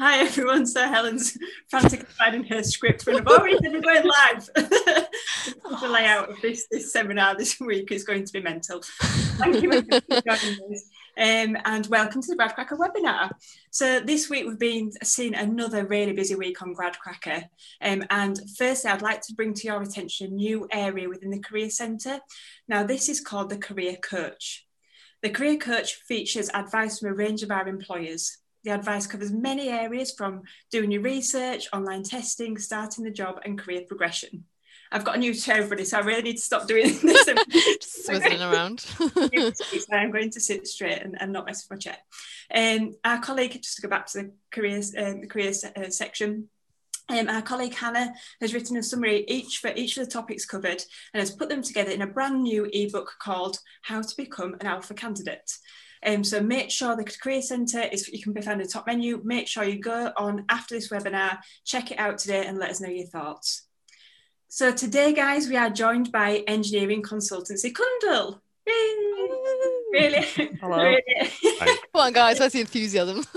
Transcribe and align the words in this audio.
Hi 0.00 0.20
everyone. 0.20 0.64
So 0.64 0.88
Helen's 0.88 1.36
frantically 1.68 2.06
finding 2.18 2.44
her 2.44 2.62
script 2.62 3.02
for 3.02 3.10
oh, 3.10 3.38
we're 3.42 3.60
going 3.60 3.82
live. 3.82 4.48
the 4.54 5.88
layout 5.90 6.30
of 6.30 6.40
this, 6.40 6.66
this 6.70 6.90
seminar 6.90 7.36
this 7.36 7.60
week 7.60 7.92
is 7.92 8.02
going 8.02 8.24
to 8.24 8.32
be 8.32 8.40
mental. 8.40 8.80
Thank 8.82 9.62
you 9.62 9.70
for 9.70 9.82
joining 9.82 10.72
us. 10.72 10.84
Um, 11.18 11.58
and 11.66 11.86
welcome 11.88 12.22
to 12.22 12.34
the 12.34 12.36
GradCracker 12.42 12.78
webinar. 12.78 13.32
So 13.72 14.00
this 14.00 14.30
week 14.30 14.46
we've 14.46 14.58
been 14.58 14.90
seeing 15.02 15.34
another 15.34 15.84
really 15.84 16.14
busy 16.14 16.34
week 16.34 16.62
on 16.62 16.74
GradCracker. 16.74 17.44
Um, 17.82 18.02
and 18.08 18.40
firstly, 18.56 18.90
I'd 18.90 19.02
like 19.02 19.20
to 19.26 19.34
bring 19.34 19.52
to 19.52 19.66
your 19.66 19.82
attention 19.82 20.28
a 20.28 20.30
new 20.30 20.66
area 20.72 21.10
within 21.10 21.28
the 21.28 21.40
Career 21.40 21.68
Centre. 21.68 22.20
Now 22.66 22.84
this 22.84 23.10
is 23.10 23.20
called 23.20 23.50
the 23.50 23.58
Career 23.58 23.96
Coach. 23.96 24.66
The 25.20 25.28
Career 25.28 25.58
Coach 25.58 25.96
features 25.96 26.48
advice 26.54 27.00
from 27.00 27.10
a 27.10 27.14
range 27.14 27.42
of 27.42 27.50
our 27.50 27.68
employers. 27.68 28.38
The 28.64 28.70
advice 28.70 29.06
covers 29.06 29.32
many 29.32 29.68
areas 29.68 30.12
from 30.12 30.42
doing 30.70 30.90
your 30.90 31.02
research, 31.02 31.68
online 31.72 32.02
testing, 32.02 32.58
starting 32.58 33.04
the 33.04 33.10
job, 33.10 33.40
and 33.44 33.58
career 33.58 33.82
progression. 33.86 34.44
I've 34.92 35.04
got 35.04 35.16
a 35.16 35.18
new 35.18 35.32
chair 35.34 35.56
everybody, 35.56 35.84
so 35.84 35.98
I 35.98 36.00
really 36.00 36.22
need 36.22 36.36
to 36.36 36.42
stop 36.42 36.66
doing 36.66 36.84
this. 37.02 37.24
Just 37.80 38.08
swizzling 38.08 38.40
around. 38.40 38.84
I'm 39.92 40.10
going 40.10 40.30
to 40.30 40.40
sit 40.40 40.66
straight 40.66 41.02
and, 41.02 41.20
and 41.20 41.32
not 41.32 41.46
mess 41.46 41.64
with 41.68 41.76
my 41.76 41.80
chair. 41.80 41.96
Um, 42.52 42.94
our 43.04 43.20
colleague, 43.20 43.60
just 43.62 43.76
to 43.76 43.82
go 43.82 43.88
back 43.88 44.06
to 44.06 44.18
the 44.18 44.32
careers, 44.50 44.94
um, 44.96 45.20
the 45.20 45.28
careers 45.28 45.64
uh, 45.64 45.90
section, 45.90 46.48
um, 47.08 47.28
our 47.28 47.42
colleague 47.42 47.74
Hannah 47.74 48.12
has 48.40 48.54
written 48.54 48.76
a 48.76 48.82
summary 48.82 49.24
each 49.26 49.58
for 49.58 49.72
each 49.74 49.96
of 49.96 50.04
the 50.04 50.10
topics 50.10 50.44
covered 50.44 50.82
and 51.12 51.20
has 51.20 51.30
put 51.30 51.48
them 51.48 51.62
together 51.62 51.90
in 51.90 52.02
a 52.02 52.06
brand 52.06 52.42
new 52.42 52.68
ebook 52.72 53.14
called 53.20 53.58
How 53.82 54.02
to 54.02 54.16
Become 54.16 54.54
an 54.60 54.66
Alpha 54.66 54.94
Candidate. 54.94 55.58
Um, 56.04 56.24
so 56.24 56.40
make 56.40 56.70
sure 56.70 56.96
the 56.96 57.04
Career 57.04 57.42
Centre 57.42 57.82
is 57.82 58.08
you 58.08 58.22
can 58.22 58.32
be 58.32 58.40
found 58.40 58.60
in 58.60 58.66
the 58.66 58.72
top 58.72 58.86
menu. 58.86 59.20
Make 59.24 59.48
sure 59.48 59.64
you 59.64 59.78
go 59.78 60.12
on 60.16 60.44
after 60.48 60.74
this 60.74 60.88
webinar, 60.88 61.38
check 61.64 61.90
it 61.90 61.98
out 61.98 62.18
today 62.18 62.46
and 62.46 62.58
let 62.58 62.70
us 62.70 62.80
know 62.80 62.88
your 62.88 63.06
thoughts. 63.06 63.62
So 64.48 64.72
today, 64.72 65.12
guys, 65.12 65.48
we 65.48 65.56
are 65.56 65.70
joined 65.70 66.10
by 66.10 66.42
engineering 66.46 67.02
consultancy 67.02 67.72
Cundall. 67.72 68.40
Really? 69.92 70.22
Hello. 70.60 70.78
Really? 70.78 71.02
Come 71.58 71.78
on, 71.94 72.12
guys, 72.12 72.38
where's 72.38 72.52
the 72.52 72.60
enthusiasm? 72.60 73.24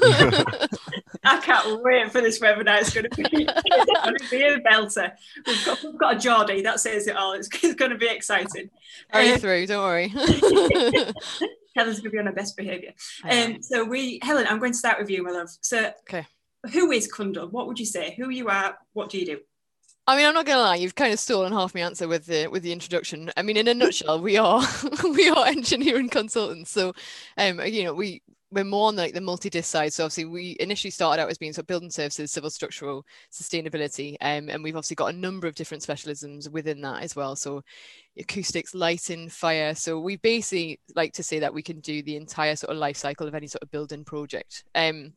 I 1.24 1.40
can't 1.40 1.82
wait 1.84 2.12
for 2.12 2.22
this 2.22 2.40
webinar. 2.40 2.82
It's 2.82 2.94
going 2.94 3.10
to 3.10 3.16
be, 3.16 3.48
it's 3.48 4.04
going 4.04 4.18
to 4.18 4.30
be 4.30 4.42
a 4.44 4.60
belter. 4.60 5.12
We've 5.46 5.66
got, 5.66 5.84
we've 5.84 5.98
got 5.98 6.16
a 6.16 6.20
Geordie, 6.20 6.62
that 6.64 6.80
says 6.80 7.08
it 7.08 7.16
all. 7.16 7.34
It's, 7.34 7.48
it's 7.64 7.76
going 7.76 7.92
to 7.92 7.98
be 7.98 8.08
exciting. 8.08 8.70
Are 9.12 9.24
you 9.24 9.34
um, 9.34 9.40
through? 9.40 9.68
Don't 9.68 9.84
worry. 9.84 10.14
Helen's 11.76 12.00
going 12.00 12.12
to 12.12 12.12
be 12.12 12.20
on 12.20 12.26
her 12.28 12.34
best 12.34 12.56
behaviour. 12.56 12.94
Um, 13.30 13.62
so 13.62 13.84
we, 13.84 14.20
Helen, 14.22 14.48
I'm 14.48 14.60
going 14.60 14.72
to 14.72 14.78
start 14.78 15.00
with 15.00 15.10
you, 15.10 15.24
my 15.24 15.32
love. 15.32 15.50
So, 15.62 15.92
okay. 16.02 16.28
who 16.72 16.92
is 16.92 17.12
Cundall? 17.12 17.52
What 17.52 17.68
would 17.68 17.80
you 17.80 17.86
say? 17.86 18.16
Who 18.18 18.30
you 18.30 18.50
are? 18.50 18.78
What 18.94 19.10
do 19.10 19.18
you 19.18 19.26
do? 19.26 19.40
I 20.06 20.18
mean, 20.18 20.26
I'm 20.26 20.34
not 20.34 20.46
gonna 20.46 20.60
lie, 20.60 20.76
you've 20.76 20.96
kind 20.96 21.14
of 21.14 21.20
stolen 21.20 21.54
half 21.54 21.74
my 21.74 21.80
answer 21.80 22.10
with 22.10 22.26
the 22.26 22.48
with 22.48 22.62
the 22.62 22.74
introduction. 22.74 23.32
I 23.38 23.42
mean, 23.42 23.56
in 23.56 23.70
a 23.70 23.74
nutshell, 23.74 24.20
we 24.20 24.36
are 24.36 24.62
we 25.04 25.30
are 25.30 25.46
engineering 25.48 26.10
consultants. 26.10 26.72
So, 26.72 26.94
um, 27.38 27.62
you 27.62 27.86
know, 27.86 27.94
we 27.94 28.22
we're 28.54 28.64
more 28.64 28.88
on 28.88 28.96
like 28.96 29.14
the 29.14 29.22
multi-disc 29.22 29.70
side. 29.70 29.94
So 29.94 30.06
obviously 30.06 30.26
we 30.26 30.56
initially 30.60 30.92
started 30.92 31.22
out 31.22 31.30
as 31.30 31.38
being 31.38 31.54
sort 31.54 31.64
of 31.64 31.68
building 31.68 31.90
services, 31.90 32.32
civil 32.32 32.50
structural, 32.50 33.06
sustainability. 33.32 34.16
Um, 34.22 34.50
and 34.50 34.64
we've 34.64 34.76
obviously 34.76 34.96
got 34.96 35.14
a 35.14 35.18
number 35.18 35.48
of 35.48 35.56
different 35.56 35.84
specialisms 35.84 36.50
within 36.50 36.82
that 36.82 37.04
as 37.04 37.16
well. 37.16 37.36
So 37.36 37.64
acoustics, 38.18 38.76
lighting, 38.76 39.30
fire. 39.30 39.74
So 39.76 40.00
we 40.00 40.18
basically 40.18 40.80
like 40.96 41.14
to 41.14 41.24
say 41.24 41.40
that 41.40 41.54
we 41.54 41.64
can 41.64 41.80
do 41.80 42.04
the 42.04 42.16
entire 42.16 42.56
sort 42.56 42.72
of 42.72 42.78
life 42.78 42.98
cycle 42.98 43.28
of 43.28 43.36
any 43.36 43.48
sort 43.48 43.64
of 43.64 43.72
building 43.72 44.04
project. 44.04 44.64
Um, 44.76 45.14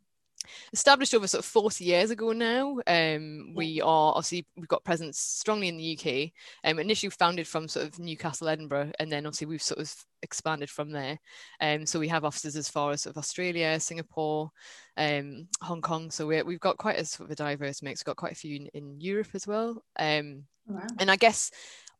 established 0.73 1.15
over 1.15 1.27
sort 1.27 1.41
of 1.41 1.47
40 1.47 1.85
years 1.85 2.11
ago 2.11 2.33
now. 2.33 2.79
Um, 2.87 3.53
we 3.55 3.81
are 3.81 4.13
obviously 4.15 4.47
we've 4.57 4.69
got 4.69 4.85
presence 4.85 5.19
strongly 5.19 5.69
in 5.69 5.77
the 5.77 5.99
UK. 5.99 6.31
Um, 6.65 6.79
initially 6.79 7.11
founded 7.11 7.47
from 7.47 7.69
sort 7.69 7.87
of 7.87 7.99
Newcastle, 7.99 8.49
Edinburgh, 8.49 8.93
and 8.99 9.11
then 9.11 9.27
obviously 9.27 9.47
we've 9.47 9.63
sort 9.63 9.81
of 9.81 9.95
expanded 10.23 10.71
from 10.71 10.91
there. 10.91 11.19
Um, 11.61 11.87
so 11.87 11.99
we 11.99 12.09
have 12.09 12.25
offices 12.25 12.57
as 12.57 12.69
far 12.69 12.93
as 12.93 13.03
sort 13.03 13.17
of 13.17 13.19
Australia, 13.19 13.79
Singapore, 13.81 14.51
um, 14.97 15.49
Hong 15.61 15.83
Kong. 15.83 16.11
So 16.11 16.27
we 16.27 16.43
we've 16.43 16.61
got 16.61 16.79
quite 16.79 16.99
a 16.99 17.05
sort 17.05 17.29
of 17.29 17.33
a 17.33 17.37
diverse 17.37 17.83
mix. 17.83 18.01
We've 18.01 18.07
got 18.07 18.17
quite 18.17 18.33
a 18.33 18.37
few 18.37 18.57
in, 18.57 18.67
in 18.75 19.01
Europe 19.01 19.31
as 19.35 19.47
well. 19.47 19.83
Um, 19.99 20.45
wow. 20.67 20.87
And 20.99 21.11
I 21.11 21.17
guess 21.17 21.51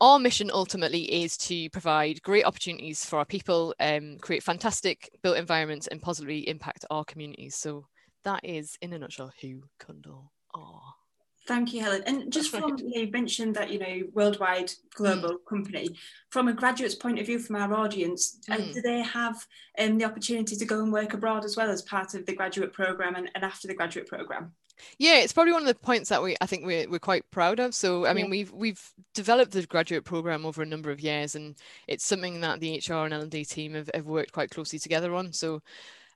our 0.01 0.19
mission 0.19 0.51
ultimately 0.53 1.23
is 1.23 1.37
to 1.39 1.71
provide 1.71 2.23
great 2.23 2.45
opportunities 2.45 3.05
for 3.05 3.19
our 3.19 3.25
people, 3.25 3.75
um, 3.81 4.19
create 4.21 4.43
fantastic 4.43 5.11
built 5.23 5.39
environments, 5.39 5.87
and 5.87 6.03
positively 6.03 6.49
impact 6.49 6.85
our 6.91 7.05
communities. 7.05 7.55
So 7.57 7.87
that 8.27 8.45
is, 8.45 8.77
in 8.83 8.93
a 8.93 8.99
nutshell, 8.99 9.33
who 9.41 9.63
Cundall 9.81 10.29
are. 10.53 10.95
Thank 11.47 11.73
you, 11.73 11.81
Helen. 11.81 12.03
And 12.07 12.33
just 12.33 12.51
from 12.51 12.73
right. 12.73 12.83
you 12.85 13.11
mentioned 13.11 13.55
that 13.55 13.71
you 13.71 13.79
know 13.79 14.03
worldwide 14.15 14.73
global 14.95 15.31
mm. 15.31 15.49
company, 15.49 15.97
from 16.31 16.49
a 16.49 16.53
graduate's 16.53 16.97
point 16.97 17.21
of 17.21 17.27
view, 17.27 17.39
from 17.39 17.57
our 17.57 17.73
audience, 17.73 18.39
uh, 18.51 18.57
mm. 18.57 18.71
uh, 18.71 18.73
do 18.75 18.83
they 18.83 19.01
have 19.01 19.37
um, 19.79 19.97
the 19.97 20.05
opportunity 20.05 20.57
to 20.57 20.65
go 20.65 20.83
and 20.83 20.93
work 20.93 21.15
abroad 21.15 21.45
as 21.45 21.57
well 21.57 21.71
as 21.71 21.83
part 21.83 22.15
of 22.15 22.27
the 22.27 22.35
graduate 22.35 22.73
program 22.73 23.15
and, 23.15 23.31
and 23.35 23.45
after 23.45 23.69
the 23.69 23.75
graduate 23.75 24.09
program? 24.09 24.53
Yeah, 24.99 25.21
it's 25.21 25.33
probably 25.33 25.53
one 25.53 25.63
of 25.63 25.69
the 25.69 25.75
points 25.75 26.09
that 26.11 26.23
we 26.23 26.37
I 26.41 26.47
think 26.47 26.67
we're, 26.67 26.89
we're 26.91 26.99
quite 26.99 27.31
proud 27.31 27.61
of. 27.61 27.75
So 27.75 28.07
I 28.07 28.13
mean, 28.13 28.27
yeah. 28.27 28.31
we've 28.31 28.53
we've 28.53 28.93
developed 29.15 29.53
the 29.53 29.65
graduate 29.67 30.05
program 30.05 30.45
over 30.45 30.63
a 30.63 30.67
number 30.67 30.91
of 30.91 31.01
years, 31.01 31.37
and 31.37 31.55
it's 31.87 32.05
something 32.05 32.41
that 32.41 32.59
the 32.59 32.83
HR 32.87 33.05
and 33.05 33.15
L 33.15 33.21
and 33.21 33.31
D 33.31 33.45
team 33.45 33.75
have, 33.75 33.89
have 33.95 34.07
worked 34.07 34.33
quite 34.33 34.51
closely 34.51 34.81
together 34.81 35.15
on. 35.15 35.33
So 35.33 35.63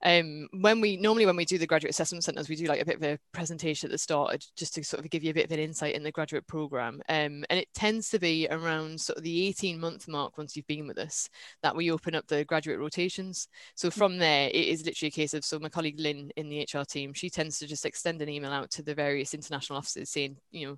um, 0.02 0.48
when 0.52 0.80
we 0.80 0.96
normally 0.96 1.26
when 1.26 1.36
we 1.36 1.44
do 1.44 1.58
the 1.58 1.66
graduate 1.66 1.90
assessment 1.90 2.24
centers, 2.24 2.48
we 2.48 2.56
do 2.56 2.66
like 2.66 2.80
a 2.80 2.84
bit 2.84 2.96
of 2.96 3.02
a 3.02 3.18
presentation 3.32 3.88
at 3.88 3.92
the 3.92 3.98
start 3.98 4.46
just 4.56 4.74
to 4.74 4.84
sort 4.84 5.04
of 5.04 5.10
give 5.10 5.22
you 5.22 5.30
a 5.30 5.34
bit 5.34 5.44
of 5.44 5.52
an 5.52 5.58
insight 5.58 5.94
in 5.94 6.02
the 6.02 6.12
graduate 6.12 6.46
program. 6.46 7.02
Um, 7.08 7.44
and 7.50 7.58
it 7.58 7.68
tends 7.74 8.08
to 8.10 8.18
be 8.18 8.48
around 8.50 9.00
sort 9.00 9.18
of 9.18 9.24
the 9.24 9.48
18 9.48 9.78
month 9.78 10.08
mark 10.08 10.38
once 10.38 10.56
you've 10.56 10.66
been 10.66 10.86
with 10.86 10.98
us 10.98 11.28
that 11.62 11.76
we 11.76 11.90
open 11.90 12.14
up 12.14 12.26
the 12.28 12.44
graduate 12.46 12.78
rotations. 12.78 13.48
So 13.74 13.88
mm. 13.88 13.92
from 13.92 14.18
there, 14.18 14.48
it 14.48 14.54
is 14.68 14.84
literally 14.84 15.08
a 15.08 15.12
case 15.12 15.34
of 15.34 15.44
so 15.44 15.58
my 15.58 15.68
colleague 15.68 16.00
Lynn 16.00 16.30
in 16.36 16.48
the 16.48 16.66
HR 16.72 16.84
team, 16.84 17.12
she 17.12 17.28
tends 17.28 17.58
to 17.58 17.66
just 17.66 17.84
extend 17.84 18.22
an 18.22 18.28
email 18.28 18.52
out 18.52 18.70
to 18.72 18.82
the 18.82 18.94
various 18.94 19.34
international 19.34 19.78
offices 19.78 20.10
saying, 20.10 20.36
you 20.50 20.66
know, 20.66 20.76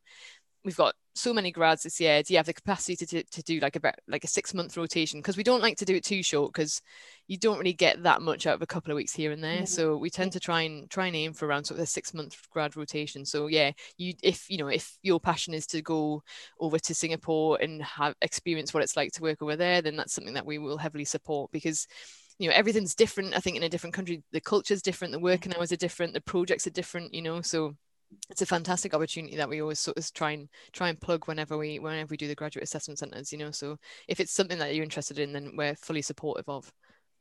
we've 0.65 0.77
got 0.77 0.95
so 1.15 1.35
many 1.35 1.51
grads 1.51 1.83
this 1.83 2.01
year 2.01 2.23
do 2.23 2.33
you 2.33 2.39
have 2.39 2.47
the 2.47 2.55
capacity 2.55 2.97
to, 2.97 3.05
to, 3.05 3.23
to 3.25 3.43
do 3.43 3.61
like 3.61 3.77
about 3.77 3.95
like 4.09 4.25
a 4.25 4.29
six 4.29 4.55
month 4.55 4.77
rotation? 4.77 5.21
Because 5.21 5.37
we 5.37 5.43
don't 5.43 5.63
like 5.63 5.77
to 5.79 5.85
do 5.85 5.95
it 5.95 6.05
too 6.05 6.23
short 6.23 6.53
because 6.53 6.81
you 7.29 7.37
don't 7.37 7.59
really 7.59 7.73
get 7.73 8.03
that 8.03 8.23
much 8.23 8.47
out 8.47 8.55
of 8.55 8.63
a 8.63 8.67
couple 8.67 8.91
of 8.91 8.97
weeks 8.97 9.13
here 9.13 9.33
and 9.33 9.43
there. 9.43 9.67
So 9.67 9.97
we 9.97 10.11
tend 10.11 10.33
to 10.33 10.41
try 10.41 10.63
and 10.63 10.89
try 10.91 11.07
and 11.07 11.17
aim 11.17 11.33
for 11.35 11.47
around 11.47 11.65
sort 11.65 11.79
of 11.79 11.85
a 11.85 11.87
six 11.87 12.15
month 12.15 12.37
grad 12.51 12.77
rotation. 12.77 13.25
So 13.25 13.47
yeah 13.47 13.73
you 13.97 14.15
if 14.23 14.49
you 14.49 14.59
know 14.59 14.69
if 14.69 14.97
your 15.03 15.21
passion 15.21 15.55
is 15.55 15.67
to 15.69 15.83
go 15.83 16.23
over 16.61 16.79
to 16.79 16.95
singapore 16.95 17.59
and 17.61 17.83
have 17.83 18.15
experience 18.23 18.73
what 18.73 18.83
it's 18.83 18.97
like 18.97 19.13
to 19.13 19.23
work 19.23 19.43
over 19.43 19.57
there 19.57 19.83
then 19.83 19.97
that's 19.97 20.13
something 20.13 20.35
that 20.35 20.47
we 20.47 20.59
will 20.59 20.79
heavily 20.79 21.05
support 21.05 21.51
because 21.53 21.87
you 22.39 22.49
know 22.49 22.55
everything's 22.55 22.95
different 22.95 23.35
i 23.35 23.41
think 23.41 23.57
in 23.57 23.63
a 23.63 23.69
different 23.69 23.95
country. 23.95 24.23
The 24.33 24.41
culture's 24.41 24.83
different 24.83 25.13
the 25.13 25.19
working 25.19 25.55
hours 25.55 25.73
are 25.73 25.77
different 25.77 26.15
the 26.15 26.21
projects 26.21 26.67
are 26.67 26.71
different 26.71 27.15
you 27.15 27.23
know 27.23 27.41
so 27.41 27.77
it's 28.31 28.43
a 28.43 28.47
fantastic 28.47 28.95
opportunity 28.95 29.37
that 29.37 29.49
we 29.49 29.61
always 29.61 29.79
sort 29.79 29.97
of 29.97 30.13
try 30.13 30.33
and 30.33 30.49
try 30.73 30.89
and 30.89 31.01
plug 31.01 31.27
whenever 31.27 31.57
we 31.59 31.79
whenever 31.79 32.11
we 32.11 32.17
do 32.17 32.29
the 32.29 32.35
graduate 32.35 32.65
assessment 32.65 32.99
centers 32.99 33.33
you 33.33 33.39
know 33.39 33.51
so 33.51 33.77
if 34.09 34.21
it's 34.21 34.33
something 34.33 34.59
that 34.59 34.75
you're 34.75 34.85
interested 34.85 35.19
in 35.19 35.33
then 35.33 35.53
we're 35.57 35.77
fully 35.77 36.03
supportive 36.03 36.49
of. 36.49 36.73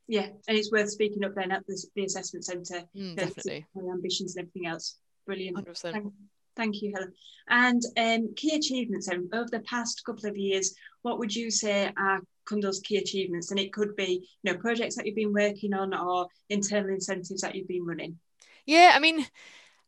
Yeah 0.07 0.28
and 0.47 0.57
it's 0.57 0.72
worth 0.72 0.90
speaking 0.90 1.24
up 1.24 1.35
then 1.35 1.52
at 1.52 1.66
the, 1.68 1.85
the 1.96 2.06
assessment 2.06 2.46
center 2.46 2.84
mm, 2.96 3.16
definitely. 3.16 3.66
ambitions 3.78 4.35
and 4.35 4.44
everything 4.47 4.68
else. 4.68 4.97
Brilliant. 5.25 5.57
100%. 5.57 5.91
Thank, 5.91 6.13
thank 6.56 6.81
you 6.81 6.94
helen. 6.96 7.13
And 7.50 7.81
um, 7.97 8.34
key 8.35 8.56
achievements 8.56 9.08
then. 9.08 9.29
Over 9.34 9.50
the 9.52 9.59
past 9.62 10.03
couple 10.06 10.29
of 10.29 10.38
years 10.38 10.73
what 11.02 11.19
would 11.19 11.35
you 11.35 11.52
say 11.52 11.91
are 11.97 12.22
Cundall's 12.46 12.79
key 12.79 12.97
achievements? 12.97 13.52
And 13.52 13.59
it 13.59 13.73
could 13.73 13.96
be 13.96 14.28
you 14.44 14.52
know 14.52 14.58
projects 14.58 14.96
that 14.96 15.06
you've 15.06 15.16
been 15.16 15.34
working 15.34 15.73
on 15.73 15.94
or 15.94 16.28
internal 16.50 16.90
incentives 16.90 17.41
that 17.41 17.56
you've 17.56 17.68
been 17.68 17.85
running. 17.85 18.18
Yeah 18.66 18.91
i 18.96 19.00
mean 19.00 19.25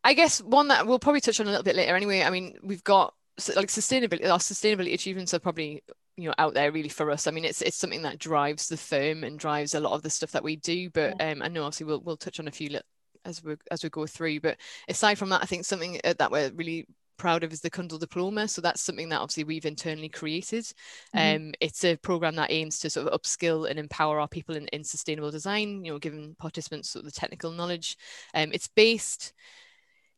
I 0.04 0.14
guess 0.14 0.42
one 0.42 0.68
that 0.68 0.86
we'll 0.86 1.00
probably 1.00 1.22
touch 1.22 1.40
on 1.40 1.48
a 1.48 1.50
little 1.50 1.64
bit 1.64 1.76
later 1.76 1.96
anyway. 1.96 2.24
I 2.24 2.30
mean, 2.30 2.56
we've 2.64 2.84
got 2.84 3.14
like 3.56 3.70
sustainability, 3.70 4.30
our 4.30 4.38
sustainability 4.38 4.94
achievements 4.94 5.34
are 5.34 5.40
probably 5.40 5.84
you 6.18 6.30
know 6.30 6.36
out 6.38 6.54
there 6.54 6.72
really 6.72 6.90
for 6.90 7.10
us. 7.12 7.28
I 7.28 7.32
mean, 7.32 7.46
it's 7.46 7.62
it's 7.62 7.78
something 7.78 8.04
that 8.04 8.20
drives 8.20 8.68
the 8.68 8.78
firm 8.78 9.24
and 9.24 9.40
drives 9.40 9.74
a 9.74 9.80
lot 9.80 9.94
of 9.94 10.04
the 10.04 10.10
stuff 10.10 10.32
that 10.32 10.44
we 10.44 10.58
do. 10.58 10.90
But 10.90 11.22
um, 11.22 11.42
I 11.42 11.48
know 11.48 11.64
obviously 11.64 11.86
we'll 11.86 12.02
we'll 12.02 12.18
touch 12.18 12.40
on 12.40 12.48
a 12.48 12.52
few 12.52 12.80
as 13.26 13.44
we 13.44 13.56
as 13.72 13.84
we 13.84 13.90
go 13.90 14.06
through. 14.06 14.42
But 14.42 14.58
aside 14.88 15.18
from 15.18 15.30
that, 15.30 15.42
I 15.42 15.46
think 15.46 15.66
something 15.66 16.00
uh, 16.04 16.14
that 16.20 16.32
we're 16.32 16.52
really 16.52 16.88
proud 17.18 17.44
of 17.44 17.54
is 17.54 17.62
the 17.62 17.70
Cundall 17.70 18.00
Diploma. 18.00 18.48
So 18.48 18.62
that's 18.62 18.82
something 18.82 19.10
that 19.10 19.22
obviously 19.22 19.46
we've 19.46 19.66
internally 19.66 20.10
created. 20.10 20.66
Mm-hmm. 21.16 21.48
Um, 21.48 21.54
it's 21.62 21.84
a 21.86 21.96
program 21.96 22.36
that 22.36 22.52
aims 22.52 22.80
to 22.80 22.90
sort 22.90 23.08
of 23.08 23.20
upskill 23.20 23.70
and 23.70 23.80
empower 23.80 24.20
our 24.20 24.28
people 24.28 24.56
in, 24.56 24.68
in 24.68 24.84
sustainable 24.84 25.32
design, 25.32 25.86
you 25.86 25.94
know, 25.94 26.00
giving 26.00 26.36
participants 26.40 26.90
sort 26.90 27.06
of 27.06 27.12
the 27.12 27.20
technical 27.20 27.52
knowledge. 27.52 27.98
Um, 28.34 28.50
it's 28.52 28.68
based 28.68 29.34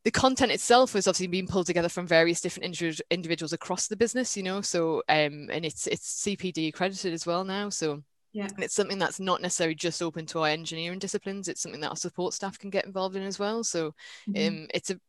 the 0.05 0.11
content 0.11 0.51
itself 0.51 0.93
was 0.93 1.07
obviously 1.07 1.25
being 1.25 1.47
pulled 1.47 1.65
together 1.65 1.89
from 1.89 2.05
various 2.05 2.39
different 2.39 2.79
individuals 3.09 3.53
across 3.53 3.87
the 3.87 3.97
business, 3.97 4.37
you 4.37 4.43
know. 4.43 4.61
So 4.61 4.99
um, 5.09 5.49
and 5.51 5.65
it's 5.65 5.87
it's 5.87 6.23
CPD 6.23 6.69
accredited 6.69 7.11
as 7.11 7.25
well 7.25 7.43
now. 7.43 7.69
So 7.69 8.03
yeah, 8.31 8.47
and 8.53 8.63
it's 8.63 8.75
something 8.75 8.99
that's 8.99 9.19
not 9.19 9.41
necessarily 9.41 9.73
just 9.73 10.03
open 10.03 10.27
to 10.27 10.41
our 10.41 10.49
engineering 10.49 10.99
disciplines. 10.99 11.47
It's 11.47 11.61
something 11.61 11.81
that 11.81 11.89
our 11.89 11.95
support 11.95 12.35
staff 12.35 12.59
can 12.59 12.69
get 12.69 12.85
involved 12.85 13.15
in 13.15 13.23
as 13.23 13.39
well. 13.39 13.63
So 13.63 13.95
mm-hmm. 14.29 14.47
um, 14.47 14.67
it's 14.75 14.91
a 14.91 14.99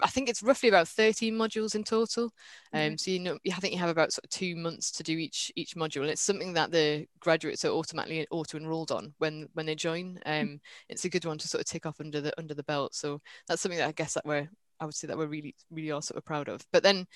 I 0.00 0.08
think 0.08 0.28
it's 0.28 0.42
roughly 0.42 0.68
about 0.68 0.88
13 0.88 1.34
modules 1.34 1.74
in 1.74 1.84
total. 1.84 2.32
Um, 2.72 2.80
mm-hmm. 2.80 2.96
So 2.96 3.10
you 3.10 3.18
know, 3.18 3.38
I 3.46 3.60
think 3.60 3.74
you 3.74 3.80
have 3.80 3.90
about 3.90 4.12
sort 4.12 4.24
of 4.24 4.30
two 4.30 4.56
months 4.56 4.90
to 4.92 5.02
do 5.02 5.16
each 5.16 5.50
each 5.56 5.74
module, 5.74 6.02
and 6.02 6.10
it's 6.10 6.22
something 6.22 6.52
that 6.54 6.70
the 6.70 7.06
graduates 7.18 7.64
are 7.64 7.72
automatically 7.72 8.26
auto 8.30 8.58
enrolled 8.58 8.92
on 8.92 9.14
when 9.18 9.48
when 9.54 9.66
they 9.66 9.74
join. 9.74 10.20
Mm-hmm. 10.26 10.52
Um, 10.52 10.60
it's 10.88 11.04
a 11.04 11.10
good 11.10 11.24
one 11.24 11.38
to 11.38 11.48
sort 11.48 11.60
of 11.60 11.66
tick 11.66 11.86
off 11.86 12.00
under 12.00 12.20
the 12.20 12.32
under 12.38 12.54
the 12.54 12.64
belt. 12.64 12.94
So 12.94 13.20
that's 13.48 13.62
something 13.62 13.78
that 13.78 13.88
I 13.88 13.92
guess 13.92 14.14
that 14.14 14.24
we're 14.24 14.48
I 14.80 14.86
would 14.86 14.94
say 14.94 15.06
that 15.06 15.18
we're 15.18 15.26
really 15.26 15.54
really 15.70 15.90
are 15.90 16.02
sort 16.02 16.18
of 16.18 16.24
proud 16.24 16.48
of. 16.48 16.64
But 16.72 16.82
then 16.82 17.06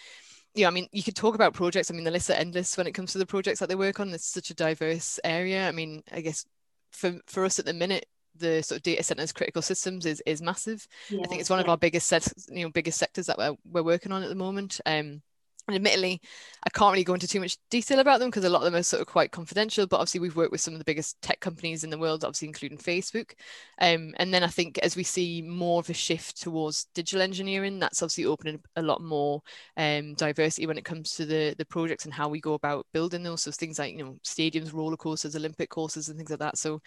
yeah, 0.55 0.69
I 0.69 0.71
mean, 0.71 0.89
you 0.93 1.03
could 1.03 1.17
talk 1.17 1.35
about 1.35 1.53
projects. 1.53 1.91
I 1.91 1.95
mean, 1.95 2.05
the 2.05 2.13
lists 2.13 2.31
are 2.31 2.35
endless 2.35 2.77
when 2.77 2.87
it 2.87 2.93
comes 2.93 3.13
to 3.13 3.19
the 3.19 3.27
projects 3.27 3.59
that 3.59 3.69
they 3.69 3.75
work 3.75 3.99
on. 3.99 4.11
It's 4.11 4.27
such 4.27 4.51
a 4.51 4.55
diverse 4.55 5.19
area. 5.25 5.69
I 5.69 5.73
mean, 5.73 6.03
I 6.13 6.21
guess 6.21 6.47
for 6.93 7.19
for 7.27 7.45
us 7.45 7.59
at 7.59 7.65
the 7.65 7.73
minute, 7.73 8.07
the 8.37 8.63
sort 8.63 8.79
of 8.79 8.83
data 8.83 9.03
centers 9.03 9.33
critical 9.33 9.63
systems 9.63 10.07
is 10.07 10.23
is 10.27 10.43
massive. 10.43 10.87
Yeah, 11.09 11.23
I 11.25 11.29
think 11.29 11.41
it's 11.41 11.51
one 11.51 11.59
yeah. 11.59 11.65
of 11.65 11.69
our 11.71 11.79
biggest 11.79 12.07
sets, 12.07 12.33
you 12.51 12.65
know, 12.65 12.71
biggest 12.71 12.99
sectors 12.99 13.27
that 13.27 13.39
we're, 13.39 13.55
we're 13.71 13.83
working 13.83 14.13
on 14.13 14.23
at 14.23 14.29
the 14.29 14.35
moment. 14.35 14.81
Um, 14.87 15.23
and 15.67 15.75
admittedly, 15.75 16.21
I 16.65 16.71
can't 16.71 16.93
really 16.93 17.05
go 17.05 17.15
into 17.15 17.27
too 17.27 17.41
much 17.41 17.57
detail 17.71 17.99
about 17.99 18.21
them 18.21 18.29
because 18.29 18.45
a 18.45 18.51
lot 18.51 18.59
of 18.59 18.65
them 18.65 18.75
are 18.75 18.83
sort 18.83 19.01
of 19.01 19.07
quite 19.07 19.31
confidential. 19.31 19.87
But 19.87 19.97
obviously, 19.97 20.21
we've 20.21 20.37
worked 20.37 20.53
with 20.53 20.61
some 20.61 20.75
of 20.75 20.79
the 20.79 20.85
biggest 20.85 21.21
tech 21.23 21.41
companies 21.41 21.85
in 21.85 21.91
the 21.91 21.99
world, 21.99 22.23
obviously 22.23 22.49
including 22.49 22.77
Facebook. 22.77 23.33
Um, 23.81 24.15
and 24.19 24.33
then 24.33 24.43
I 24.43 24.49
think 24.49 24.79
as 24.79 24.95
we 24.95 25.03
see 25.03 25.41
more 25.41 25.81
of 25.81 25.89
a 25.89 25.95
shift 25.95 26.43
towards 26.43 26.87
digital 26.95 27.23
engineering, 27.23 27.79
that's 27.79 28.03
obviously 28.03 28.27
opening 28.27 28.61
a 28.77 28.83
lot 28.83 29.03
more 29.03 29.43
um, 29.77 30.15
diversity 30.15 30.67
when 30.67 30.79
it 30.79 30.85
comes 30.85 31.15
to 31.15 31.25
the 31.25 31.55
the 31.57 31.65
projects 31.65 32.05
and 32.05 32.13
how 32.13 32.29
we 32.29 32.41
go 32.41 32.55
about 32.55 32.87
building 32.93 33.23
those. 33.23 33.43
So 33.43 33.51
things 33.51 33.79
like 33.79 33.97
you 33.97 34.05
know 34.05 34.19
stadiums, 34.23 34.75
roller 34.75 34.99
coasters, 34.99 35.37
Olympic 35.37 35.71
courses, 35.71 36.09
and 36.09 36.19
things 36.19 36.31
like 36.31 36.41
that. 36.41 36.59
So, 36.59 36.83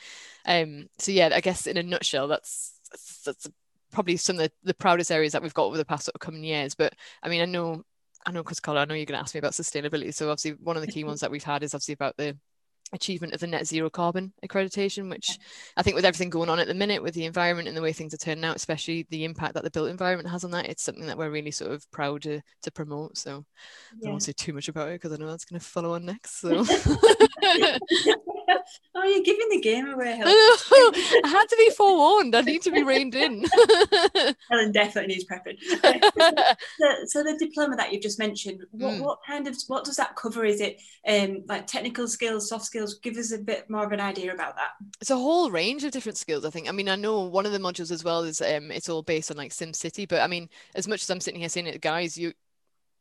um, 0.46 0.88
so 1.00 1.12
yeah, 1.12 1.30
I 1.34 1.42
guess 1.42 1.66
in 1.66 1.78
a 1.78 1.84
nutshell, 1.84 2.28
that's 2.28 2.80
that's, 2.92 3.22
that's 3.24 3.48
probably 3.92 4.18
some 4.18 4.36
of 4.36 4.44
the, 4.44 4.52
the 4.64 4.74
proudest 4.74 5.12
areas 5.12 5.34
that 5.34 5.42
we've 5.42 5.54
got 5.54 5.66
over 5.66 5.78
the 5.78 5.86
past 5.86 6.06
sort 6.06 6.16
of 6.16 6.22
coming 6.22 6.44
years. 6.44 6.76
But 6.76 6.94
I 7.24 7.30
mean, 7.30 7.42
I 7.42 7.46
know 7.46 7.84
I 8.28 8.32
know, 8.32 8.44
because 8.44 8.60
Carla, 8.60 8.82
I 8.82 8.86
know 8.86 8.94
you're 8.94 9.06
going 9.06 9.18
to 9.18 9.22
ask 9.22 9.34
me 9.34 9.40
about 9.40 9.54
sustainability. 9.54 10.14
So 10.14 10.30
obviously, 10.30 10.60
one 10.62 10.76
of 10.76 10.86
the 10.86 10.92
key 10.92 11.04
ones 11.06 11.22
that 11.22 11.32
we've 11.32 11.44
had 11.44 11.64
is 11.64 11.74
obviously 11.74 11.94
about 11.94 12.18
the 12.18 12.38
achievement 12.94 13.34
of 13.34 13.40
the 13.40 13.48
net 13.48 13.66
zero 13.66 13.90
carbon 13.90 14.34
accreditation, 14.46 15.10
which 15.10 15.40
I 15.78 15.84
think 15.84 15.96
with 15.96 16.06
everything 16.06 16.30
going 16.30 16.50
on 16.50 16.60
at 16.60 16.68
the 16.68 16.74
minute 16.74 17.02
with 17.02 17.14
the 17.14 17.26
environment 17.26 17.70
and 17.70 17.76
the 17.76 17.82
way 17.82 17.94
things 17.94 18.14
are 18.14 18.18
turning 18.18 18.44
out, 18.44 18.58
especially 18.58 19.08
the 19.10 19.24
impact 19.24 19.54
that 19.54 19.64
the 19.64 19.72
built 19.72 19.90
environment 19.90 20.30
has 20.30 20.44
on 20.44 20.52
that, 20.52 20.68
it's 20.68 20.84
something 20.84 21.08
that 21.08 21.18
we're 21.18 21.30
really 21.30 21.52
sort 21.52 21.72
of 21.72 21.90
proud 21.92 22.22
to, 22.24 22.42
to 22.64 22.72
promote. 22.72 23.18
So 23.18 23.30
yeah. 23.32 23.36
I 23.38 24.04
don't 24.04 24.12
want 24.12 24.22
to 24.22 24.26
say 24.26 24.34
too 24.34 24.54
much 24.54 24.68
about 24.68 24.90
it 24.90 25.02
because 25.02 25.14
I 25.14 25.18
know 25.18 25.30
that's 25.30 25.46
going 25.46 25.60
to 25.60 25.66
follow 25.66 25.94
on 25.94 26.06
next. 26.06 26.42
So 26.42 26.66
oh, 28.96 29.04
you're 29.04 29.24
giving 29.24 29.50
the 29.50 29.62
game 29.62 29.88
away. 29.88 30.20
I 30.26 31.22
had 31.26 31.46
to 31.46 31.56
be 31.58 31.70
forewarned. 31.72 32.36
I 32.36 32.42
need 32.42 32.62
to 32.64 32.72
be 32.72 32.84
reined 32.84 33.16
in. 33.16 33.46
Helen 34.50 34.72
definitely 34.72 35.16
needs 35.16 35.26
prepping. 35.26 35.58
so, 35.62 37.06
so, 37.06 37.24
the 37.24 37.38
diploma 37.38 37.76
that 37.76 37.92
you've 37.92 38.02
just 38.02 38.20
mentioned, 38.20 38.64
what, 38.72 38.94
mm. 38.94 39.02
what 39.02 39.20
kind 39.28 39.48
of 39.48 39.56
what 39.68 39.84
does 39.84 39.98
that 39.98 40.16
cover? 40.16 40.46
Is 40.46 40.62
it 40.62 40.82
um, 41.08 41.44
like 41.48 41.68
technical 41.68 42.08
skills, 42.08 42.50
soft 42.50 42.66
skills? 42.66 43.00
Give 43.00 43.18
us 43.18 43.32
a 43.32 43.40
bit 43.40 43.70
more 43.70 43.86
of 43.86 43.92
an 43.92 44.00
idea 44.00 44.34
about 44.34 44.56
that. 44.56 44.72
It's 45.02 45.12
a 45.12 45.16
whole 45.16 45.52
range 45.52 45.84
of 45.84 45.92
different 45.92 46.18
skills. 46.18 46.46
I 46.46 46.50
think. 46.50 46.70
I 46.70 46.72
mean, 46.72 46.90
I 46.90 46.96
know 46.96 47.22
one 47.22 47.46
of 47.46 47.52
the 47.52 47.60
modules 47.60 47.92
as 47.92 48.04
well 48.04 48.24
is 48.24 48.42
um, 48.42 48.72
it's 48.72 48.90
all 48.90 49.04
based 49.04 49.32
on 49.32 49.38
like 49.38 49.52
Sim 49.52 49.74
City, 49.74 50.06
but 50.06 50.22
I 50.22 50.28
mean, 50.28 50.50
as 50.76 50.88
much 50.88 51.04
as 51.04 51.10
I'm 51.10 51.20
sitting 51.20 51.40
here 51.40 51.50
saying 51.50 51.68
it, 51.68 51.82
guys, 51.82 52.18
you 52.18 52.34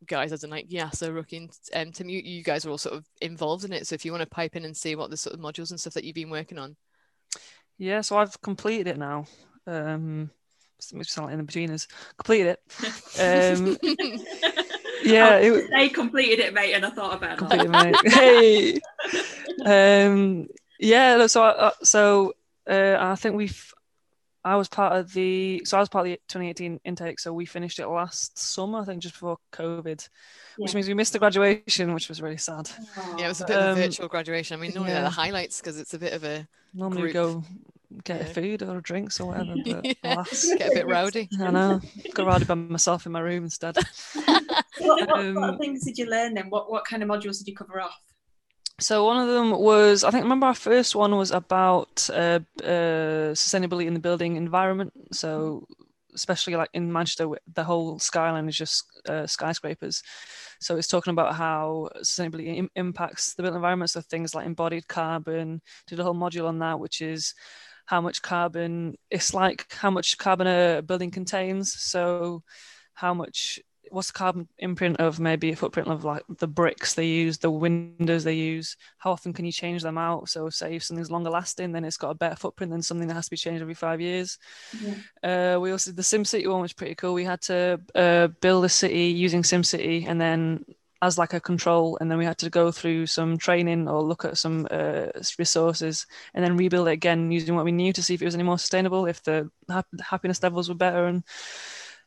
guys 0.06 0.32
as 0.32 0.44
in 0.44 0.50
like 0.50 0.66
yeah 0.68 0.90
so 0.90 1.10
Ruqayyah 1.10 1.70
and 1.72 1.88
um, 1.88 1.92
Tim 1.92 2.08
you, 2.08 2.20
you 2.20 2.42
guys 2.42 2.66
are 2.66 2.70
all 2.70 2.78
sort 2.78 2.96
of 2.96 3.06
involved 3.20 3.64
in 3.64 3.72
it. 3.72 3.86
So 3.86 3.94
if 3.94 4.04
you 4.04 4.12
want 4.12 4.22
to 4.22 4.28
pipe 4.28 4.56
in 4.56 4.64
and 4.64 4.76
see 4.76 4.94
what 4.94 5.10
the 5.10 5.16
sort 5.16 5.34
of 5.34 5.40
modules 5.40 5.70
and 5.70 5.80
stuff 5.80 5.94
that 5.94 6.04
you've 6.04 6.14
been 6.14 6.30
working 6.30 6.58
on. 6.58 6.76
Yeah 7.78 8.00
so 8.02 8.18
I've 8.18 8.40
completed 8.42 8.86
it 8.88 8.98
now. 8.98 9.26
Um 9.66 10.30
sound 10.78 11.26
like 11.26 11.32
in 11.32 11.44
the 11.44 11.44
betweeners 11.44 11.86
completed 12.18 12.58
it. 12.58 13.58
Um 13.58 13.78
yeah 15.04 15.38
oh, 15.42 15.54
it, 15.54 15.70
they 15.74 15.88
completed 15.88 16.40
it 16.40 16.54
mate 16.54 16.74
and 16.74 16.84
I 16.84 16.90
thought 16.90 17.14
about 17.14 17.38
completed 17.38 17.70
it 17.72 18.12
hey. 19.64 20.04
Um 20.04 20.48
yeah 20.78 21.26
so 21.26 21.44
uh, 21.44 21.70
so 21.82 22.34
uh, 22.68 22.96
I 22.98 23.14
think 23.14 23.36
we've 23.36 23.72
I 24.46 24.54
was 24.54 24.68
part 24.68 24.94
of 24.94 25.12
the 25.12 25.60
so 25.64 25.76
I 25.76 25.80
was 25.80 25.88
part 25.88 26.06
of 26.06 26.12
the 26.12 26.20
2018 26.28 26.78
intake. 26.84 27.18
So 27.18 27.32
we 27.32 27.46
finished 27.46 27.80
it 27.80 27.88
last 27.88 28.38
summer, 28.38 28.78
I 28.78 28.84
think, 28.84 29.02
just 29.02 29.16
before 29.16 29.38
COVID, 29.52 30.08
yeah. 30.56 30.62
which 30.62 30.72
means 30.72 30.86
we 30.86 30.94
missed 30.94 31.12
the 31.12 31.18
graduation, 31.18 31.92
which 31.92 32.08
was 32.08 32.22
really 32.22 32.36
sad. 32.36 32.70
Yeah, 33.18 33.24
it 33.24 33.28
was 33.28 33.40
a 33.40 33.46
bit 33.46 33.56
um, 33.56 33.62
of 33.62 33.66
a 33.66 33.70
um, 33.72 33.76
virtual 33.76 34.08
graduation. 34.08 34.56
I 34.56 34.62
mean, 34.62 34.72
normally 34.72 34.92
yeah. 34.92 35.02
the 35.02 35.10
highlights 35.10 35.60
because 35.60 35.80
it's 35.80 35.94
a 35.94 35.98
bit 35.98 36.12
of 36.12 36.22
a 36.22 36.46
normally 36.72 37.10
group. 37.10 37.14
go 37.14 37.44
get 38.04 38.20
yeah. 38.20 38.32
food 38.32 38.62
or 38.62 38.80
drinks 38.80 39.18
or 39.18 39.26
whatever. 39.26 39.56
But 39.64 39.84
yeah. 40.04 40.24
get 40.58 40.70
a 40.70 40.74
bit 40.74 40.86
rowdy. 40.86 41.28
I 41.40 41.50
know. 41.50 41.80
Got 42.14 42.26
rowdy 42.28 42.44
by 42.44 42.54
myself 42.54 43.04
in 43.04 43.10
my 43.10 43.20
room 43.20 43.42
instead. 43.42 43.76
what, 44.26 44.44
what, 44.78 45.10
um, 45.10 45.34
what 45.34 45.58
things 45.58 45.84
did 45.84 45.98
you 45.98 46.06
learn 46.06 46.34
then? 46.34 46.50
What 46.50 46.70
what 46.70 46.84
kind 46.84 47.02
of 47.02 47.08
modules 47.08 47.38
did 47.38 47.48
you 47.48 47.56
cover 47.56 47.80
off? 47.80 48.00
So 48.78 49.06
one 49.06 49.16
of 49.16 49.28
them 49.28 49.52
was, 49.52 50.04
I 50.04 50.10
think, 50.10 50.24
remember 50.24 50.46
our 50.46 50.54
first 50.54 50.94
one 50.94 51.16
was 51.16 51.30
about 51.30 52.08
uh, 52.12 52.40
uh, 52.62 53.32
sustainability 53.32 53.86
in 53.86 53.94
the 53.94 54.00
building 54.00 54.36
environment. 54.36 54.92
So 55.12 55.66
especially 56.14 56.56
like 56.56 56.70
in 56.74 56.92
Manchester, 56.92 57.28
the 57.54 57.64
whole 57.64 57.98
skyline 57.98 58.48
is 58.48 58.56
just 58.56 58.84
uh, 59.08 59.26
skyscrapers. 59.26 60.02
So 60.60 60.76
it's 60.76 60.88
talking 60.88 61.12
about 61.12 61.34
how 61.34 61.88
sustainability 62.02 62.56
Im- 62.58 62.70
impacts 62.76 63.34
the 63.34 63.42
built 63.42 63.54
environment. 63.54 63.90
So 63.90 64.02
things 64.02 64.34
like 64.34 64.46
embodied 64.46 64.88
carbon. 64.88 65.62
Did 65.86 66.00
a 66.00 66.04
whole 66.04 66.14
module 66.14 66.46
on 66.48 66.58
that, 66.58 66.78
which 66.78 67.00
is 67.00 67.34
how 67.86 68.02
much 68.02 68.20
carbon. 68.20 68.96
It's 69.10 69.32
like 69.32 69.72
how 69.72 69.90
much 69.90 70.18
carbon 70.18 70.46
a 70.48 70.82
building 70.82 71.10
contains. 71.10 71.72
So 71.72 72.42
how 72.94 73.14
much 73.14 73.60
what's 73.90 74.08
the 74.08 74.18
carbon 74.18 74.48
imprint 74.58 74.98
of 74.98 75.20
maybe 75.20 75.50
a 75.52 75.56
footprint 75.56 75.88
of 75.88 76.04
like 76.04 76.22
the 76.38 76.46
bricks 76.46 76.94
they 76.94 77.06
use, 77.06 77.38
the 77.38 77.50
windows 77.50 78.24
they 78.24 78.34
use? 78.34 78.76
How 78.98 79.12
often 79.12 79.32
can 79.32 79.44
you 79.44 79.52
change 79.52 79.82
them 79.82 79.98
out? 79.98 80.28
So, 80.28 80.48
say 80.50 80.76
if 80.76 80.84
something's 80.84 81.10
longer 81.10 81.30
lasting, 81.30 81.72
then 81.72 81.84
it's 81.84 81.96
got 81.96 82.10
a 82.10 82.14
better 82.14 82.36
footprint 82.36 82.72
than 82.72 82.82
something 82.82 83.08
that 83.08 83.14
has 83.14 83.26
to 83.26 83.30
be 83.30 83.36
changed 83.36 83.62
every 83.62 83.74
five 83.74 84.00
years. 84.00 84.38
Yeah. 84.82 85.54
Uh, 85.56 85.60
we 85.60 85.70
also 85.70 85.90
did 85.90 85.96
the 85.96 86.02
SimCity 86.02 86.50
one, 86.50 86.60
which 86.60 86.70
was 86.70 86.74
pretty 86.74 86.94
cool. 86.94 87.14
We 87.14 87.24
had 87.24 87.40
to 87.42 87.80
uh, 87.94 88.28
build 88.40 88.64
a 88.64 88.68
city 88.68 89.06
using 89.06 89.42
SimCity 89.42 90.06
and 90.06 90.20
then 90.20 90.64
as 91.02 91.18
like 91.18 91.34
a 91.34 91.40
control 91.40 91.98
and 92.00 92.10
then 92.10 92.18
we 92.18 92.24
had 92.24 92.38
to 92.38 92.48
go 92.48 92.72
through 92.72 93.06
some 93.06 93.36
training 93.36 93.88
or 93.88 94.02
look 94.02 94.24
at 94.24 94.38
some 94.38 94.66
uh, 94.70 95.06
resources 95.38 96.06
and 96.34 96.44
then 96.44 96.56
rebuild 96.56 96.88
it 96.88 96.92
again 96.92 97.30
using 97.30 97.54
what 97.54 97.64
we 97.64 97.72
knew 97.72 97.92
to 97.92 98.02
see 98.02 98.14
if 98.14 98.22
it 98.22 98.24
was 98.24 98.34
any 98.34 98.42
more 98.44 98.58
sustainable 98.58 99.06
if 99.06 99.22
the 99.22 99.50
happiness 100.00 100.42
levels 100.42 100.68
were 100.68 100.74
better 100.74 101.06
and 101.06 101.22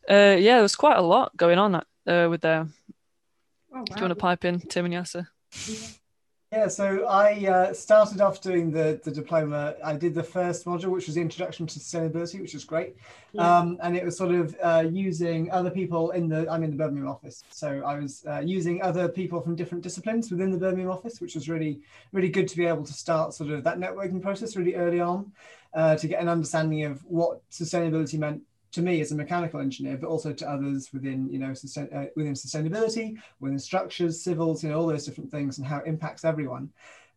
uh, 0.09 0.35
yeah, 0.39 0.55
there 0.55 0.61
was 0.61 0.75
quite 0.75 0.97
a 0.97 1.01
lot 1.01 1.35
going 1.37 1.59
on 1.59 1.75
uh, 1.75 2.27
with 2.29 2.41
there. 2.41 2.67
Oh, 3.71 3.77
wow. 3.77 3.83
Do 3.83 3.93
you 3.95 4.01
want 4.01 4.11
to 4.11 4.15
pipe 4.15 4.45
in, 4.45 4.59
Tim 4.59 4.85
and 4.85 4.93
Yasser? 4.93 5.27
Yeah, 6.51 6.67
so 6.67 7.05
I 7.05 7.45
uh, 7.45 7.73
started 7.73 8.21
off 8.21 8.41
doing 8.41 8.71
the, 8.71 8.99
the 9.03 9.11
diploma. 9.11 9.75
I 9.83 9.95
did 9.95 10.15
the 10.15 10.23
first 10.23 10.65
module, 10.65 10.89
which 10.89 11.05
was 11.05 11.13
the 11.13 11.21
Introduction 11.21 11.67
to 11.67 11.79
Sustainability, 11.79 12.41
which 12.41 12.55
was 12.55 12.65
great. 12.65 12.95
Yeah. 13.33 13.59
Um, 13.59 13.77
and 13.83 13.95
it 13.95 14.03
was 14.03 14.17
sort 14.17 14.33
of 14.33 14.55
uh, 14.63 14.83
using 14.89 15.51
other 15.51 15.69
people 15.69 16.09
in 16.09 16.27
the, 16.27 16.51
I'm 16.51 16.63
in 16.63 16.71
the 16.71 16.75
Birmingham 16.75 17.07
office. 17.07 17.43
So 17.51 17.83
I 17.85 17.99
was 17.99 18.25
uh, 18.27 18.39
using 18.43 18.81
other 18.81 19.07
people 19.07 19.41
from 19.41 19.55
different 19.55 19.83
disciplines 19.83 20.31
within 20.31 20.49
the 20.49 20.57
Birmingham 20.57 20.89
office, 20.89 21.21
which 21.21 21.35
was 21.35 21.47
really, 21.47 21.81
really 22.13 22.29
good 22.29 22.47
to 22.47 22.57
be 22.57 22.65
able 22.65 22.83
to 22.83 22.93
start 22.93 23.35
sort 23.35 23.51
of 23.51 23.63
that 23.65 23.77
networking 23.77 24.19
process 24.19 24.55
really 24.55 24.73
early 24.73 25.01
on 25.01 25.31
uh, 25.75 25.95
to 25.97 26.07
get 26.07 26.19
an 26.19 26.29
understanding 26.29 26.83
of 26.83 27.05
what 27.05 27.47
sustainability 27.51 28.17
meant 28.17 28.41
to 28.71 28.81
me 28.81 29.01
as 29.01 29.11
a 29.11 29.15
mechanical 29.15 29.59
engineer, 29.59 29.97
but 29.97 30.07
also 30.07 30.31
to 30.31 30.49
others 30.49 30.89
within, 30.93 31.29
you 31.31 31.39
know, 31.39 31.53
sustain, 31.53 31.89
uh, 31.93 32.05
within 32.15 32.33
sustainability, 32.33 33.17
within 33.39 33.59
structures, 33.59 34.21
civils, 34.21 34.63
you 34.63 34.69
know, 34.69 34.79
all 34.79 34.87
those 34.87 35.05
different 35.05 35.31
things 35.31 35.57
and 35.57 35.67
how 35.67 35.77
it 35.77 35.87
impacts 35.87 36.23
everyone. 36.23 36.69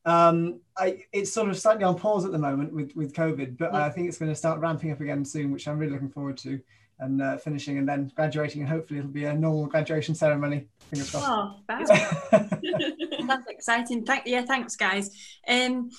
Um, 0.05 0.61
I, 0.77 1.05
it's 1.13 1.33
sort 1.33 1.49
of 1.49 1.59
slightly 1.59 1.85
on 1.85 1.97
pause 1.97 2.25
at 2.25 2.33
the 2.33 2.39
moment 2.39 2.73
with, 2.73 2.95
with 2.97 3.13
COVID, 3.13 3.57
but 3.57 3.73
yeah. 3.73 3.85
I 3.85 3.91
think 3.91 4.09
it's 4.09 4.19
going 4.19 4.31
to 4.31 4.37
start 4.37 4.61
ramping 4.61 4.91
up 4.91 5.01
again 5.01 5.25
soon, 5.25 5.53
which 5.53 5.69
I'm 5.69 5.79
really 5.79 5.93
looking 5.93 6.11
forward 6.11 6.37
to 6.39 6.61
and 6.99 7.21
uh, 7.21 7.37
finishing 7.37 7.79
and 7.79 7.89
then 7.89 8.11
graduating 8.15 8.63
and 8.63 8.71
hopefully 8.71 9.01
it'll 9.01 9.11
be 9.11 9.25
a 9.25 9.35
normal 9.35 9.67
graduation 9.67 10.15
ceremony. 10.15 10.67
Fingers 10.91 11.11
crossed. 11.11 11.27
Oh, 11.29 11.57
that's 13.27 13.51
exciting. 13.51 14.05
Thank, 14.05 14.27
yeah, 14.27 14.45
thanks 14.45 14.77
guys. 14.77 15.11
Um, 15.47 15.91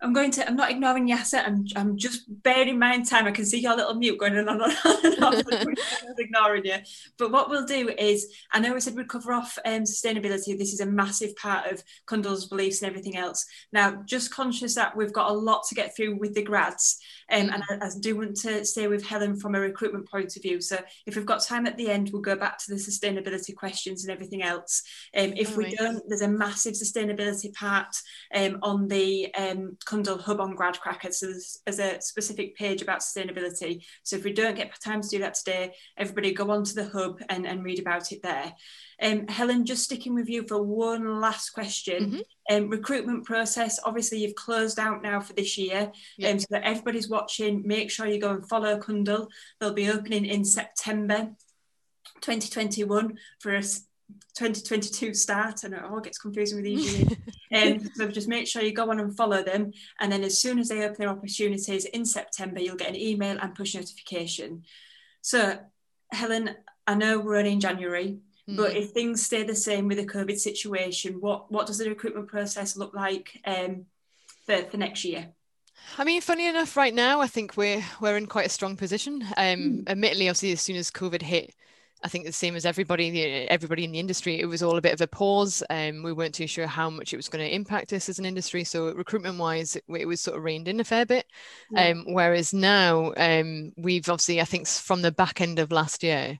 I'm 0.00 0.12
going 0.12 0.30
to, 0.32 0.46
I'm 0.46 0.56
not 0.56 0.70
ignoring 0.70 1.08
Yasser. 1.08 1.44
I'm, 1.44 1.66
I'm 1.74 1.96
just 1.96 2.24
bearing 2.42 2.78
my 2.78 3.00
time. 3.00 3.26
I 3.26 3.32
can 3.32 3.44
see 3.44 3.60
your 3.60 3.76
little 3.76 3.94
mute 3.94 4.18
going 4.18 4.38
on 4.38 4.48
and 4.48 4.62
on 4.62 4.70
and 5.04 5.24
on. 5.24 5.34
I'm 5.44 6.14
ignoring 6.18 6.64
you. 6.66 6.76
But 7.18 7.32
what 7.32 7.50
we'll 7.50 7.64
do 7.64 7.88
is, 7.98 8.32
I 8.52 8.60
know 8.60 8.74
we 8.74 8.80
said 8.80 8.94
we'd 8.94 9.08
cover 9.08 9.32
off 9.32 9.58
um, 9.64 9.82
sustainability. 9.82 10.56
This 10.56 10.72
is 10.72 10.80
a 10.80 10.86
massive 10.86 11.34
part 11.36 11.70
of 11.70 11.82
Cundall's 12.06 12.46
beliefs 12.46 12.80
and 12.80 12.88
everything 12.88 13.16
else. 13.16 13.44
Now, 13.72 14.02
just 14.06 14.32
conscious 14.32 14.76
that 14.76 14.96
we've 14.96 15.12
got 15.12 15.30
a 15.30 15.34
lot 15.34 15.64
to 15.68 15.74
get 15.74 15.96
through 15.96 16.16
with 16.18 16.34
the 16.34 16.42
grads. 16.42 16.98
Um, 17.30 17.50
and 17.50 17.62
I, 17.68 17.86
I, 17.86 17.90
do 18.00 18.16
want 18.16 18.36
to 18.38 18.64
stay 18.64 18.86
with 18.86 19.04
Helen 19.04 19.36
from 19.36 19.54
a 19.54 19.60
recruitment 19.60 20.08
point 20.08 20.34
of 20.36 20.42
view. 20.42 20.60
So 20.62 20.78
if 21.06 21.14
we've 21.14 21.26
got 21.26 21.44
time 21.44 21.66
at 21.66 21.76
the 21.76 21.90
end, 21.90 22.10
we'll 22.10 22.22
go 22.22 22.36
back 22.36 22.58
to 22.58 22.64
the 22.68 22.76
sustainability 22.76 23.54
questions 23.54 24.04
and 24.04 24.12
everything 24.12 24.42
else. 24.42 24.82
Um, 25.14 25.34
if 25.36 25.56
we 25.56 25.74
don't, 25.74 26.02
there's 26.08 26.22
a 26.22 26.28
massive 26.28 26.74
sustainability 26.74 27.52
part 27.52 27.94
um, 28.34 28.58
on 28.62 28.88
the 28.88 29.34
Cundall 29.88 30.20
Hub 30.20 30.40
on 30.40 30.54
Gradcracker. 30.54 31.12
So 31.12 31.26
there's, 31.26 31.58
there's, 31.64 31.78
a 31.78 32.00
specific 32.00 32.56
page 32.56 32.82
about 32.82 33.00
sustainability. 33.00 33.84
So 34.02 34.16
if 34.16 34.24
we 34.24 34.32
don't 34.32 34.56
get 34.56 34.72
time 34.84 35.00
to 35.00 35.08
do 35.08 35.18
that 35.20 35.34
today, 35.34 35.74
everybody 35.96 36.32
go 36.32 36.50
onto 36.50 36.74
the 36.74 36.88
hub 36.88 37.20
and, 37.30 37.46
and 37.46 37.64
read 37.64 37.78
about 37.78 38.12
it 38.12 38.22
there. 38.22 38.52
Um, 39.00 39.26
Helen, 39.28 39.64
just 39.64 39.84
sticking 39.84 40.14
with 40.14 40.28
you 40.28 40.46
for 40.46 40.62
one 40.62 41.20
last 41.20 41.50
question. 41.50 42.10
Mm-hmm. 42.50 42.54
Um, 42.54 42.68
recruitment 42.68 43.24
process, 43.24 43.78
obviously 43.84 44.18
you've 44.18 44.34
closed 44.34 44.78
out 44.78 45.02
now 45.02 45.20
for 45.20 45.32
this 45.32 45.56
year. 45.56 45.90
Yep. 46.18 46.32
Um, 46.32 46.38
so 46.38 46.46
that 46.50 46.64
everybody's 46.64 47.08
watching, 47.08 47.62
make 47.66 47.90
sure 47.90 48.06
you 48.06 48.20
go 48.20 48.30
and 48.30 48.46
follow 48.46 48.78
Cundall. 48.78 49.28
They'll 49.58 49.72
be 49.72 49.90
opening 49.90 50.26
in 50.26 50.44
September 50.44 51.30
2021 52.20 53.18
for 53.38 53.54
a 53.54 53.62
2022 54.36 55.14
start. 55.14 55.64
and 55.64 55.74
it 55.74 55.82
all 55.82 56.00
gets 56.00 56.18
confusing 56.18 56.56
with 56.56 56.64
these 56.64 56.98
years. 56.98 57.12
um, 57.54 57.90
so 57.94 58.08
just 58.08 58.28
make 58.28 58.46
sure 58.46 58.62
you 58.62 58.72
go 58.72 58.90
on 58.90 59.00
and 59.00 59.16
follow 59.16 59.42
them. 59.42 59.72
And 60.00 60.10
then 60.10 60.24
as 60.24 60.40
soon 60.40 60.58
as 60.58 60.68
they 60.68 60.82
open 60.84 60.96
their 60.98 61.08
opportunities 61.08 61.84
in 61.86 62.04
September, 62.04 62.60
you'll 62.60 62.76
get 62.76 62.90
an 62.90 62.96
email 62.96 63.38
and 63.40 63.54
push 63.54 63.74
notification. 63.74 64.62
So, 65.22 65.58
Helen, 66.12 66.54
I 66.86 66.94
know 66.94 67.18
we're 67.18 67.36
only 67.36 67.52
in 67.52 67.60
January, 67.60 68.18
mm. 68.48 68.56
but 68.56 68.76
if 68.76 68.90
things 68.90 69.24
stay 69.24 69.42
the 69.42 69.54
same 69.54 69.88
with 69.88 69.98
the 69.98 70.06
COVID 70.06 70.38
situation, 70.38 71.20
what, 71.20 71.50
what 71.50 71.66
does 71.66 71.78
the 71.78 71.88
recruitment 71.88 72.28
process 72.28 72.76
look 72.76 72.94
like 72.94 73.40
um, 73.44 73.86
for, 74.46 74.62
for 74.70 74.76
next 74.76 75.04
year? 75.04 75.28
I 75.96 76.04
mean, 76.04 76.20
funny 76.20 76.46
enough, 76.46 76.76
right 76.76 76.94
now 76.94 77.20
I 77.20 77.26
think 77.26 77.56
we're 77.56 77.84
we're 78.00 78.16
in 78.16 78.26
quite 78.26 78.46
a 78.46 78.50
strong 78.50 78.76
position. 78.76 79.22
Um, 79.36 79.58
mm. 79.58 79.88
Admittedly, 79.88 80.28
obviously, 80.28 80.52
as 80.52 80.60
soon 80.60 80.76
as 80.76 80.90
COVID 80.90 81.22
hit, 81.22 81.54
I 82.02 82.08
think 82.08 82.26
the 82.26 82.32
same 82.32 82.54
as 82.54 82.64
everybody, 82.64 83.48
everybody 83.48 83.84
in 83.84 83.92
the 83.92 83.98
industry, 83.98 84.40
it 84.40 84.46
was 84.46 84.62
all 84.62 84.76
a 84.76 84.80
bit 84.80 84.92
of 84.92 85.00
a 85.00 85.06
pause. 85.06 85.62
Um, 85.68 86.02
we 86.02 86.12
weren't 86.12 86.34
too 86.34 86.46
sure 86.46 86.66
how 86.66 86.90
much 86.90 87.12
it 87.12 87.16
was 87.16 87.28
going 87.28 87.44
to 87.44 87.54
impact 87.54 87.92
us 87.92 88.08
as 88.08 88.18
an 88.18 88.24
industry. 88.24 88.64
So 88.64 88.92
recruitment 88.92 89.38
wise, 89.38 89.76
it, 89.76 89.84
it 89.88 90.06
was 90.06 90.20
sort 90.20 90.36
of 90.36 90.44
reined 90.44 90.68
in 90.68 90.80
a 90.80 90.84
fair 90.84 91.06
bit. 91.06 91.26
Yeah. 91.72 91.88
Um, 91.88 92.04
whereas 92.08 92.52
now, 92.52 93.12
um, 93.16 93.72
we've 93.76 94.08
obviously, 94.08 94.40
I 94.40 94.44
think 94.44 94.68
from 94.68 95.02
the 95.02 95.12
back 95.12 95.40
end 95.40 95.58
of 95.58 95.72
last 95.72 96.02
year, 96.02 96.38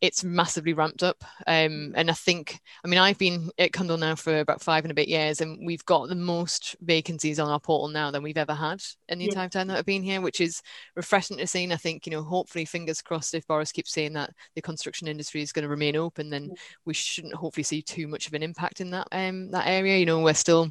it's 0.00 0.24
massively 0.24 0.72
ramped 0.72 1.02
up. 1.02 1.22
Um, 1.46 1.92
and 1.94 2.10
I 2.10 2.14
think, 2.14 2.58
I 2.84 2.88
mean, 2.88 2.98
I've 2.98 3.18
been 3.18 3.50
at 3.58 3.72
Cundall 3.72 3.98
now 3.98 4.14
for 4.14 4.40
about 4.40 4.62
five 4.62 4.84
and 4.84 4.90
a 4.90 4.94
bit 4.94 5.08
years, 5.08 5.40
and 5.40 5.66
we've 5.66 5.84
got 5.84 6.08
the 6.08 6.14
most 6.14 6.74
vacancies 6.80 7.38
on 7.38 7.50
our 7.50 7.60
portal 7.60 7.88
now 7.88 8.10
than 8.10 8.22
we've 8.22 8.38
ever 8.38 8.54
had 8.54 8.82
in 9.08 9.18
the 9.18 9.26
yeah. 9.26 9.30
entire 9.30 9.48
time 9.48 9.68
that 9.68 9.76
I've 9.76 9.84
been 9.84 10.02
here, 10.02 10.20
which 10.20 10.40
is 10.40 10.62
refreshing 10.96 11.36
to 11.36 11.46
see. 11.46 11.64
And 11.64 11.72
I 11.72 11.76
think, 11.76 12.06
you 12.06 12.12
know, 12.12 12.22
hopefully, 12.22 12.64
fingers 12.64 13.02
crossed, 13.02 13.34
if 13.34 13.46
Boris 13.46 13.72
keeps 13.72 13.92
saying 13.92 14.14
that 14.14 14.30
the 14.54 14.62
construction 14.62 15.06
industry 15.06 15.42
is 15.42 15.52
going 15.52 15.64
to 15.64 15.68
remain 15.68 15.96
open, 15.96 16.30
then 16.30 16.44
yeah. 16.44 16.54
we 16.86 16.94
shouldn't 16.94 17.34
hopefully 17.34 17.64
see 17.64 17.82
too 17.82 18.08
much 18.08 18.26
of 18.26 18.34
an 18.34 18.42
impact 18.42 18.80
in 18.80 18.90
that 18.90 19.08
um, 19.12 19.50
that 19.50 19.66
area. 19.66 19.98
You 19.98 20.06
know, 20.06 20.20
we're 20.20 20.34
still 20.34 20.70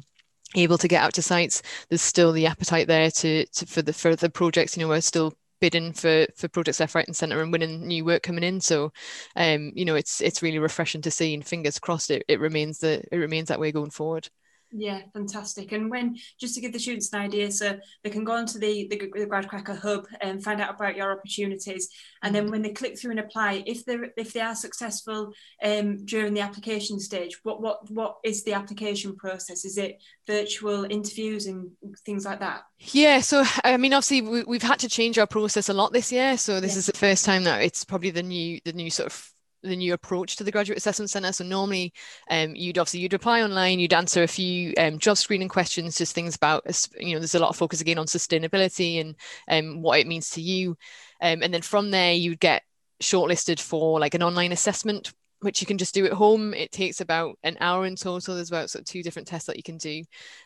able 0.56 0.78
to 0.78 0.88
get 0.88 1.00
out 1.00 1.14
to 1.14 1.22
sites 1.22 1.62
there's 1.88 2.02
still 2.02 2.32
the 2.32 2.44
appetite 2.44 2.88
there 2.88 3.08
to, 3.08 3.46
to 3.46 3.66
for 3.66 3.82
the 3.82 3.92
for 3.92 4.16
the 4.16 4.28
projects 4.28 4.76
you 4.76 4.82
know 4.82 4.88
we're 4.88 5.00
still 5.00 5.32
bidding 5.60 5.92
for 5.92 6.26
for 6.36 6.48
projects 6.48 6.80
left, 6.80 6.94
right, 6.94 7.06
and 7.06 7.16
centre 7.16 7.42
and 7.42 7.52
winning 7.52 7.86
new 7.86 8.04
work 8.04 8.22
coming 8.22 8.44
in. 8.44 8.60
So, 8.60 8.92
um, 9.36 9.72
you 9.74 9.84
know, 9.84 9.94
it's 9.96 10.20
it's 10.20 10.42
really 10.42 10.58
refreshing 10.58 11.02
to 11.02 11.10
see, 11.10 11.34
and 11.34 11.46
fingers 11.46 11.78
crossed, 11.78 12.10
it, 12.10 12.24
it 12.28 12.40
remains 12.40 12.78
the 12.80 13.02
it 13.12 13.16
remains 13.18 13.48
that 13.48 13.60
way 13.60 13.72
going 13.72 13.90
forward. 13.90 14.28
Yeah, 14.72 15.00
fantastic. 15.12 15.72
And 15.72 15.90
when 15.90 16.16
just 16.38 16.54
to 16.54 16.60
give 16.60 16.72
the 16.72 16.78
students 16.78 17.12
an 17.12 17.20
idea, 17.20 17.50
so 17.50 17.78
they 18.04 18.10
can 18.10 18.24
go 18.24 18.32
onto 18.32 18.58
the, 18.58 18.86
the, 18.88 18.98
the 18.98 19.26
Gradcracker 19.26 19.78
hub 19.78 20.06
and 20.20 20.42
find 20.42 20.60
out 20.60 20.74
about 20.74 20.96
your 20.96 21.12
opportunities. 21.12 21.88
And 22.22 22.34
then 22.34 22.44
mm-hmm. 22.44 22.52
when 22.52 22.62
they 22.62 22.70
click 22.70 22.98
through 22.98 23.12
and 23.12 23.20
apply, 23.20 23.64
if 23.66 23.84
they 23.84 23.98
if 24.16 24.32
they 24.32 24.40
are 24.40 24.54
successful 24.54 25.32
um, 25.62 26.04
during 26.04 26.34
the 26.34 26.40
application 26.40 27.00
stage, 27.00 27.38
what 27.42 27.60
what 27.60 27.90
what 27.90 28.16
is 28.24 28.44
the 28.44 28.52
application 28.52 29.16
process? 29.16 29.64
Is 29.64 29.76
it 29.76 30.00
virtual 30.26 30.84
interviews 30.84 31.46
and 31.46 31.70
things 32.06 32.24
like 32.24 32.40
that? 32.40 32.62
Yeah. 32.78 33.20
So 33.20 33.44
I 33.64 33.76
mean, 33.76 33.92
obviously 33.92 34.22
we, 34.22 34.56
have 34.56 34.62
had 34.62 34.78
to 34.80 34.88
change 34.88 35.18
our 35.18 35.26
process 35.26 35.68
a 35.68 35.74
lot 35.74 35.92
this 35.92 36.12
year. 36.12 36.36
So 36.36 36.60
this 36.60 36.74
yeah. 36.74 36.78
is 36.78 36.86
the 36.86 36.92
first 36.92 37.24
time 37.24 37.44
that 37.44 37.62
it's 37.62 37.84
probably 37.84 38.10
the 38.10 38.22
new 38.22 38.60
the 38.64 38.72
new 38.72 38.90
sort 38.90 39.06
of 39.06 39.32
the 39.62 39.76
new 39.76 39.92
approach 39.92 40.36
to 40.36 40.44
the 40.44 40.52
graduate 40.52 40.78
assessment 40.78 41.10
center 41.10 41.32
so 41.32 41.44
normally 41.44 41.92
um, 42.30 42.54
you'd 42.54 42.78
obviously 42.78 43.00
you'd 43.00 43.14
apply 43.14 43.42
online 43.42 43.78
you'd 43.78 43.92
answer 43.92 44.22
a 44.22 44.28
few 44.28 44.72
um, 44.78 44.98
job 44.98 45.16
screening 45.16 45.48
questions 45.48 45.98
just 45.98 46.14
things 46.14 46.34
about 46.34 46.64
you 46.98 47.12
know 47.14 47.18
there's 47.18 47.34
a 47.34 47.38
lot 47.38 47.50
of 47.50 47.56
focus 47.56 47.80
again 47.80 47.98
on 47.98 48.06
sustainability 48.06 49.00
and 49.00 49.16
um, 49.48 49.82
what 49.82 50.00
it 50.00 50.06
means 50.06 50.30
to 50.30 50.40
you. 50.40 50.76
Um, 51.20 51.42
and 51.42 51.52
then 51.52 51.62
from 51.62 51.90
there 51.90 52.12
you'd 52.12 52.40
get 52.40 52.62
shortlisted 53.02 53.60
for 53.60 54.00
like 54.00 54.14
an 54.14 54.22
online 54.22 54.52
assessment 54.52 55.12
which 55.42 55.62
you 55.62 55.66
can 55.66 55.78
just 55.78 55.94
do 55.94 56.04
at 56.04 56.12
home. 56.12 56.52
It 56.52 56.70
takes 56.70 57.00
about 57.00 57.38
an 57.44 57.56
hour 57.60 57.86
in 57.86 57.96
total. 57.96 58.34
There's 58.34 58.50
about 58.50 58.68
sort 58.68 58.82
of 58.82 58.86
two 58.86 59.02
different 59.02 59.26
tests 59.26 59.46
that 59.46 59.56
you 59.56 59.62
can 59.62 59.78
do. 59.78 60.02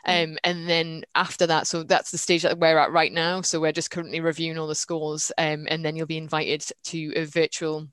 Mm. 0.06 0.24
um, 0.24 0.38
and 0.44 0.68
then 0.68 1.04
after 1.16 1.48
that 1.48 1.66
so 1.66 1.82
that's 1.82 2.12
the 2.12 2.18
stage 2.18 2.42
that 2.42 2.58
we're 2.58 2.78
at 2.78 2.92
right 2.92 3.12
now. 3.12 3.40
So 3.40 3.60
we're 3.60 3.72
just 3.72 3.90
currently 3.90 4.20
reviewing 4.20 4.58
all 4.58 4.68
the 4.68 4.74
scores 4.74 5.32
um, 5.38 5.66
and 5.68 5.84
then 5.84 5.96
you'll 5.96 6.06
be 6.06 6.18
invited 6.18 6.64
to 6.84 7.12
a 7.16 7.24
virtual 7.24 7.88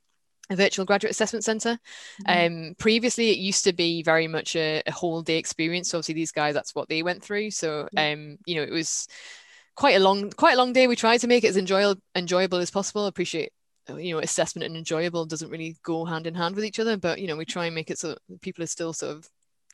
a 0.51 0.55
virtual 0.55 0.85
graduate 0.85 1.11
assessment 1.11 1.43
center. 1.43 1.79
Mm-hmm. 2.27 2.67
Um, 2.67 2.75
previously, 2.77 3.31
it 3.31 3.37
used 3.37 3.63
to 3.63 3.73
be 3.73 4.03
very 4.03 4.27
much 4.27 4.55
a, 4.55 4.83
a, 4.85 4.91
whole 4.91 5.21
day 5.21 5.37
experience. 5.37 5.89
So 5.89 5.97
obviously, 5.97 6.15
these 6.15 6.31
guys, 6.31 6.53
that's 6.53 6.75
what 6.75 6.89
they 6.89 7.03
went 7.03 7.23
through. 7.23 7.51
So, 7.51 7.87
um, 7.97 8.37
you 8.45 8.55
know, 8.55 8.63
it 8.63 8.71
was 8.71 9.07
quite 9.75 9.95
a 9.95 9.99
long, 9.99 10.29
quite 10.31 10.53
a 10.53 10.57
long 10.57 10.73
day. 10.73 10.87
We 10.87 10.95
tried 10.95 11.19
to 11.19 11.27
make 11.27 11.43
it 11.43 11.49
as 11.49 11.57
enjoyable, 11.57 12.01
enjoyable 12.15 12.59
as 12.59 12.69
possible. 12.69 13.05
Appreciate, 13.05 13.53
you 13.87 14.13
know, 14.13 14.19
assessment 14.19 14.65
and 14.65 14.75
enjoyable 14.75 15.25
doesn't 15.25 15.49
really 15.49 15.77
go 15.83 16.05
hand 16.05 16.27
in 16.27 16.35
hand 16.35 16.55
with 16.55 16.65
each 16.65 16.79
other. 16.79 16.97
But 16.97 17.19
you 17.19 17.27
know, 17.27 17.37
we 17.37 17.45
try 17.45 17.65
and 17.65 17.75
make 17.75 17.89
it 17.89 17.97
so 17.97 18.17
people 18.41 18.63
are 18.63 18.67
still 18.67 18.93
sort 18.93 19.15
of 19.15 19.29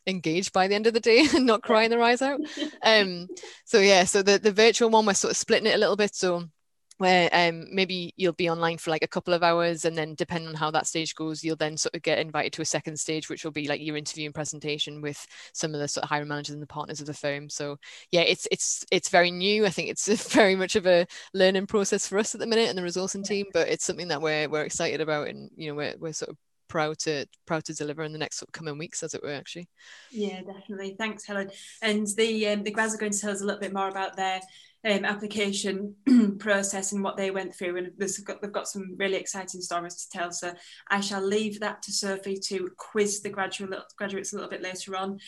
engaged 0.06 0.54
by 0.54 0.68
the 0.68 0.76
end 0.76 0.88
of 0.88 0.94
the 0.94 1.00
day 1.00 1.28
and 1.36 1.46
not 1.46 1.64
crying 1.64 1.90
their 1.90 2.04
eyes 2.04 2.22
out. 2.22 2.40
Um, 2.84 3.28
so 3.66 3.80
yeah, 3.80 4.06
so 4.06 4.22
the 4.22 4.38
the 4.38 4.52
virtual 4.52 4.90
one, 4.90 5.06
we're 5.06 5.14
sort 5.14 5.32
of 5.32 5.38
splitting 5.38 5.68
it 5.68 5.76
a 5.76 5.80
little 5.80 5.98
bit. 5.98 6.16
So 6.16 6.48
where 6.98 7.30
um, 7.32 7.66
maybe 7.72 8.14
you'll 8.18 8.34
be 8.34 8.50
online 8.50 8.78
for 8.78 8.90
like 8.90 9.04
a 9.04 9.08
couple 9.08 9.34
of 9.34 9.44
hours 9.44 9.86
and 9.86 9.98
then 9.98 10.16
depending 10.16 10.50
on 10.50 10.56
how 10.56 10.72
that 10.72 10.88
stage 10.88 11.14
goes 11.16 11.44
you'll 11.44 11.56
then 11.56 11.78
sort 11.78 11.96
of 11.96 12.02
get 12.02 12.20
invited 12.20 12.54
to 12.54 12.62
a 12.62 12.66
second 12.66 13.00
stage 13.00 13.30
which 13.30 13.44
will 13.44 13.52
be 13.52 13.68
like 13.68 13.82
your 13.82 13.98
interview 13.98 14.26
and 14.26 14.36
presentation 14.36 15.02
with 15.02 15.26
some 15.54 15.74
of 15.74 15.80
the 15.80 15.88
sort 15.88 16.04
of 16.04 16.10
hiring 16.10 16.28
managers 16.28 16.54
and 16.54 16.62
the 16.62 16.68
partners 16.68 17.00
of 17.00 17.08
the 17.08 17.14
firm. 17.14 17.50
So 17.50 17.78
yeah 18.12 18.22
it's 18.22 18.48
it's 18.52 18.86
it's 18.92 19.10
very 19.10 19.32
new. 19.32 19.66
I 19.66 19.70
think 19.70 19.90
it's 19.90 20.34
very 20.34 20.56
much 20.56 20.76
of 20.76 20.88
a 20.88 21.06
learning 21.34 21.68
process 21.68 22.08
for 22.08 22.18
us 22.18 22.34
at 22.34 22.40
the 22.40 22.48
minute 22.48 22.70
and 22.70 22.78
the 22.78 22.82
resourcing 22.82 23.24
team 23.24 23.46
but 23.54 23.68
it's 23.68 23.86
something 23.86 24.08
that 24.08 24.22
we're, 24.22 24.50
we're 24.50 24.64
excited 24.64 25.02
about 25.02 25.28
and 25.28 25.50
you 25.56 25.70
know 25.70 25.76
we're, 25.76 25.96
we're 26.00 26.14
sort 26.14 26.30
of 26.30 26.38
proud 26.68 26.98
to 27.00 27.26
proud 27.46 27.64
to 27.66 27.74
deliver 27.74 28.04
in 28.04 28.12
the 28.12 28.18
next 28.18 28.44
coming 28.52 28.78
weeks 28.78 29.04
as 29.04 29.14
it 29.14 29.24
were 29.24 29.34
actually. 29.34 29.68
Yeah 30.12 30.42
definitely. 30.42 30.96
Thanks 30.98 31.26
helen. 31.26 31.50
And 31.82 32.08
the 32.18 32.48
um, 32.48 32.64
the 32.64 32.72
grads 32.72 32.94
are 32.94 32.98
going 32.98 33.12
to 33.12 33.20
tell 33.20 33.32
us 33.32 33.42
a 33.42 33.46
little 33.46 33.62
bit 33.62 33.74
more 33.74 33.88
about 33.88 34.16
their 34.16 34.42
um, 34.86 35.06
application 35.06 35.96
process 36.40 36.92
and 36.92 37.04
what 37.04 37.18
they 37.18 37.32
went 37.32 37.56
through. 37.56 37.78
And 37.78 37.92
got, 38.26 38.42
they've 38.42 38.52
got 38.52 38.68
some 38.68 38.96
really 38.98 39.16
exciting 39.16 39.62
stories 39.62 39.96
to 39.96 40.18
tell. 40.18 40.32
So 40.32 40.54
I 40.90 41.00
shall 41.02 41.22
leave 41.22 41.60
that 41.60 41.82
to 41.84 41.92
Sophie 41.92 42.40
to 42.48 42.70
quiz 42.78 43.22
the 43.22 43.30
graduate, 43.30 43.80
graduates 43.98 44.34
a 44.34 44.36
little 44.36 44.50
bit 44.50 44.62
later 44.62 44.96
on 44.96 45.20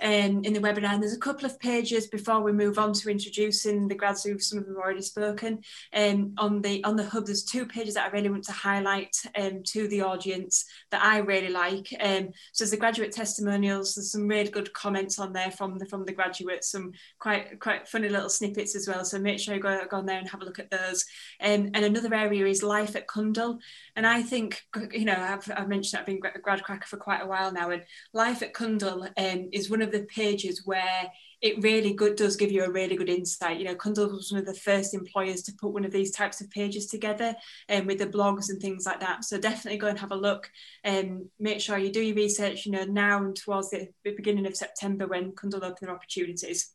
um, 0.00 0.44
in 0.44 0.52
the 0.52 0.60
webinar. 0.60 0.94
And 0.94 1.02
there's 1.02 1.16
a 1.16 1.18
couple 1.18 1.46
of 1.46 1.58
pages 1.58 2.06
before 2.06 2.40
we 2.40 2.52
move 2.52 2.78
on 2.78 2.92
to 2.94 3.10
introducing 3.10 3.88
the 3.88 3.94
grads 3.94 4.24
who 4.24 4.38
some 4.38 4.58
of 4.58 4.64
them 4.64 4.74
have 4.74 4.82
already 4.82 5.02
spoken. 5.02 5.62
Um, 5.94 6.34
on 6.38 6.62
the 6.62 6.82
on 6.84 6.96
the 6.96 7.06
hub, 7.06 7.26
there's 7.26 7.44
two 7.44 7.66
pages 7.66 7.94
that 7.94 8.06
I 8.06 8.10
really 8.10 8.30
want 8.30 8.44
to 8.44 8.52
highlight 8.52 9.16
um, 9.36 9.62
to 9.64 9.88
the 9.88 10.02
audience 10.02 10.64
that 10.90 11.04
I 11.04 11.18
really 11.18 11.50
like. 11.50 11.92
Um, 12.00 12.30
so 12.52 12.64
there's 12.64 12.70
the 12.70 12.76
graduate 12.76 13.12
testimonials. 13.12 13.94
There's 13.94 14.12
some 14.12 14.28
really 14.28 14.50
good 14.50 14.72
comments 14.72 15.18
on 15.18 15.32
there 15.32 15.50
from 15.50 15.78
the 15.78 15.86
from 15.86 16.04
the 16.04 16.12
graduates. 16.12 16.70
Some 16.70 16.92
quite 17.18 17.58
quite 17.60 17.88
funny 17.88 18.08
little 18.08 18.28
snippets 18.28 18.76
as 18.76 18.86
well. 18.86 19.04
So 19.04 19.18
make 19.18 19.38
sure 19.38 19.54
you 19.54 19.60
go, 19.60 19.80
go 19.90 19.98
on 19.98 20.06
there 20.06 20.18
and 20.18 20.28
have 20.28 20.42
a 20.42 20.44
look 20.44 20.58
at 20.58 20.70
those. 20.70 21.04
Um, 21.40 21.70
and 21.74 21.84
another 21.84 22.14
area 22.14 22.46
is 22.46 22.62
life 22.62 22.96
at 22.96 23.06
Cundall. 23.06 23.58
And 23.96 24.06
I 24.06 24.22
think 24.22 24.62
you 24.92 25.04
know 25.04 25.16
I've, 25.16 25.50
I've 25.56 25.68
mentioned 25.68 25.98
I've 26.00 26.06
been 26.06 26.20
a 26.34 26.38
grad 26.38 26.62
cracker 26.62 26.86
for 26.86 26.96
quite 26.96 27.22
a 27.22 27.26
while 27.26 27.52
now, 27.52 27.70
and 27.70 27.82
life 28.12 28.42
at 28.42 28.54
Cundall 28.54 29.08
um, 29.16 29.48
is 29.52 29.70
one 29.70 29.82
of 29.82 29.87
of 29.88 29.92
the 29.92 30.06
pages 30.06 30.62
where 30.64 31.10
it 31.40 31.62
really 31.62 31.92
good 31.92 32.16
does 32.16 32.36
give 32.36 32.50
you 32.50 32.64
a 32.64 32.70
really 32.70 32.96
good 32.96 33.08
insight. 33.08 33.58
You 33.58 33.64
know, 33.64 33.74
Cundall 33.76 34.10
was 34.10 34.32
one 34.32 34.40
of 34.40 34.46
the 34.46 34.54
first 34.54 34.92
employers 34.92 35.42
to 35.42 35.52
put 35.52 35.72
one 35.72 35.84
of 35.84 35.92
these 35.92 36.10
types 36.10 36.40
of 36.40 36.50
pages 36.50 36.86
together 36.86 37.34
and 37.68 37.82
um, 37.82 37.86
with 37.86 37.98
the 37.98 38.06
blogs 38.06 38.50
and 38.50 38.60
things 38.60 38.84
like 38.84 39.00
that. 39.00 39.24
So 39.24 39.38
definitely 39.38 39.78
go 39.78 39.86
and 39.86 39.98
have 39.98 40.10
a 40.10 40.16
look 40.16 40.50
and 40.82 41.10
um, 41.10 41.30
make 41.38 41.60
sure 41.60 41.78
you 41.78 41.92
do 41.92 42.02
your 42.02 42.16
research, 42.16 42.66
you 42.66 42.72
know, 42.72 42.84
now 42.84 43.18
and 43.24 43.36
towards 43.36 43.70
the, 43.70 43.88
the 44.04 44.14
beginning 44.16 44.46
of 44.46 44.56
September 44.56 45.06
when 45.06 45.32
Cundall 45.32 45.62
open 45.62 45.76
their 45.80 45.94
opportunities. 45.94 46.72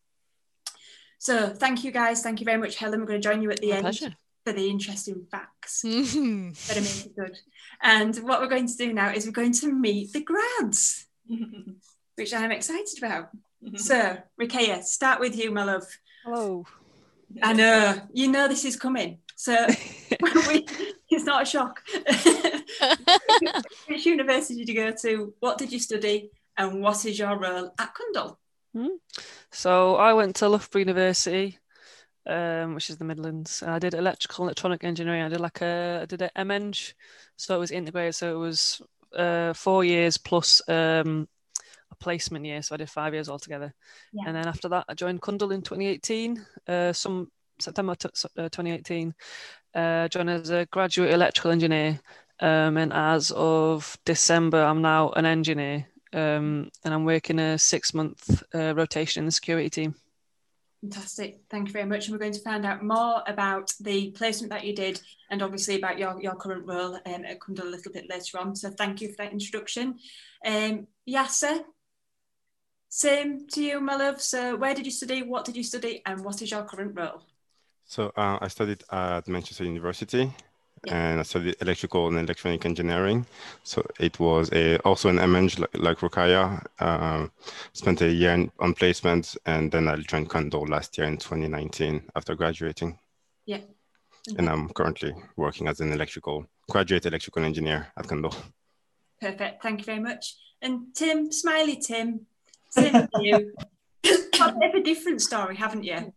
So 1.18 1.50
thank 1.50 1.84
you 1.84 1.92
guys. 1.92 2.22
Thank 2.22 2.40
you 2.40 2.46
very 2.46 2.60
much, 2.60 2.78
Helen. 2.78 3.02
We're 3.02 3.08
going 3.08 3.22
to 3.22 3.28
join 3.28 3.42
you 3.42 3.52
at 3.52 3.60
the 3.60 3.70
My 3.70 3.76
end. 3.76 3.84
Pleasure 3.84 4.16
for 4.46 4.54
the 4.54 4.70
interesting 4.70 5.26
facts 5.32 5.84
mm-hmm. 5.86 6.50
that 6.68 6.78
are 6.78 6.82
make 6.82 7.06
it 7.06 7.16
good. 7.16 7.38
And 7.82 8.16
what 8.18 8.42
we're 8.42 8.48
going 8.48 8.68
to 8.68 8.78
do 8.78 8.94
now 8.94 9.12
is 9.12 9.26
we're 9.26 9.32
going 9.32 9.54
to 9.54 9.72
meet 9.72 10.14
the 10.14 10.22
grads. 10.22 11.06
which 12.16 12.34
I'm 12.34 12.52
excited 12.52 12.98
about. 12.98 13.30
Mm-hmm. 13.64 13.78
So, 13.78 14.18
Ruqayyah, 14.40 14.84
start 14.84 15.20
with 15.20 15.38
you, 15.38 15.52
my 15.52 15.64
love. 15.64 15.86
Hello. 16.26 16.66
I 17.42 17.54
know, 17.54 18.02
you 18.14 18.30
know 18.30 18.48
this 18.48 18.66
is 18.66 18.76
coming. 18.76 19.20
So, 19.36 19.68
we, 20.48 20.66
it's 21.10 21.26
not 21.26 21.44
a 21.44 21.46
shock. 21.46 21.82
Which 23.88 24.06
university 24.06 24.60
did 24.60 24.70
you 24.70 24.76
go 24.76 24.92
to? 24.92 25.34
What 25.40 25.58
did 25.58 25.72
you 25.72 25.80
study? 25.80 26.32
And 26.58 26.82
what 26.82 27.04
is 27.06 27.18
your 27.18 27.38
role 27.38 27.74
at 27.80 27.94
Cundall? 27.96 28.38
Hmm. 28.74 28.98
So 29.52 29.96
I 29.96 30.14
went 30.14 30.36
to 30.38 30.50
Loughborough 30.50 30.80
University, 30.80 31.58
um, 32.28 32.76
which 32.76 32.90
is 32.90 32.98
the 32.98 33.06
Midlands. 33.06 33.64
I 33.64 33.80
did 33.80 33.94
electrical 33.94 34.44
and 34.44 34.50
electronic 34.50 34.84
engineering. 34.84 35.24
I 35.24 35.30
did 35.30 35.42
like 35.42 35.62
a 35.62 36.02
I 36.04 36.06
did 36.06 36.22
a 36.22 36.46
MEng, 36.46 36.74
so 37.38 37.56
it 37.56 37.60
was 37.60 37.72
integrated. 37.72 38.16
So 38.16 38.36
it 38.36 38.40
was 38.40 38.82
uh, 39.16 39.54
four 39.54 39.84
years 39.84 40.18
plus 40.18 40.62
um, 40.68 41.28
a 41.28 41.30
placement 42.04 42.46
year. 42.46 42.62
So 42.62 42.76
I 42.76 42.78
did 42.78 42.90
five 42.90 43.14
years 43.14 43.30
altogether. 43.30 43.74
Yeah. 44.12 44.24
And 44.28 44.36
then 44.36 44.48
after 44.48 44.68
that, 44.70 44.86
I 44.90 44.94
joined 44.94 45.22
Cundall 45.22 45.54
in 45.54 45.62
2018, 45.62 46.46
uh, 46.68 46.94
some 46.94 47.32
September 47.60 47.96
t- 47.96 48.10
uh, 48.38 48.50
2018. 48.50 49.14
Uh, 49.74 50.08
joined 50.10 50.30
as 50.30 50.50
a 50.50 50.66
graduate 50.66 51.14
electrical 51.14 51.52
engineer. 51.52 52.00
Um, 52.40 52.78
and 52.78 52.92
as 52.92 53.32
of 53.32 53.98
December, 54.06 54.62
I'm 54.62 54.82
now 54.82 55.12
an 55.12 55.26
engineer 55.26 55.88
um, 56.12 56.70
and 56.84 56.94
I'm 56.94 57.06
working 57.06 57.40
a 57.40 57.58
six 57.58 57.94
month 57.94 58.44
uh, 58.54 58.76
rotation 58.76 59.22
in 59.22 59.26
the 59.26 59.32
security 59.32 59.70
team. 59.70 59.96
Fantastic. 60.84 61.40
Thank 61.50 61.68
you 61.70 61.74
very 61.74 61.86
much. 61.86 62.06
And 62.06 62.14
we're 62.14 62.20
going 62.20 62.34
to 62.34 62.42
find 62.42 62.66
out 62.66 62.84
more 62.84 63.24
about 63.26 63.72
the 63.80 64.12
placement 64.12 64.52
that 64.52 64.66
you 64.66 64.76
did 64.76 65.00
and 65.30 65.42
obviously 65.42 65.78
about 65.78 65.98
your, 65.98 66.22
your 66.22 66.36
current 66.36 66.68
role 66.68 66.96
um, 66.96 67.24
at 67.24 67.40
Cundall 67.40 67.68
a 67.68 67.70
little 67.70 67.94
bit 67.94 68.10
later 68.10 68.38
on. 68.38 68.54
So 68.54 68.70
thank 68.70 69.00
you 69.00 69.08
for 69.08 69.16
that 69.20 69.32
introduction. 69.32 69.96
Um, 70.46 70.88
Yasser, 71.10 71.62
same 72.94 73.48
to 73.48 73.64
you, 73.64 73.80
my 73.80 73.96
love. 73.96 74.22
So 74.22 74.56
where 74.56 74.76
did 74.76 74.86
you 74.86 74.92
study? 74.92 75.24
What 75.24 75.46
did 75.46 75.58
you 75.58 75.64
study? 75.64 76.02
And 76.06 76.24
what 76.24 76.42
is 76.44 76.52
your 76.52 76.64
current 76.64 76.96
role? 76.96 77.24
So 77.86 78.12
uh, 78.16 78.38
I 78.40 78.48
studied 78.50 78.84
at 78.92 79.28
Manchester 79.28 79.64
University 79.64 80.32
Yeah. 80.86 80.96
and 80.96 81.20
I 81.20 81.24
studied 81.24 81.56
electrical 81.60 82.08
and 82.08 82.20
electronic 82.20 82.66
engineering. 82.66 83.26
So 83.64 83.84
it 84.00 84.20
was 84.20 84.52
a, 84.54 84.78
also 84.80 85.10
an 85.10 85.16
MEng 85.16 85.50
like, 85.60 85.78
like 85.78 85.98
Rukaya. 86.00 86.64
Uh, 86.80 87.28
spent 87.74 88.02
a 88.02 88.12
year 88.12 88.34
in, 88.34 88.52
on 88.60 88.74
placement 88.76 89.38
and 89.48 89.72
then 89.72 89.88
I 89.88 89.96
joined 89.96 90.30
Cundall 90.30 90.70
last 90.70 90.96
year 90.98 91.08
in 91.08 91.18
2019 91.18 92.04
after 92.16 92.36
graduating. 92.36 93.00
Yeah. 93.48 93.62
And 94.38 94.48
I'm 94.48 94.70
currently 94.70 95.14
working 95.36 95.68
as 95.68 95.80
an 95.80 95.92
electrical 95.92 96.46
graduate 96.70 97.08
electrical 97.08 97.44
engineer 97.44 97.88
at 97.98 98.06
Cundall. 98.06 98.36
Perfect. 99.20 99.64
Thank 99.64 99.80
you 99.80 99.86
very 99.86 100.00
much. 100.00 100.36
And 100.62 100.94
Tim, 100.96 101.32
smiley 101.32 101.78
Tim, 101.78 102.28
same 102.74 103.08
you. 103.22 103.54
Got 104.38 104.56
a 104.56 104.60
different 104.82 105.22
story, 105.22 105.56
haven't 105.56 105.84
you? 105.84 106.14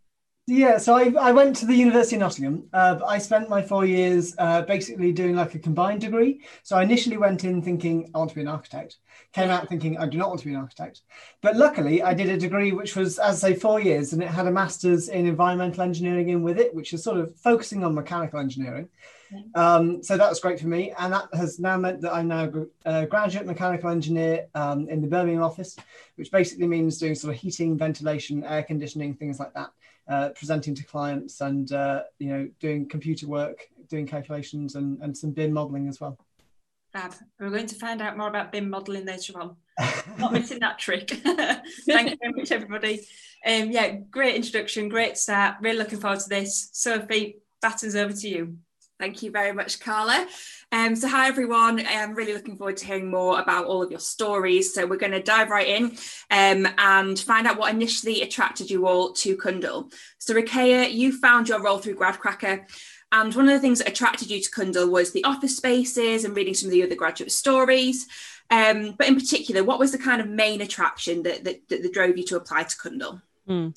Yeah, 0.48 0.78
so 0.78 0.94
I, 0.94 1.12
I 1.20 1.32
went 1.32 1.56
to 1.56 1.66
the 1.66 1.74
University 1.74 2.14
of 2.14 2.20
Nottingham. 2.20 2.68
Uh, 2.72 3.00
I 3.04 3.18
spent 3.18 3.48
my 3.48 3.60
four 3.60 3.84
years 3.84 4.32
uh, 4.38 4.62
basically 4.62 5.10
doing 5.10 5.34
like 5.34 5.56
a 5.56 5.58
combined 5.58 6.02
degree. 6.02 6.40
So 6.62 6.76
I 6.76 6.84
initially 6.84 7.16
went 7.16 7.42
in 7.42 7.60
thinking 7.60 8.08
I 8.14 8.18
want 8.18 8.30
to 8.30 8.36
be 8.36 8.42
an 8.42 8.48
architect, 8.48 8.98
came 9.32 9.50
out 9.50 9.68
thinking 9.68 9.98
I 9.98 10.06
do 10.06 10.18
not 10.18 10.28
want 10.28 10.38
to 10.40 10.46
be 10.46 10.54
an 10.54 10.60
architect. 10.60 11.00
But 11.42 11.56
luckily, 11.56 12.00
I 12.00 12.14
did 12.14 12.28
a 12.28 12.36
degree 12.36 12.70
which 12.70 12.94
was, 12.94 13.18
as 13.18 13.42
I 13.42 13.54
say, 13.54 13.58
four 13.58 13.80
years, 13.80 14.12
and 14.12 14.22
it 14.22 14.28
had 14.28 14.46
a 14.46 14.52
master's 14.52 15.08
in 15.08 15.26
environmental 15.26 15.82
engineering 15.82 16.28
in 16.28 16.44
with 16.44 16.60
it, 16.60 16.72
which 16.72 16.92
is 16.92 17.02
sort 17.02 17.18
of 17.18 17.34
focusing 17.34 17.82
on 17.82 17.96
mechanical 17.96 18.38
engineering. 18.38 18.88
Um, 19.56 20.00
so 20.04 20.16
that 20.16 20.28
was 20.28 20.38
great 20.38 20.60
for 20.60 20.68
me, 20.68 20.92
and 20.96 21.12
that 21.12 21.26
has 21.34 21.58
now 21.58 21.76
meant 21.76 22.02
that 22.02 22.14
I'm 22.14 22.28
now 22.28 22.52
a 22.84 23.04
graduate 23.04 23.46
mechanical 23.46 23.90
engineer 23.90 24.46
um, 24.54 24.88
in 24.88 25.02
the 25.02 25.08
Birmingham 25.08 25.42
office, 25.42 25.76
which 26.14 26.30
basically 26.30 26.68
means 26.68 26.98
doing 26.98 27.16
sort 27.16 27.34
of 27.34 27.40
heating, 27.40 27.76
ventilation, 27.76 28.44
air 28.44 28.62
conditioning, 28.62 29.14
things 29.14 29.40
like 29.40 29.52
that 29.54 29.70
uh, 30.08 30.30
presenting 30.30 30.74
to 30.74 30.84
clients 30.84 31.40
and 31.40 31.72
uh, 31.72 32.02
you 32.18 32.28
know 32.28 32.48
doing 32.60 32.88
computer 32.88 33.26
work, 33.26 33.68
doing 33.88 34.06
calculations 34.06 34.74
and, 34.74 35.00
and 35.02 35.16
some 35.16 35.30
BIM 35.30 35.52
modeling 35.52 35.88
as 35.88 36.00
well. 36.00 36.18
Fab. 36.92 37.14
We're 37.38 37.50
going 37.50 37.66
to 37.66 37.74
find 37.74 38.00
out 38.00 38.16
more 38.16 38.28
about 38.28 38.52
BIM 38.52 38.70
modelling 38.70 39.04
later 39.04 39.38
on. 39.38 39.56
Not 40.18 40.32
missing 40.32 40.60
that 40.60 40.78
trick. 40.78 41.10
Thank 41.86 42.10
you 42.10 42.16
very 42.20 42.32
much, 42.34 42.50
everybody. 42.50 43.00
Um, 43.44 43.70
yeah, 43.70 43.96
great 44.10 44.34
introduction, 44.34 44.88
great 44.88 45.18
start. 45.18 45.56
Really 45.60 45.78
looking 45.78 46.00
forward 46.00 46.20
to 46.20 46.28
this. 46.28 46.70
Sophie, 46.72 47.36
baton's 47.60 47.96
over 47.96 48.12
to 48.12 48.28
you. 48.28 48.56
Thank 48.98 49.22
you 49.22 49.30
very 49.30 49.52
much, 49.52 49.78
Carla. 49.80 50.26
Um, 50.72 50.96
so, 50.96 51.06
hi 51.06 51.28
everyone. 51.28 51.84
I'm 51.86 52.14
really 52.14 52.32
looking 52.32 52.56
forward 52.56 52.78
to 52.78 52.86
hearing 52.86 53.10
more 53.10 53.38
about 53.38 53.66
all 53.66 53.82
of 53.82 53.90
your 53.90 54.00
stories. 54.00 54.72
So, 54.72 54.86
we're 54.86 54.96
going 54.96 55.12
to 55.12 55.22
dive 55.22 55.50
right 55.50 55.68
in 55.68 55.84
um, 56.30 56.66
and 56.78 57.18
find 57.18 57.46
out 57.46 57.58
what 57.58 57.74
initially 57.74 58.22
attracted 58.22 58.70
you 58.70 58.86
all 58.86 59.12
to 59.14 59.36
Cundall. 59.36 59.92
So, 60.18 60.32
Ruqayyah, 60.34 60.92
you 60.92 61.18
found 61.18 61.48
your 61.48 61.62
role 61.62 61.78
through 61.78 61.96
Gradcracker. 61.96 62.64
And 63.12 63.34
one 63.34 63.48
of 63.48 63.54
the 63.54 63.60
things 63.60 63.78
that 63.78 63.88
attracted 63.88 64.30
you 64.30 64.40
to 64.40 64.50
Cundall 64.50 64.90
was 64.90 65.12
the 65.12 65.24
office 65.24 65.56
spaces 65.56 66.24
and 66.24 66.34
reading 66.34 66.54
some 66.54 66.68
of 66.68 66.72
the 66.72 66.82
other 66.82 66.96
graduate 66.96 67.32
stories. 67.32 68.06
Um, 68.50 68.94
but 68.96 69.08
in 69.08 69.14
particular, 69.14 69.62
what 69.62 69.78
was 69.78 69.92
the 69.92 69.98
kind 69.98 70.20
of 70.20 70.28
main 70.28 70.60
attraction 70.62 71.22
that, 71.24 71.44
that, 71.44 71.68
that 71.68 71.92
drove 71.92 72.16
you 72.16 72.24
to 72.24 72.36
apply 72.36 72.62
to 72.62 72.76
Cundall? 72.76 73.20
Hmm. 73.46 73.68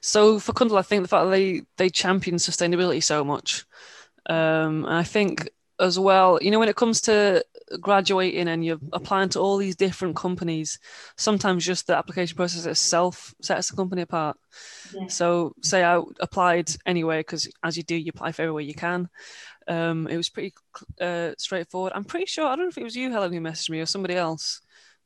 So 0.00 0.38
for 0.38 0.52
Cundall, 0.52 0.78
I 0.78 0.82
think 0.82 1.02
the 1.02 1.08
fact 1.08 1.24
that 1.24 1.30
they 1.30 1.62
they 1.76 1.90
champion 1.90 2.36
sustainability 2.36 3.02
so 3.02 3.24
much, 3.24 3.64
um, 4.26 4.84
and 4.84 4.94
I 4.94 5.02
think 5.02 5.50
as 5.80 5.98
well, 5.98 6.38
you 6.40 6.50
know, 6.50 6.58
when 6.58 6.68
it 6.68 6.76
comes 6.76 7.00
to 7.02 7.44
graduating 7.80 8.48
and 8.48 8.64
you're 8.64 8.78
applying 8.92 9.28
to 9.30 9.40
all 9.40 9.56
these 9.56 9.76
different 9.76 10.14
companies, 10.16 10.78
sometimes 11.16 11.64
just 11.64 11.86
the 11.86 11.96
application 11.96 12.36
process 12.36 12.66
itself 12.66 13.34
sets 13.42 13.70
the 13.70 13.76
company 13.76 14.02
apart. 14.02 14.36
Yeah. 14.94 15.08
So, 15.08 15.54
say 15.62 15.82
I 15.82 16.00
applied 16.20 16.70
anyway, 16.86 17.20
because 17.20 17.48
as 17.62 17.76
you 17.76 17.82
do, 17.82 17.96
you 17.96 18.10
apply 18.14 18.32
for 18.32 18.42
everywhere 18.42 18.62
you 18.62 18.74
can. 18.74 19.08
Um, 19.66 20.06
it 20.06 20.16
was 20.16 20.28
pretty 20.28 20.54
uh, 21.00 21.32
straightforward. 21.38 21.92
I'm 21.94 22.04
pretty 22.04 22.26
sure, 22.26 22.46
I 22.46 22.50
don't 22.50 22.66
know 22.66 22.68
if 22.68 22.78
it 22.78 22.84
was 22.84 22.96
you, 22.96 23.10
Helen, 23.10 23.32
who 23.32 23.40
messaged 23.40 23.70
me 23.70 23.80
or 23.80 23.86
somebody 23.86 24.14
else, 24.14 24.60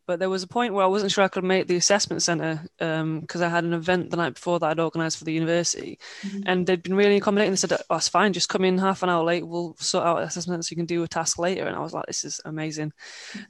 but 0.08 0.18
there 0.18 0.30
was 0.30 0.42
a 0.42 0.48
point 0.48 0.72
where 0.72 0.84
I 0.84 0.88
wasn't 0.88 1.12
sure 1.12 1.22
I 1.22 1.28
could 1.28 1.44
make 1.44 1.66
the 1.66 1.76
assessment 1.76 2.22
centre 2.22 2.62
because 2.78 3.42
I 3.42 3.50
had 3.50 3.64
an 3.64 3.74
event 3.74 4.10
the 4.10 4.16
night 4.16 4.34
before 4.34 4.58
that 4.58 4.70
I'd 4.70 4.80
organised 4.80 5.18
for 5.18 5.24
the 5.24 5.34
university, 5.34 5.98
Mhm. 6.22 6.42
and 6.46 6.66
they'd 6.66 6.82
been 6.82 6.94
really 6.94 7.18
accommodating. 7.18 7.52
They 7.52 7.56
said, 7.56 7.78
"Oh, 7.90 7.96
it's 7.96 8.08
fine, 8.08 8.32
just 8.32 8.48
come 8.48 8.64
in 8.64 8.78
half 8.78 9.02
an 9.02 9.10
hour 9.10 9.22
late. 9.22 9.46
We'll 9.46 9.76
sort 9.78 10.06
out 10.06 10.22
assessment 10.22 10.64
so 10.64 10.72
you 10.72 10.78
can 10.78 10.86
do 10.86 11.02
a 11.02 11.08
task 11.08 11.38
later." 11.38 11.66
And 11.66 11.76
I 11.76 11.80
was 11.80 11.92
like, 11.92 12.06
"This 12.06 12.24
is 12.24 12.40
amazing," 12.46 12.94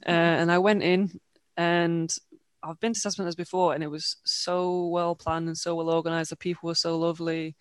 uh, 0.05 0.35
and 0.39 0.51
I 0.51 0.57
went 0.57 0.83
in, 0.83 1.21
and 1.55 2.13
I've 2.61 2.79
been 2.81 2.91
to 2.91 2.97
assessment 2.97 3.25
centres 3.27 3.35
before, 3.35 3.73
and 3.73 3.81
it 3.81 3.87
was 3.87 4.17
so 4.25 4.87
well 4.87 5.15
planned 5.15 5.47
and 5.47 5.57
so 5.57 5.75
well 5.75 5.89
organised. 5.89 6.31
The 6.31 6.35
people 6.35 6.67
were 6.67 6.75
so 6.75 6.99
lovely. 6.99 7.55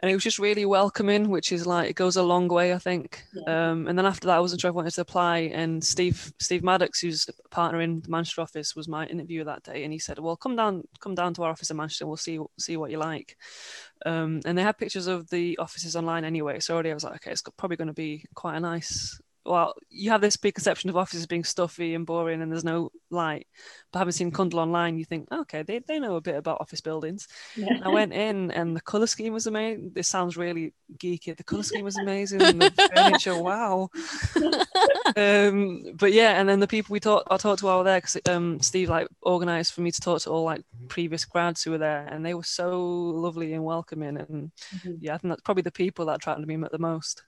And 0.00 0.10
it 0.10 0.14
was 0.14 0.22
just 0.22 0.38
really 0.38 0.64
welcoming, 0.64 1.28
which 1.28 1.50
is 1.50 1.66
like 1.66 1.90
it 1.90 1.96
goes 1.96 2.16
a 2.16 2.22
long 2.22 2.46
way, 2.48 2.72
I 2.72 2.78
think. 2.78 3.24
Yeah. 3.34 3.70
Um, 3.70 3.88
and 3.88 3.98
then 3.98 4.06
after 4.06 4.28
that, 4.28 4.36
I 4.36 4.40
wasn't 4.40 4.60
sure 4.60 4.68
if 4.68 4.74
I 4.74 4.76
wanted 4.76 4.94
to 4.94 5.00
apply. 5.00 5.38
And 5.52 5.82
Steve 5.82 6.32
Steve 6.38 6.62
Maddox, 6.62 7.00
who's 7.00 7.28
a 7.28 7.48
partner 7.48 7.80
in 7.80 8.00
the 8.00 8.08
Manchester 8.08 8.42
office, 8.42 8.76
was 8.76 8.86
my 8.86 9.06
interviewer 9.06 9.44
that 9.44 9.64
day, 9.64 9.82
and 9.82 9.92
he 9.92 9.98
said, 9.98 10.18
"Well, 10.18 10.36
come 10.36 10.54
down, 10.54 10.84
come 11.00 11.14
down 11.16 11.34
to 11.34 11.42
our 11.42 11.50
office 11.50 11.70
in 11.70 11.76
Manchester. 11.76 12.06
We'll 12.06 12.16
see 12.16 12.38
see 12.58 12.76
what 12.76 12.90
you 12.90 12.98
like." 12.98 13.36
Um, 14.06 14.40
and 14.44 14.56
they 14.56 14.62
had 14.62 14.78
pictures 14.78 15.08
of 15.08 15.28
the 15.30 15.58
offices 15.58 15.96
online 15.96 16.24
anyway, 16.24 16.60
so 16.60 16.74
already 16.74 16.90
I 16.90 16.94
was 16.94 17.04
like, 17.04 17.16
"Okay, 17.16 17.32
it's 17.32 17.42
probably 17.56 17.76
going 17.76 17.88
to 17.88 17.94
be 17.94 18.24
quite 18.34 18.56
a 18.56 18.60
nice." 18.60 19.20
Well, 19.48 19.74
you 19.88 20.10
have 20.10 20.20
this 20.20 20.36
preconception 20.36 20.90
of 20.90 20.96
offices 20.96 21.26
being 21.26 21.42
stuffy 21.44 21.94
and 21.94 22.04
boring, 22.04 22.42
and 22.42 22.52
there's 22.52 22.64
no 22.64 22.90
light. 23.10 23.46
But 23.92 24.00
having 24.00 24.12
seen 24.12 24.30
Cundall 24.30 24.58
online, 24.58 24.98
you 24.98 25.06
think, 25.06 25.26
okay, 25.32 25.62
they, 25.62 25.78
they 25.78 25.98
know 25.98 26.16
a 26.16 26.20
bit 26.20 26.36
about 26.36 26.60
office 26.60 26.82
buildings. 26.82 27.26
Yeah. 27.56 27.78
I 27.82 27.88
went 27.88 28.12
in 28.12 28.50
and 28.50 28.76
the 28.76 28.80
color 28.82 29.06
scheme 29.06 29.32
was 29.32 29.46
amazing. 29.46 29.92
This 29.94 30.06
sounds 30.06 30.36
really 30.36 30.74
geeky. 30.98 31.34
The 31.34 31.44
color 31.44 31.62
scheme 31.62 31.84
was 31.84 31.96
amazing. 32.02 32.42
and 32.42 32.60
the 32.60 32.70
furniture, 32.94 33.36
wow. 33.36 33.88
um, 35.16 35.82
but 35.94 36.12
yeah, 36.12 36.38
and 36.38 36.48
then 36.48 36.60
the 36.60 36.66
people 36.68 36.92
we 36.92 37.00
talked, 37.00 37.28
I 37.30 37.38
talked 37.38 37.60
to 37.60 37.66
while 37.66 37.76
we 37.76 37.78
were 37.78 37.84
there 37.84 38.00
because 38.00 38.18
um, 38.28 38.60
Steve 38.60 38.90
like 38.90 39.08
organized 39.22 39.72
for 39.72 39.80
me 39.80 39.90
to 39.90 40.00
talk 40.00 40.20
to 40.22 40.30
all 40.30 40.44
like 40.44 40.62
previous 40.88 41.24
grads 41.24 41.62
who 41.62 41.70
were 41.70 41.78
there, 41.78 42.06
and 42.06 42.24
they 42.24 42.34
were 42.34 42.42
so 42.44 42.80
lovely 42.82 43.54
and 43.54 43.64
welcoming. 43.64 44.18
And 44.18 44.52
Mhm. 44.74 44.98
yeah, 45.00 45.14
I 45.14 45.18
think 45.18 45.32
that's 45.32 45.42
probably 45.42 45.62
the 45.62 45.72
people 45.72 46.06
that 46.06 46.16
attracted 46.16 46.46
me 46.46 46.56
the 46.70 46.78
most. 46.78 47.22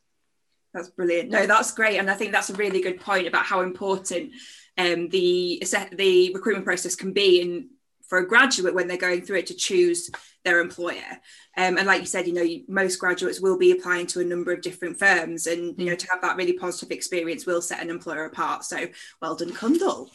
That's 0.72 0.88
brilliant. 0.90 1.30
No, 1.30 1.46
that's 1.46 1.72
great, 1.72 1.98
and 1.98 2.10
I 2.10 2.14
think 2.14 2.32
that's 2.32 2.50
a 2.50 2.54
really 2.54 2.80
good 2.80 3.00
point 3.00 3.26
about 3.26 3.44
how 3.44 3.60
important 3.62 4.32
um, 4.78 5.08
the 5.08 5.62
the 5.92 6.30
recruitment 6.32 6.64
process 6.64 6.94
can 6.94 7.12
be 7.12 7.40
in 7.40 7.70
for 8.08 8.18
a 8.18 8.26
graduate 8.26 8.74
when 8.74 8.88
they're 8.88 8.96
going 8.96 9.22
through 9.22 9.38
it 9.38 9.46
to 9.46 9.54
choose 9.54 10.10
their 10.44 10.60
employer. 10.60 11.18
Um, 11.56 11.76
and 11.78 11.86
like 11.86 12.00
you 12.00 12.06
said, 12.06 12.26
you 12.26 12.32
know, 12.32 12.42
you- 12.42 12.64
most 12.68 12.96
graduates 12.96 13.40
will 13.40 13.58
be 13.58 13.70
applying 13.72 14.06
to 14.08 14.20
a 14.20 14.24
number 14.24 14.52
of 14.52 14.62
different 14.62 14.98
firms, 14.98 15.46
and 15.46 15.76
you 15.78 15.86
know, 15.86 15.96
to 15.96 16.10
have 16.10 16.22
that 16.22 16.36
really 16.36 16.52
positive 16.54 16.92
experience 16.92 17.46
will 17.46 17.62
set 17.62 17.80
an 17.82 17.90
employer 17.90 18.24
apart. 18.24 18.64
So, 18.64 18.86
well 19.20 19.34
done, 19.34 19.50
Cundall. 19.50 20.08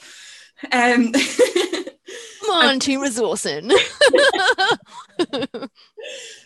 Um, 0.72 1.12
Come 2.46 2.68
on, 2.68 2.80
team 2.80 3.02
resourcing. 3.02 3.72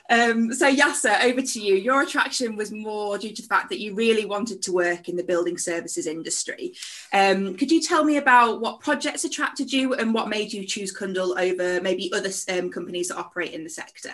Um, 0.10 0.52
so 0.54 0.74
Yasser, 0.74 1.24
over 1.24 1.42
to 1.42 1.60
you. 1.62 1.76
Your 1.76 2.02
attraction 2.02 2.56
was 2.56 2.72
more 2.72 3.18
due 3.20 3.34
to 3.34 3.42
the 3.42 3.48
fact 3.48 3.70
that 3.70 3.80
you 3.80 3.94
really 3.94 4.26
wanted 4.26 4.62
to 4.64 4.72
work 4.72 5.08
in 5.08 5.16
the 5.16 5.24
building 5.24 5.58
services 5.58 6.08
industry. 6.08 6.74
Um, 7.14 7.56
could 7.56 7.72
you 7.72 7.80
tell 7.80 8.04
me 8.04 8.18
about 8.18 8.60
what 8.60 8.80
projects 8.80 9.24
attracted 9.24 9.72
you 9.72 9.94
and 9.94 10.14
what 10.14 10.28
made 10.28 10.52
you 10.52 10.66
choose 10.66 10.96
Cundall 10.96 11.40
over 11.40 11.80
maybe 11.82 12.12
other 12.12 12.32
um, 12.52 12.72
companies 12.72 13.10
that 13.10 13.18
operate 13.18 13.54
in 13.54 13.64
the 13.64 13.70
sector? 13.70 14.14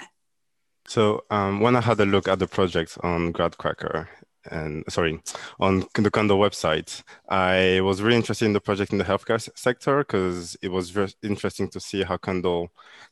So 0.88 1.24
um, 1.32 1.62
when 1.62 1.76
I 1.78 1.82
had 1.82 2.00
a 2.02 2.06
look 2.06 2.28
at 2.28 2.40
the 2.40 2.48
project 2.48 2.98
on 3.02 3.32
Gradcracker, 3.32 4.08
and 4.52 4.84
sorry, 4.90 5.20
on 5.60 5.80
the 5.80 6.12
Cundall 6.12 6.40
website, 6.40 7.04
I 7.30 7.82
was 7.82 8.02
really 8.02 8.18
interested 8.18 8.46
in 8.46 8.54
the 8.54 8.62
project 8.62 8.92
in 8.92 8.98
the 8.98 9.04
healthcare 9.04 9.50
sector 9.56 10.00
because 10.00 10.58
it 10.62 10.70
was 10.70 10.90
very 10.90 11.12
interesting 11.24 11.70
to 11.70 11.80
see 11.80 12.04
how 12.04 12.18
Cundall 12.18 12.70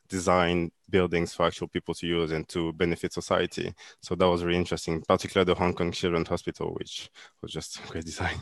designed 0.10 0.72
buildings 0.89 1.34
for 1.34 1.46
actual 1.46 1.67
people 1.67 1.93
to 1.96 2.08
use 2.08 2.32
and 2.32 2.48
to 2.50 2.72
benefit 2.74 3.13
society. 3.13 3.74
So 4.02 4.15
that 4.15 4.30
was 4.30 4.43
really 4.43 4.60
interesting, 4.60 5.02
particularly 5.02 5.52
the 5.52 5.60
Hong 5.60 5.74
Kong 5.74 5.91
Children's 5.91 6.30
Hospital, 6.30 6.74
which 6.74 7.10
was 7.41 7.52
just 7.52 7.82
great 7.88 8.06
design. 8.06 8.38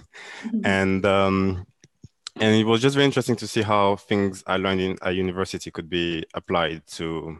Mm-hmm. 0.46 0.62
And 0.66 1.06
um, 1.06 1.66
and 2.40 2.56
it 2.56 2.66
was 2.66 2.82
just 2.82 2.96
very 2.96 3.06
interesting 3.06 3.36
to 3.38 3.48
see 3.48 3.62
how 3.62 3.98
things 3.98 4.44
I 4.48 4.58
learned 4.58 4.82
in 4.82 4.98
a 5.02 5.12
university 5.12 5.70
could 5.70 5.90
be 5.90 6.24
applied 6.34 6.88
to 6.98 7.40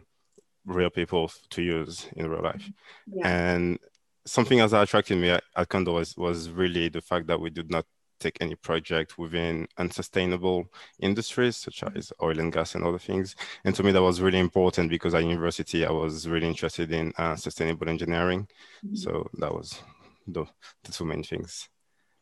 real 0.66 0.90
people 0.90 1.30
to 1.50 1.62
use 1.62 2.06
in 2.16 2.28
real 2.28 2.42
life. 2.42 2.70
Yeah. 3.06 3.28
And 3.28 3.78
something 4.26 4.60
else 4.60 4.70
that 4.72 4.82
attracted 4.82 5.18
me 5.18 5.30
at, 5.30 5.44
at 5.56 5.68
Cundall 5.68 5.94
was, 5.94 6.16
was 6.16 6.50
really 6.50 6.88
the 6.88 7.00
fact 7.00 7.26
that 7.26 7.40
we 7.40 7.50
did 7.50 7.70
not 7.70 7.86
take 8.20 8.38
any 8.40 8.54
project 8.54 9.18
within 9.18 9.66
unsustainable 9.78 10.66
industries 11.00 11.56
such 11.56 11.82
as 11.96 12.12
oil 12.22 12.38
and 12.38 12.52
gas 12.52 12.74
and 12.74 12.84
other 12.84 12.98
things. 12.98 13.34
And 13.64 13.74
to 13.74 13.82
me, 13.82 13.90
that 13.92 14.02
was 14.02 14.20
really 14.20 14.38
important 14.38 14.90
because 14.90 15.14
at 15.14 15.24
university, 15.24 15.84
I 15.84 15.90
was 15.90 16.28
really 16.28 16.46
interested 16.46 16.92
in 16.92 17.12
uh, 17.18 17.36
sustainable 17.36 17.88
engineering. 17.88 18.46
Mm-hmm. 18.84 18.94
So 18.94 19.28
that 19.38 19.52
was 19.52 19.82
the, 20.26 20.46
the 20.84 20.92
two 20.92 21.04
main 21.04 21.24
things. 21.24 21.68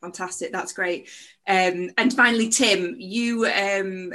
Fantastic, 0.00 0.50
that's 0.50 0.72
great. 0.72 1.10
Um, 1.46 1.90
and 1.98 2.12
finally, 2.12 2.48
Tim, 2.48 2.96
you 2.98 3.44
um, 3.44 4.14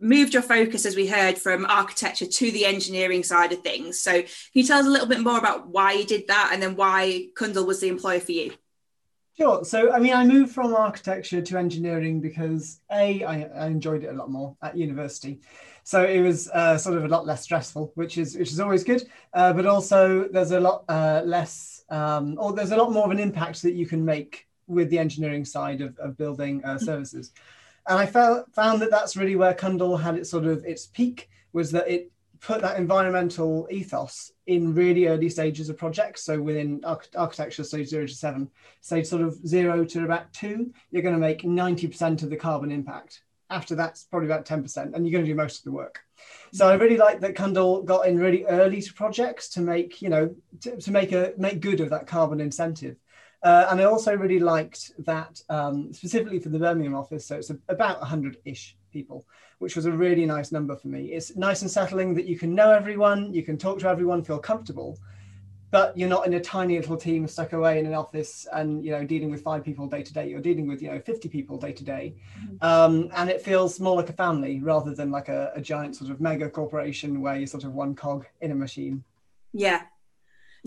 moved 0.00 0.34
your 0.34 0.42
focus, 0.42 0.86
as 0.86 0.96
we 0.96 1.06
heard, 1.06 1.38
from 1.38 1.66
architecture 1.66 2.26
to 2.26 2.50
the 2.50 2.66
engineering 2.66 3.22
side 3.22 3.52
of 3.52 3.60
things. 3.60 4.00
So, 4.00 4.12
can 4.22 4.30
you 4.52 4.64
tell 4.64 4.80
us 4.80 4.86
a 4.86 4.90
little 4.90 5.08
bit 5.08 5.20
more 5.20 5.38
about 5.38 5.68
why 5.68 5.92
you 5.92 6.04
did 6.04 6.28
that 6.28 6.50
and 6.52 6.62
then 6.62 6.76
why 6.76 7.28
Cundall 7.38 7.66
was 7.66 7.80
the 7.80 7.88
employer 7.88 8.20
for 8.20 8.32
you? 8.32 8.52
Sure. 9.36 9.64
So, 9.64 9.92
I 9.92 9.98
mean, 9.98 10.14
I 10.14 10.24
moved 10.24 10.54
from 10.54 10.74
architecture 10.74 11.42
to 11.42 11.58
engineering 11.58 12.20
because 12.20 12.80
A, 12.90 13.22
I, 13.22 13.42
I 13.42 13.66
enjoyed 13.66 14.02
it 14.02 14.08
a 14.08 14.14
lot 14.14 14.30
more 14.30 14.56
at 14.62 14.78
university. 14.78 15.40
So 15.84 16.04
it 16.04 16.20
was 16.20 16.48
uh, 16.48 16.78
sort 16.78 16.96
of 16.96 17.04
a 17.04 17.08
lot 17.08 17.26
less 17.26 17.42
stressful, 17.42 17.92
which 17.94 18.18
is 18.18 18.36
which 18.36 18.50
is 18.50 18.60
always 18.60 18.82
good. 18.82 19.04
Uh, 19.34 19.52
but 19.52 19.66
also, 19.66 20.26
there's 20.26 20.50
a 20.50 20.58
lot 20.58 20.84
uh, 20.88 21.22
less, 21.24 21.84
um, 21.90 22.36
or 22.40 22.54
there's 22.54 22.72
a 22.72 22.76
lot 22.76 22.92
more 22.92 23.04
of 23.04 23.10
an 23.10 23.20
impact 23.20 23.62
that 23.62 23.74
you 23.74 23.86
can 23.86 24.04
make 24.04 24.48
with 24.66 24.90
the 24.90 24.98
engineering 24.98 25.44
side 25.44 25.80
of, 25.80 25.96
of 25.98 26.16
building 26.16 26.64
uh, 26.64 26.78
services. 26.78 27.32
And 27.88 27.98
I 27.98 28.06
found, 28.06 28.44
found 28.52 28.82
that 28.82 28.90
that's 28.90 29.16
really 29.16 29.36
where 29.36 29.54
Cundall 29.54 30.00
had 30.00 30.16
its 30.16 30.30
sort 30.30 30.44
of 30.44 30.64
its 30.64 30.86
peak 30.86 31.28
was 31.52 31.70
that 31.72 31.88
it 31.88 32.10
put 32.40 32.60
that 32.60 32.78
environmental 32.78 33.66
ethos 33.70 34.30
in 34.46 34.74
really 34.74 35.06
early 35.06 35.28
stages 35.28 35.68
of 35.68 35.76
projects. 35.76 36.22
So 36.22 36.40
within 36.40 36.80
arch- 36.84 37.08
architecture, 37.16 37.64
stage 37.64 37.88
zero 37.88 38.06
to 38.06 38.14
seven, 38.14 38.50
stage 38.80 39.06
sort 39.06 39.22
of 39.22 39.34
zero 39.46 39.84
to 39.84 40.04
about 40.04 40.32
two, 40.32 40.72
you're 40.90 41.02
going 41.02 41.14
to 41.14 41.20
make 41.20 41.42
90% 41.42 42.22
of 42.22 42.30
the 42.30 42.36
carbon 42.36 42.70
impact. 42.70 43.22
After 43.48 43.76
that's 43.76 44.04
probably 44.04 44.26
about 44.26 44.44
10%, 44.44 44.94
and 44.94 45.06
you're 45.06 45.12
going 45.12 45.24
to 45.24 45.30
do 45.30 45.36
most 45.36 45.58
of 45.58 45.64
the 45.64 45.72
work. 45.72 46.00
So 46.52 46.68
I 46.68 46.74
really 46.74 46.96
like 46.96 47.20
that 47.20 47.36
Cundall 47.36 47.84
got 47.84 48.08
in 48.08 48.18
really 48.18 48.44
early 48.44 48.82
to 48.82 48.92
projects 48.92 49.50
to 49.50 49.60
make, 49.60 50.02
you 50.02 50.08
know, 50.08 50.34
to, 50.62 50.76
to 50.76 50.90
make 50.90 51.12
a 51.12 51.32
make 51.38 51.60
good 51.60 51.80
of 51.80 51.90
that 51.90 52.08
carbon 52.08 52.40
incentive. 52.40 52.96
Uh, 53.46 53.68
and 53.70 53.80
I 53.80 53.84
also 53.84 54.12
really 54.16 54.40
liked 54.40 54.90
that 55.04 55.40
um, 55.48 55.92
specifically 55.92 56.40
for 56.40 56.48
the 56.48 56.58
Birmingham 56.58 56.96
office. 56.96 57.24
So 57.24 57.36
it's 57.36 57.50
a, 57.50 57.56
about 57.68 58.00
100 58.00 58.38
ish 58.44 58.76
people, 58.92 59.24
which 59.60 59.76
was 59.76 59.86
a 59.86 59.92
really 59.92 60.26
nice 60.26 60.50
number 60.50 60.74
for 60.74 60.88
me. 60.88 61.12
It's 61.12 61.36
nice 61.36 61.62
and 61.62 61.70
settling 61.70 62.12
that 62.14 62.24
you 62.24 62.36
can 62.36 62.56
know 62.56 62.72
everyone, 62.72 63.32
you 63.32 63.44
can 63.44 63.56
talk 63.56 63.78
to 63.78 63.88
everyone, 63.88 64.24
feel 64.24 64.40
comfortable, 64.40 64.98
but 65.70 65.96
you're 65.96 66.08
not 66.08 66.26
in 66.26 66.34
a 66.34 66.40
tiny 66.40 66.76
little 66.76 66.96
team 66.96 67.28
stuck 67.28 67.52
away 67.52 67.78
in 67.78 67.86
an 67.86 67.94
office 67.94 68.48
and 68.52 68.84
you 68.84 68.90
know 68.90 69.04
dealing 69.04 69.30
with 69.30 69.42
five 69.42 69.62
people 69.62 69.86
day 69.86 70.02
to 70.02 70.12
day. 70.12 70.28
You're 70.28 70.40
dealing 70.40 70.66
with 70.66 70.82
you 70.82 70.90
know 70.90 70.98
50 70.98 71.28
people 71.28 71.56
day 71.56 71.70
to 71.70 71.84
day, 71.84 72.16
mm-hmm. 72.40 72.56
um, 72.66 73.10
and 73.14 73.30
it 73.30 73.42
feels 73.42 73.78
more 73.78 73.94
like 73.94 74.08
a 74.08 74.14
family 74.24 74.58
rather 74.58 74.92
than 74.92 75.12
like 75.12 75.28
a, 75.28 75.52
a 75.54 75.60
giant 75.60 75.94
sort 75.94 76.10
of 76.10 76.20
mega 76.20 76.50
corporation 76.50 77.20
where 77.20 77.36
you're 77.36 77.46
sort 77.46 77.62
of 77.62 77.74
one 77.74 77.94
cog 77.94 78.26
in 78.40 78.50
a 78.50 78.56
machine. 78.56 79.04
Yeah, 79.52 79.82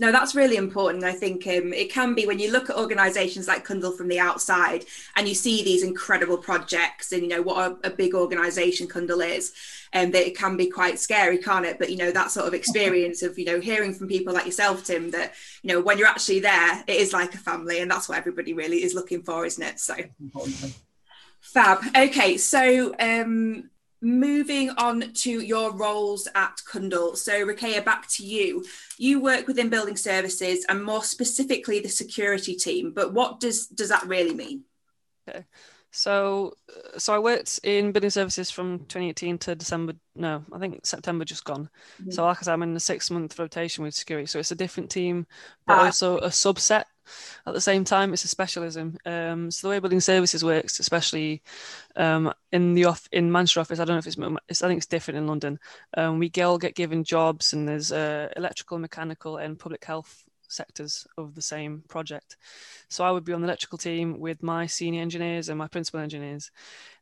no, 0.00 0.10
that's 0.10 0.34
really 0.34 0.56
important. 0.56 1.04
I 1.04 1.12
think 1.12 1.46
um, 1.46 1.74
it 1.74 1.92
can 1.92 2.14
be 2.14 2.26
when 2.26 2.38
you 2.38 2.50
look 2.50 2.70
at 2.70 2.76
organisations 2.76 3.46
like 3.46 3.66
Cundall 3.66 3.94
from 3.94 4.08
the 4.08 4.18
outside 4.18 4.86
and 5.14 5.28
you 5.28 5.34
see 5.34 5.62
these 5.62 5.82
incredible 5.82 6.38
projects 6.38 7.12
and 7.12 7.22
you 7.22 7.28
know 7.28 7.42
what 7.42 7.70
a, 7.84 7.88
a 7.88 7.90
big 7.90 8.14
organisation 8.14 8.88
Cundall 8.88 9.22
is, 9.22 9.52
and 9.92 10.06
um, 10.06 10.12
that 10.12 10.26
it 10.26 10.38
can 10.38 10.56
be 10.56 10.68
quite 10.68 10.98
scary, 10.98 11.36
can't 11.36 11.66
it? 11.66 11.78
But 11.78 11.90
you 11.90 11.98
know 11.98 12.10
that 12.12 12.30
sort 12.30 12.46
of 12.46 12.54
experience 12.54 13.22
of 13.22 13.38
you 13.38 13.44
know 13.44 13.60
hearing 13.60 13.92
from 13.92 14.08
people 14.08 14.32
like 14.32 14.46
yourself, 14.46 14.84
Tim, 14.84 15.10
that 15.10 15.34
you 15.62 15.68
know 15.68 15.82
when 15.82 15.98
you're 15.98 16.08
actually 16.08 16.40
there, 16.40 16.82
it 16.86 16.96
is 16.96 17.12
like 17.12 17.34
a 17.34 17.38
family, 17.38 17.80
and 17.80 17.90
that's 17.90 18.08
what 18.08 18.16
everybody 18.16 18.54
really 18.54 18.82
is 18.82 18.94
looking 18.94 19.22
for, 19.22 19.44
isn't 19.44 19.62
it? 19.62 19.78
So. 19.78 19.94
Fab. 21.42 21.84
Okay, 21.94 22.38
so 22.38 22.94
um, 22.98 23.68
moving 24.00 24.70
on 24.70 25.12
to 25.12 25.30
your 25.40 25.72
roles 25.72 26.28
at 26.34 26.56
Cundall. 26.68 27.16
So, 27.16 27.46
Ruqayyah, 27.46 27.84
back 27.84 28.08
to 28.10 28.24
you. 28.24 28.64
You 28.98 29.20
work 29.20 29.46
within 29.46 29.68
building 29.68 29.96
services 29.96 30.64
and 30.68 30.82
more 30.82 31.04
specifically 31.04 31.80
the 31.80 31.88
security 31.88 32.54
team. 32.54 32.92
But 32.92 33.12
what 33.12 33.40
does 33.40 33.66
does 33.66 33.88
that 33.90 34.06
really 34.06 34.34
mean? 34.34 34.64
Okay. 35.28 35.44
So, 35.92 36.54
so 36.98 37.12
I 37.12 37.18
worked 37.18 37.58
in 37.64 37.90
building 37.90 38.10
services 38.10 38.50
from 38.50 38.80
2018 38.80 39.38
to 39.38 39.54
December. 39.56 39.94
No, 40.14 40.44
I 40.52 40.58
think 40.58 40.86
September 40.86 41.24
just 41.24 41.44
gone. 41.44 41.68
Mm-hmm. 42.00 42.12
So, 42.12 42.24
like 42.24 42.38
I 42.38 42.42
said, 42.42 42.52
I'm 42.52 42.62
in 42.62 42.76
a 42.76 42.80
six 42.80 43.10
month 43.10 43.38
rotation 43.38 43.82
with 43.82 43.94
security. 43.94 44.26
So 44.26 44.38
it's 44.38 44.52
a 44.52 44.56
different 44.56 44.90
team, 44.90 45.26
but 45.66 45.78
ah. 45.78 45.84
also 45.86 46.18
a 46.18 46.28
subset 46.28 46.84
at 47.46 47.54
the 47.54 47.60
same 47.60 47.84
time 47.84 48.12
it's 48.12 48.24
a 48.24 48.28
specialism. 48.28 48.96
Um, 49.06 49.50
so 49.50 49.66
the 49.66 49.72
way 49.72 49.78
building 49.78 50.00
services 50.00 50.44
works 50.44 50.80
especially 50.80 51.42
um, 51.96 52.32
in 52.52 52.74
the 52.74 52.84
off 52.84 53.08
in 53.12 53.30
manchester 53.30 53.60
office 53.60 53.80
i 53.80 53.84
don't 53.84 53.94
know 53.94 53.98
if 53.98 54.06
it's, 54.06 54.16
it's 54.48 54.62
i 54.62 54.68
think 54.68 54.78
it's 54.78 54.86
different 54.86 55.18
in 55.18 55.26
london. 55.26 55.58
Um, 55.96 56.18
we 56.18 56.30
all 56.42 56.58
get 56.58 56.74
given 56.74 57.04
jobs 57.04 57.52
and 57.52 57.68
there's 57.68 57.92
uh, 57.92 58.28
electrical 58.36 58.78
mechanical 58.78 59.36
and 59.38 59.58
public 59.58 59.84
health 59.84 60.24
sectors 60.50 61.06
of 61.16 61.34
the 61.34 61.42
same 61.42 61.82
project. 61.88 62.36
So 62.88 63.04
i 63.04 63.10
would 63.10 63.24
be 63.24 63.32
on 63.32 63.40
the 63.40 63.46
electrical 63.46 63.78
team 63.78 64.18
with 64.18 64.42
my 64.42 64.66
senior 64.66 65.02
engineers 65.02 65.48
and 65.48 65.58
my 65.58 65.68
principal 65.68 66.00
engineers. 66.00 66.50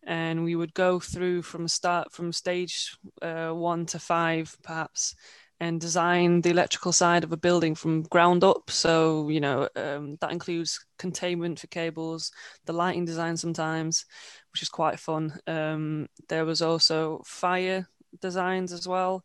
And 0.05 0.45
we 0.45 0.55
would 0.55 0.75
go 0.75 1.01
through 1.01 1.43
from 1.43 1.69
start 1.69 2.13
from 2.13 2.33
stage 2.33 2.97
uh, 3.23 3.51
one 3.51 3.87
to 3.87 3.99
five 3.99 4.57
perhaps 4.63 5.15
and 5.61 5.81
design 5.81 6.41
the 6.41 6.51
electrical 6.51 6.93
side 6.93 7.25
of 7.25 7.33
a 7.33 7.37
building 7.37 7.75
from 7.75 8.03
ground 8.03 8.45
up. 8.45 8.71
So, 8.71 9.29
you 9.29 9.41
know, 9.41 9.69
um, 9.77 10.17
that 10.21 10.33
includes 10.33 10.85
containment 10.99 11.61
for 11.61 11.67
cables, 11.69 12.31
the 12.67 12.73
lighting 12.73 13.05
design 13.05 13.37
sometimes, 13.37 14.05
which 14.53 14.63
is 14.63 14.69
quite 14.69 15.01
fun. 15.01 15.39
Um, 15.47 16.09
there 16.29 16.45
was 16.45 16.63
also 16.63 17.23
fire 17.25 17.89
designs 18.21 18.73
as 18.73 18.87
well 18.87 19.25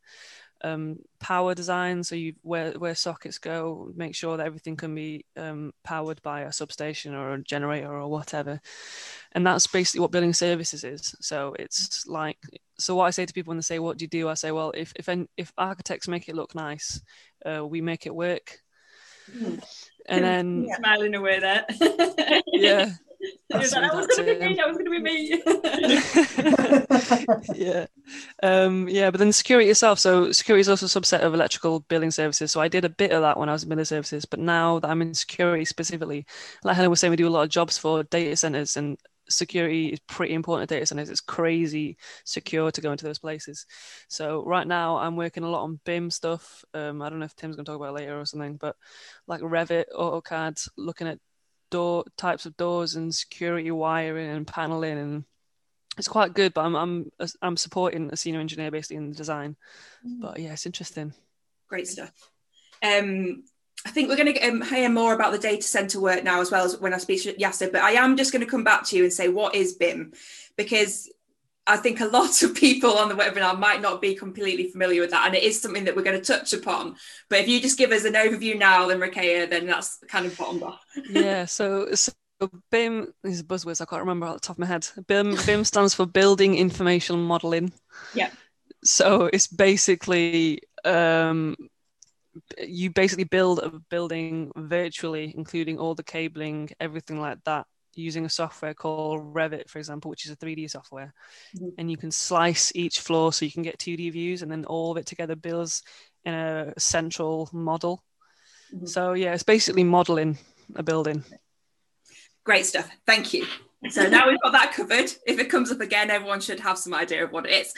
um, 0.63 0.99
power 1.19 1.54
design. 1.54 2.04
So 2.04 2.15
you 2.15 2.34
where 2.41 2.71
where 2.73 2.95
sockets 2.95 3.38
go, 3.38 3.91
make 3.95 4.15
sure 4.15 4.38
that 4.38 4.45
everything 4.45 4.76
can 4.76 4.95
be 4.95 5.26
um, 5.38 5.73
powered 5.84 6.21
by 6.21 6.41
a 6.41 6.52
substation 6.52 7.13
or 7.13 7.34
a 7.34 7.43
generator 7.43 7.93
or 7.93 8.10
whatever. 8.10 8.60
And 9.34 9.45
that's 9.45 9.67
basically 9.67 10.02
what 10.02 10.12
building 10.12 10.34
services 10.34 10.84
is. 10.84 11.15
So 11.19 11.56
it's 11.60 12.08
like 12.08 12.38
so 12.78 12.95
what 12.95 13.06
I 13.06 13.12
say 13.12 13.26
to 13.26 13.34
people 13.34 13.52
when 13.52 13.58
they 13.58 13.63
say 13.63 13.80
what 13.80 13.97
do 13.97 14.04
you 14.04 14.10
do, 14.10 14.30
I 14.30 14.34
say 14.36 14.52
well 14.52 14.71
if 14.76 14.93
if 14.95 15.10
if 15.38 15.52
architects 15.58 16.08
make 16.08 16.30
it 16.30 16.36
look 16.36 16.56
nice, 16.56 17.02
uh, 17.45 17.65
we 17.65 17.82
make 17.82 18.06
it 18.06 18.15
work. 18.15 18.60
Mm. 19.32 19.63
And 20.08 20.23
then 20.23 20.67
smiling 20.78 21.15
away 21.15 21.39
there. 21.39 21.65
yeah, 22.47 22.89
that, 23.50 23.70
that 23.72 23.96
was 23.96 24.08
going 24.08 24.26
to 24.26 24.34
be 24.34 24.48
me. 24.48 24.56
That 24.56 24.68
was 24.68 24.78
going 24.78 24.86
to 24.86 24.92
be 24.92 25.00
me. 25.00 25.42
yeah, 27.66 27.86
um, 28.42 28.88
yeah. 28.90 29.12
But 29.12 29.20
then 29.20 29.32
security 29.32 29.70
itself. 29.70 30.00
So 30.00 30.32
security 30.32 30.62
is 30.62 30.70
also 30.70 30.86
a 30.86 30.90
subset 30.90 31.22
of 31.22 31.34
electrical 31.34 31.82
building 31.82 32.12
services. 32.12 32.52
So 32.52 32.62
I 32.62 32.68
did 32.68 32.86
a 32.86 32.90
bit 32.90 33.12
of 33.12 33.22
that 33.22 33.38
when 33.38 33.50
I 33.50 33.54
was 33.54 33.64
in 33.64 33.70
building 33.70 33.86
services. 33.86 34.26
But 34.26 34.40
now 34.40 34.80
that 34.80 34.90
I'm 34.90 35.02
in 35.02 35.14
security 35.14 35.66
specifically, 35.66 36.26
like 36.64 36.76
Helen 36.76 36.90
was 36.90 37.00
saying, 37.00 37.12
we 37.12 37.18
do 37.18 37.28
a 37.28 37.30
lot 37.30 37.44
of 37.44 37.50
jobs 37.50 37.78
for 37.78 38.04
data 38.04 38.36
centers, 38.36 38.78
and 38.78 38.98
security 39.30 39.88
is 39.90 40.00
pretty 40.02 40.34
important 40.34 40.64
at 40.72 40.76
data 40.76 40.86
centers. 40.86 41.10
It's 41.10 41.22
crazy 41.22 41.98
secure 42.26 42.72
to 42.72 42.82
go 42.82 42.92
into 42.92 43.06
those 43.06 43.20
places. 43.20 43.66
So 44.08 44.44
right 44.46 44.68
now 44.68 44.98
I'm 44.98 45.16
working 45.16 45.44
a 45.44 45.50
lot 45.50 45.64
on 45.64 45.80
BIM 45.86 46.12
stuff. 46.12 46.64
Um, 46.74 47.02
I 47.02 47.10
don't 47.10 47.20
know 47.20 47.26
if 47.26 47.36
Tim's 47.36 47.56
going 47.56 47.66
to 47.66 47.72
talk 47.72 47.80
about 47.80 47.94
later 47.94 48.20
or 48.20 48.26
something, 48.26 48.58
but 48.58 48.76
like 49.28 49.42
Revit, 49.42 49.86
AutoCAD, 49.98 50.70
looking 50.78 51.08
at 51.08 51.20
door 51.74 52.06
types 52.18 52.46
of 52.46 52.56
doors 52.56 52.96
and 52.96 53.14
security 53.14 53.72
wiring 53.72 54.30
and 54.30 54.46
paneling 54.46 55.00
and 55.00 55.24
it's 55.98 56.08
quite 56.08 56.36
good 56.36 56.54
but 56.54 56.64
i'm 56.64 56.76
i'm 56.76 57.12
i'm 57.42 57.58
supporting 57.58 58.12
a 58.12 58.16
senior 58.16 58.40
engineer 58.40 58.70
basically 58.70 58.98
in 58.98 59.10
the 59.10 59.16
design 59.16 59.56
mm. 60.08 60.22
but 60.22 60.40
yeah 60.40 60.54
it's 60.54 60.68
interesting 60.68 61.12
great 61.68 61.88
stuff 61.88 62.12
um 62.84 63.44
I 63.86 63.90
think 63.90 64.08
we're 64.08 64.16
going 64.16 64.34
to 64.34 64.48
um, 64.48 64.62
hear 64.62 64.88
more 64.88 65.14
about 65.14 65.34
the 65.34 65.38
data 65.38 65.64
center 65.64 66.00
work 66.00 66.24
now 66.24 66.40
as 66.40 66.50
well 66.50 66.64
as 66.64 66.80
when 66.80 66.94
I 66.94 66.98
speak 67.00 67.24
to 67.24 67.34
Yasser, 67.34 67.70
but 67.70 67.82
I 67.82 67.92
am 67.92 68.16
just 68.16 68.32
going 68.32 68.40
to 68.46 68.50
come 68.50 68.64
back 68.64 68.86
to 68.86 68.96
you 68.96 69.04
and 69.04 69.12
say, 69.12 69.28
what 69.28 69.56
is 69.56 69.74
BIM? 69.74 70.14
Because 70.56 71.12
I 71.65 71.78
think 71.78 71.99
a 71.99 72.06
lot 72.17 72.41
of 72.41 72.56
people 72.56 72.97
on 72.97 73.10
the 73.10 73.15
webinar 73.15 73.58
might 73.58 73.82
not 73.82 74.02
be 74.02 74.15
completely 74.15 74.69
familiar 74.69 75.02
with 75.02 75.12
that, 75.12 75.26
and 75.26 75.36
it 75.36 75.43
is 75.43 75.62
something 75.62 75.86
that 75.86 75.95
we're 75.95 76.04
going 76.04 76.19
to 76.19 76.26
touch 76.26 76.54
upon. 76.54 76.95
But 77.30 77.39
if 77.39 77.47
you 77.47 77.62
just 77.62 77.78
give 77.78 77.91
us 77.91 78.06
an 78.06 78.13
overview 78.13 78.58
now, 78.58 78.88
then 78.88 78.99
Ruqayyah, 78.99 79.49
then 79.49 79.67
that's 79.67 79.99
kind 80.08 80.26
of 80.26 80.38
bottomed 80.38 80.63
off. 80.63 80.84
yeah. 81.10 81.45
So, 81.54 81.93
so 81.93 82.12
BIM, 82.71 83.13
these 83.23 83.41
are 83.41 83.45
buzzwords 83.45 83.80
I 83.80 83.86
can't 83.86 84.02
remember 84.02 84.26
off 84.26 84.36
the 84.36 84.39
top 84.39 84.56
of 84.56 84.60
my 84.60 84.65
head. 84.65 84.88
BIM, 85.08 85.38
BIM 85.45 85.63
stands 85.63 85.93
for 85.93 86.06
Building 86.06 86.56
Information 86.56 87.21
Modeling. 87.21 87.71
Yeah. 88.13 88.32
So 88.84 89.30
it's 89.32 89.47
basically 89.47 90.62
um, 90.84 91.56
you 92.58 92.89
basically 92.89 93.23
build 93.23 93.60
a 93.60 93.69
building 93.89 94.52
virtually, 94.56 95.34
including 95.36 95.78
all 95.78 95.95
the 95.95 96.04
cabling, 96.04 96.69
everything 96.80 97.19
like 97.19 97.43
that, 97.45 97.67
using 97.95 98.25
a 98.25 98.29
software 98.29 98.73
called 98.73 99.34
Revit, 99.34 99.69
for 99.69 99.79
example, 99.79 100.10
which 100.10 100.25
is 100.25 100.32
a 100.32 100.36
3D 100.36 100.69
software. 100.69 101.13
Mm-hmm. 101.56 101.69
And 101.77 101.91
you 101.91 101.97
can 101.97 102.12
slice 102.12 102.71
each 102.75 102.99
floor 102.99 103.34
so 103.34 103.45
you 103.45 103.51
can 103.51 103.63
get 103.63 103.79
2D 103.79 104.12
views, 104.12 104.41
and 104.41 104.51
then 104.51 104.65
all 104.65 104.91
of 104.91 104.97
it 104.97 105.06
together 105.06 105.36
builds 105.36 105.84
in 106.25 106.34
a 106.34 106.73
central 106.77 107.49
model. 107.51 108.03
Mm-hmm. 108.73 108.86
So 108.86 109.13
yeah, 109.13 109.34
it's 109.34 109.43
basically 109.43 109.84
modeling 109.84 110.38
a 110.75 110.84
building. 110.84 111.23
Great 112.43 112.65
stuff. 112.65 112.89
Thank 113.06 113.34
you. 113.34 113.45
So 113.89 114.08
now 114.08 114.29
we've 114.29 114.41
got 114.41 114.53
that 114.53 114.73
covered. 114.73 115.12
If 115.27 115.39
it 115.39 115.49
comes 115.49 115.71
up 115.71 115.82
again, 115.82 116.10
everyone 116.10 116.41
should 116.41 116.60
have 116.62 116.77
some 116.77 116.93
idea 116.93 117.23
of 117.23 117.32
what 117.32 117.45
it 117.47 117.67
is. 117.67 117.73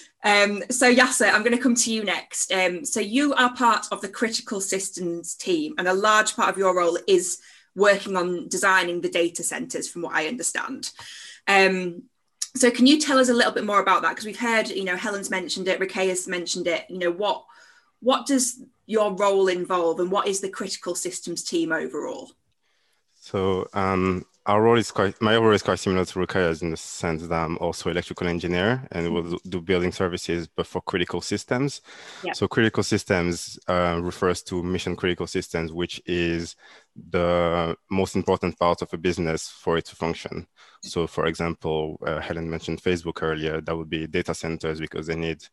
um, 0.24 0.62
so 0.70 0.92
Yasser, 0.92 1.32
I'm 1.32 1.42
going 1.42 1.56
to 1.56 1.62
come 1.62 1.74
to 1.74 1.92
you 1.92 2.04
next. 2.04 2.52
Um, 2.52 2.84
so 2.84 3.00
you 3.00 3.34
are 3.34 3.54
part 3.54 3.86
of 3.90 4.00
the 4.00 4.08
critical 4.08 4.60
systems 4.60 5.34
team, 5.34 5.74
and 5.78 5.88
a 5.88 5.94
large 5.94 6.36
part 6.36 6.48
of 6.48 6.58
your 6.58 6.76
role 6.76 6.98
is 7.08 7.40
working 7.76 8.16
on 8.16 8.48
designing 8.48 9.00
the 9.00 9.08
data 9.08 9.42
centers, 9.42 9.88
from 9.88 10.02
what 10.02 10.14
I 10.14 10.26
understand. 10.26 10.90
Um, 11.46 12.04
so 12.56 12.70
can 12.70 12.86
you 12.86 13.00
tell 13.00 13.18
us 13.18 13.28
a 13.28 13.34
little 13.34 13.52
bit 13.52 13.64
more 13.64 13.80
about 13.80 14.02
that? 14.02 14.10
Because 14.10 14.26
we've 14.26 14.38
heard, 14.38 14.68
you 14.68 14.84
know, 14.84 14.96
Helen's 14.96 15.30
mentioned 15.30 15.68
it, 15.68 15.80
Ruqayyah's 15.80 16.26
mentioned 16.26 16.66
it. 16.66 16.84
You 16.88 16.98
know, 16.98 17.12
what 17.12 17.44
what 18.00 18.26
does 18.26 18.62
your 18.86 19.14
role 19.14 19.48
involve, 19.48 20.00
and 20.00 20.10
what 20.10 20.26
is 20.26 20.40
the 20.40 20.48
critical 20.48 20.94
systems 20.94 21.44
team 21.44 21.70
overall? 21.70 22.30
So 23.14 23.68
um, 23.74 24.24
our 24.46 24.62
role 24.62 24.78
is 24.78 24.90
quite, 24.90 25.20
my 25.20 25.36
role 25.36 25.52
is 25.52 25.62
quite 25.62 25.78
similar 25.78 26.06
to 26.06 26.18
Ruqayyah's 26.18 26.62
in 26.62 26.70
the 26.70 26.76
sense 26.76 27.22
that 27.26 27.34
I'm 27.34 27.58
also 27.58 27.90
electrical 27.90 28.26
engineer 28.26 28.88
and 28.90 29.06
mm-hmm. 29.06 29.30
will 29.30 29.38
do 29.48 29.60
building 29.60 29.92
services, 29.92 30.48
but 30.48 30.66
for 30.66 30.80
critical 30.80 31.20
systems. 31.20 31.82
So 32.32 32.48
critical 32.48 32.82
systems 32.82 33.58
uh, 33.68 34.00
refers 34.02 34.42
to 34.44 34.62
mission 34.62 34.96
critical 34.96 35.26
systems, 35.26 35.72
which 35.72 36.00
is 36.06 36.56
the 36.96 37.76
most 37.90 38.16
important 38.16 38.58
part 38.58 38.82
of 38.82 38.92
a 38.92 38.98
business 38.98 39.48
for 39.48 39.78
it 39.78 39.86
to 39.86 39.96
function. 39.96 40.46
So, 40.82 41.06
for 41.06 41.26
example, 41.26 41.98
uh, 42.06 42.20
Helen 42.20 42.48
mentioned 42.48 42.82
Facebook 42.82 43.22
earlier. 43.22 43.60
That 43.60 43.76
would 43.76 43.90
be 43.90 44.06
data 44.06 44.34
centers 44.34 44.80
because 44.80 45.06
they 45.06 45.14
need 45.14 45.44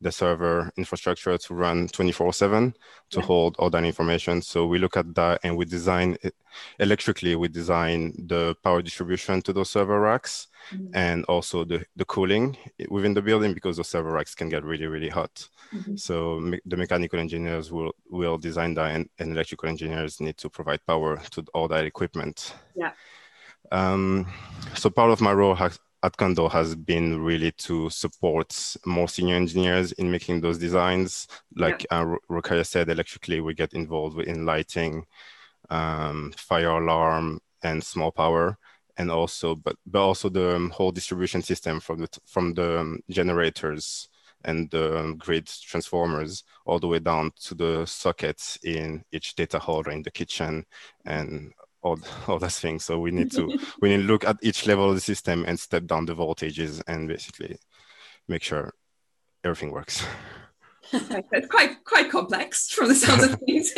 the 0.00 0.12
server 0.12 0.70
infrastructure 0.76 1.36
to 1.36 1.54
run 1.54 1.88
24 1.88 2.32
7 2.32 2.74
to 3.10 3.18
yeah. 3.18 3.26
hold 3.26 3.56
all 3.58 3.70
that 3.70 3.84
information. 3.84 4.42
So, 4.42 4.66
we 4.66 4.78
look 4.78 4.96
at 4.96 5.12
that 5.16 5.40
and 5.42 5.56
we 5.56 5.64
design 5.64 6.16
it 6.22 6.34
electrically, 6.78 7.36
we 7.36 7.48
design 7.48 8.12
the 8.26 8.54
power 8.62 8.80
distribution 8.80 9.42
to 9.42 9.52
those 9.52 9.70
server 9.70 10.00
racks 10.00 10.48
mm-hmm. 10.72 10.86
and 10.94 11.24
also 11.24 11.64
the, 11.64 11.84
the 11.96 12.04
cooling 12.04 12.56
within 12.88 13.14
the 13.14 13.22
building 13.22 13.54
because 13.54 13.76
the 13.76 13.84
server 13.84 14.12
racks 14.12 14.34
can 14.34 14.48
get 14.48 14.64
really, 14.64 14.86
really 14.86 15.08
hot. 15.08 15.48
Mm-hmm. 15.74 15.96
So, 15.96 16.38
me- 16.38 16.60
the 16.64 16.76
mechanical 16.76 17.18
engineers 17.18 17.72
will, 17.72 17.92
will 18.08 18.38
design 18.38 18.74
that, 18.74 18.94
and, 18.94 19.08
and 19.18 19.32
electrical 19.32 19.68
engineers 19.68 20.20
need 20.20 20.36
to 20.38 20.48
provide 20.48 20.84
power 20.86 21.20
to 21.30 21.44
all 21.54 21.68
that 21.68 21.84
equipment. 21.84 22.54
Yeah. 22.76 22.92
Um, 23.72 24.26
so 24.74 24.90
part 24.90 25.10
of 25.10 25.20
my 25.20 25.32
role 25.32 25.54
has, 25.54 25.78
at 26.02 26.16
Cundall 26.16 26.50
has 26.50 26.74
been 26.74 27.20
really 27.20 27.52
to 27.52 27.90
support 27.90 28.76
more 28.84 29.08
senior 29.08 29.36
engineers 29.36 29.92
in 29.92 30.10
making 30.10 30.40
those 30.40 30.58
designs. 30.58 31.26
Like 31.54 31.86
yeah. 31.90 32.00
uh, 32.00 32.16
Ruqayyah 32.30 32.66
said, 32.66 32.88
electrically 32.88 33.40
we 33.40 33.54
get 33.54 33.74
involved 33.74 34.20
in 34.20 34.46
lighting, 34.46 35.04
um, 35.70 36.32
fire 36.36 36.70
alarm, 36.70 37.40
and 37.62 37.82
small 37.82 38.12
power, 38.12 38.58
and 38.96 39.10
also 39.10 39.54
but 39.54 39.76
but 39.86 40.00
also 40.00 40.28
the 40.28 40.56
um, 40.56 40.70
whole 40.70 40.92
distribution 40.92 41.42
system 41.42 41.80
from 41.80 42.00
the 42.00 42.08
from 42.26 42.54
the 42.54 42.80
um, 42.80 43.00
generators 43.10 44.08
and 44.44 44.70
the 44.70 44.98
um, 44.98 45.16
grid 45.16 45.46
transformers 45.46 46.44
all 46.66 46.78
the 46.78 46.86
way 46.86 46.98
down 46.98 47.32
to 47.40 47.54
the 47.54 47.84
sockets 47.86 48.58
in 48.62 49.02
each 49.12 49.34
data 49.34 49.58
hall 49.58 49.82
in 49.88 50.02
the 50.02 50.10
kitchen 50.10 50.64
and 51.04 51.52
all, 51.86 51.98
all 52.26 52.38
those 52.38 52.58
things. 52.58 52.84
So 52.84 52.98
we 52.98 53.10
need 53.10 53.30
to 53.32 53.46
we 53.80 53.90
need 53.90 54.02
to 54.02 54.12
look 54.12 54.24
at 54.24 54.36
each 54.42 54.66
level 54.66 54.88
of 54.88 54.94
the 54.94 55.00
system 55.00 55.44
and 55.46 55.58
step 55.58 55.86
down 55.86 56.06
the 56.06 56.14
voltages 56.14 56.82
and 56.86 57.08
basically 57.08 57.58
make 58.28 58.42
sure 58.42 58.72
everything 59.44 59.70
works. 59.70 60.04
it's 60.92 61.48
quite 61.48 61.84
quite 61.84 62.10
complex 62.10 62.70
from 62.70 62.88
the 62.88 62.94
sounds 62.94 63.24
of 63.24 63.40
things. 63.46 63.72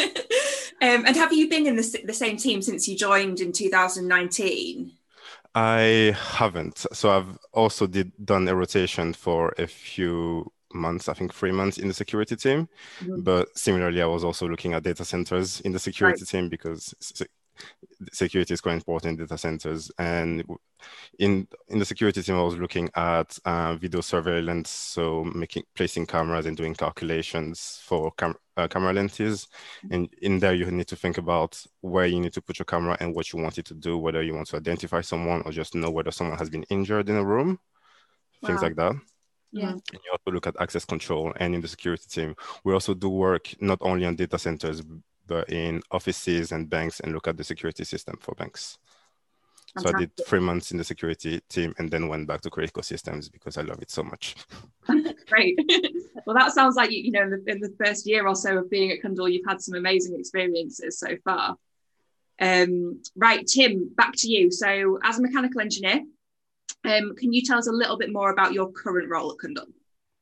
um, 0.80 1.04
and 1.06 1.16
have 1.16 1.32
you 1.32 1.48
been 1.48 1.66
in 1.66 1.76
the, 1.76 2.02
the 2.04 2.14
same 2.14 2.36
team 2.36 2.62
since 2.62 2.88
you 2.88 2.96
joined 2.96 3.40
in 3.40 3.52
2019? 3.52 4.92
I 5.54 6.16
haven't. 6.16 6.86
So 6.92 7.10
I've 7.10 7.38
also 7.52 7.86
did 7.86 8.12
done 8.24 8.46
a 8.48 8.54
rotation 8.54 9.12
for 9.12 9.54
a 9.58 9.66
few 9.66 10.52
months, 10.72 11.08
I 11.08 11.14
think 11.14 11.32
three 11.32 11.52
months 11.52 11.78
in 11.78 11.88
the 11.88 11.94
security 11.94 12.36
team. 12.36 12.68
Mm-hmm. 13.00 13.22
But 13.22 13.56
similarly, 13.56 14.02
I 14.02 14.06
was 14.06 14.24
also 14.24 14.46
looking 14.46 14.74
at 14.74 14.82
data 14.82 15.04
centers 15.04 15.60
in 15.60 15.72
the 15.72 15.78
security 15.78 16.22
right. 16.22 16.28
team 16.28 16.48
because 16.48 16.94
security 18.12 18.54
is 18.54 18.60
quite 18.60 18.74
important 18.74 19.18
in 19.18 19.26
data 19.26 19.38
centers. 19.38 19.90
And 19.98 20.44
in 21.18 21.48
in 21.68 21.78
the 21.78 21.84
security 21.84 22.22
team, 22.22 22.36
I 22.36 22.42
was 22.42 22.56
looking 22.56 22.88
at 22.94 23.38
uh, 23.44 23.74
video 23.76 24.00
surveillance, 24.00 24.70
so 24.70 25.24
making 25.24 25.64
placing 25.74 26.06
cameras 26.06 26.46
and 26.46 26.56
doing 26.56 26.74
calculations 26.74 27.80
for 27.84 28.12
cam- 28.12 28.36
uh, 28.56 28.68
camera 28.68 28.92
lenses. 28.92 29.48
And 29.90 30.08
in 30.22 30.38
there, 30.38 30.54
you 30.54 30.70
need 30.70 30.88
to 30.88 30.96
think 30.96 31.18
about 31.18 31.60
where 31.80 32.06
you 32.06 32.20
need 32.20 32.32
to 32.34 32.42
put 32.42 32.58
your 32.58 32.66
camera 32.66 32.96
and 33.00 33.14
what 33.14 33.32
you 33.32 33.40
want 33.40 33.58
it 33.58 33.64
to 33.66 33.74
do, 33.74 33.98
whether 33.98 34.22
you 34.22 34.34
want 34.34 34.48
to 34.48 34.56
identify 34.56 35.00
someone 35.00 35.42
or 35.44 35.52
just 35.52 35.74
know 35.74 35.90
whether 35.90 36.10
someone 36.10 36.38
has 36.38 36.50
been 36.50 36.64
injured 36.64 37.08
in 37.08 37.16
a 37.16 37.24
room, 37.24 37.58
wow. 38.42 38.46
things 38.46 38.62
like 38.62 38.76
that. 38.76 38.94
Yeah. 39.50 39.70
And 39.70 39.82
you 39.92 40.10
also 40.12 40.30
look 40.30 40.46
at 40.46 40.60
access 40.60 40.84
control 40.84 41.32
and 41.36 41.54
in 41.54 41.60
the 41.60 41.68
security 41.68 42.04
team. 42.08 42.34
We 42.64 42.74
also 42.74 42.94
do 42.94 43.08
work 43.08 43.54
not 43.60 43.78
only 43.80 44.04
on 44.04 44.16
data 44.16 44.38
centers, 44.38 44.82
but 45.28 45.48
in 45.50 45.82
offices 45.90 46.52
and 46.52 46.68
banks 46.68 47.00
and 47.00 47.12
look 47.12 47.28
at 47.28 47.36
the 47.36 47.44
security 47.44 47.84
system 47.84 48.16
for 48.20 48.34
banks. 48.34 48.78
Fantastic. 49.74 49.90
So 49.90 49.96
I 49.96 50.00
did 50.00 50.26
three 50.26 50.40
months 50.40 50.72
in 50.72 50.78
the 50.78 50.84
security 50.84 51.40
team 51.48 51.74
and 51.78 51.90
then 51.90 52.08
went 52.08 52.26
back 52.26 52.40
to 52.40 52.50
critical 52.50 52.82
systems 52.82 53.28
because 53.28 53.58
I 53.58 53.62
love 53.62 53.82
it 53.82 53.90
so 53.90 54.02
much. 54.02 54.34
Great. 55.28 55.58
well, 56.26 56.34
that 56.34 56.52
sounds 56.52 56.74
like 56.74 56.90
you, 56.90 57.02
you 57.02 57.10
know, 57.12 57.22
in 57.22 57.30
the, 57.30 57.52
in 57.52 57.60
the, 57.60 57.74
first 57.84 58.06
year 58.06 58.26
or 58.26 58.34
so 58.34 58.58
of 58.58 58.70
being 58.70 58.90
at 58.90 59.02
Cundall, 59.02 59.30
you've 59.30 59.46
had 59.46 59.60
some 59.60 59.74
amazing 59.74 60.18
experiences 60.18 60.98
so 60.98 61.08
far. 61.22 61.56
Um, 62.40 63.02
right, 63.14 63.46
Tim, 63.46 63.90
back 63.94 64.14
to 64.16 64.28
you. 64.28 64.50
So, 64.50 64.98
as 65.02 65.18
a 65.18 65.22
mechanical 65.22 65.60
engineer, 65.60 66.00
um, 66.84 67.14
can 67.16 67.32
you 67.32 67.42
tell 67.42 67.58
us 67.58 67.66
a 67.66 67.72
little 67.72 67.98
bit 67.98 68.12
more 68.12 68.30
about 68.30 68.52
your 68.52 68.70
current 68.70 69.10
role 69.10 69.32
at 69.32 69.38
Cundall? 69.38 69.66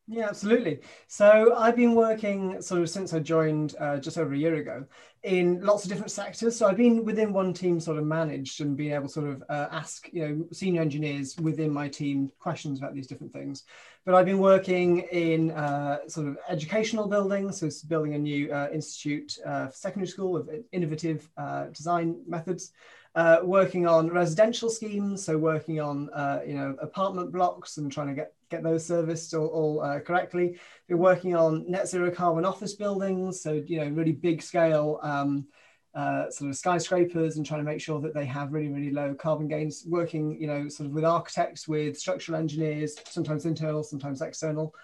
Yeah, 0.08 0.28
absolutely. 0.28 0.80
So 1.08 1.52
I've 1.56 1.74
been 1.74 1.96
working 1.96 2.62
sort 2.62 2.80
of 2.80 2.88
since 2.88 3.12
I 3.12 3.18
joined 3.18 3.74
uh, 3.80 3.98
just 3.98 4.18
over 4.18 4.34
a 4.34 4.38
year 4.38 4.54
ago 4.54 4.84
in 5.24 5.60
lots 5.62 5.82
of 5.82 5.90
different 5.90 6.12
sectors. 6.12 6.56
So 6.56 6.68
I've 6.68 6.76
been 6.76 7.04
within 7.04 7.32
one 7.32 7.52
team, 7.52 7.80
sort 7.80 7.98
of 7.98 8.04
managed 8.04 8.60
and 8.60 8.76
being 8.76 8.92
able 8.92 9.08
to 9.08 9.12
sort 9.12 9.28
of 9.28 9.42
uh, 9.48 9.66
ask, 9.72 10.08
you 10.12 10.28
know, 10.28 10.46
senior 10.52 10.80
engineers 10.80 11.34
within 11.42 11.72
my 11.72 11.88
team 11.88 12.30
questions 12.38 12.78
about 12.78 12.94
these 12.94 13.08
different 13.08 13.32
things. 13.32 13.64
But 14.04 14.14
I've 14.14 14.26
been 14.26 14.38
working 14.38 15.00
in 15.10 15.50
uh, 15.50 16.06
sort 16.06 16.28
of 16.28 16.38
educational 16.48 17.08
buildings, 17.08 17.58
so 17.58 17.66
it's 17.66 17.82
building 17.82 18.14
a 18.14 18.18
new 18.18 18.52
uh, 18.52 18.68
institute 18.72 19.36
uh, 19.44 19.66
for 19.66 19.74
secondary 19.74 20.06
school 20.06 20.36
of 20.36 20.48
innovative 20.70 21.28
uh, 21.36 21.64
design 21.72 22.22
methods. 22.28 22.70
Uh, 23.16 23.40
working 23.44 23.86
on 23.86 24.10
residential 24.10 24.68
schemes, 24.68 25.24
so 25.24 25.38
working 25.38 25.80
on 25.80 26.10
uh, 26.10 26.40
you 26.46 26.52
know 26.52 26.76
apartment 26.82 27.32
blocks 27.32 27.78
and 27.78 27.90
trying 27.90 28.08
to 28.08 28.12
get 28.12 28.34
get 28.50 28.62
those 28.62 28.84
serviced 28.84 29.32
all, 29.32 29.46
all 29.46 29.80
uh, 29.80 29.98
correctly. 30.00 30.58
We're 30.86 30.98
working 30.98 31.34
on 31.34 31.64
net 31.66 31.88
zero 31.88 32.10
carbon 32.10 32.44
office 32.44 32.74
buildings, 32.74 33.40
so 33.40 33.54
you 33.54 33.80
know 33.80 33.88
really 33.88 34.12
big 34.12 34.42
scale 34.42 35.00
um, 35.02 35.46
uh, 35.94 36.28
sort 36.28 36.50
of 36.50 36.56
skyscrapers, 36.58 37.38
and 37.38 37.46
trying 37.46 37.60
to 37.60 37.64
make 37.64 37.80
sure 37.80 38.02
that 38.02 38.12
they 38.12 38.26
have 38.26 38.52
really 38.52 38.68
really 38.68 38.90
low 38.90 39.14
carbon 39.14 39.48
gains. 39.48 39.84
Working 39.88 40.38
you 40.38 40.46
know 40.46 40.68
sort 40.68 40.90
of 40.90 40.92
with 40.92 41.06
architects, 41.06 41.66
with 41.66 41.98
structural 41.98 42.38
engineers, 42.38 42.96
sometimes 43.08 43.46
internal, 43.46 43.82
sometimes 43.82 44.20
external. 44.20 44.74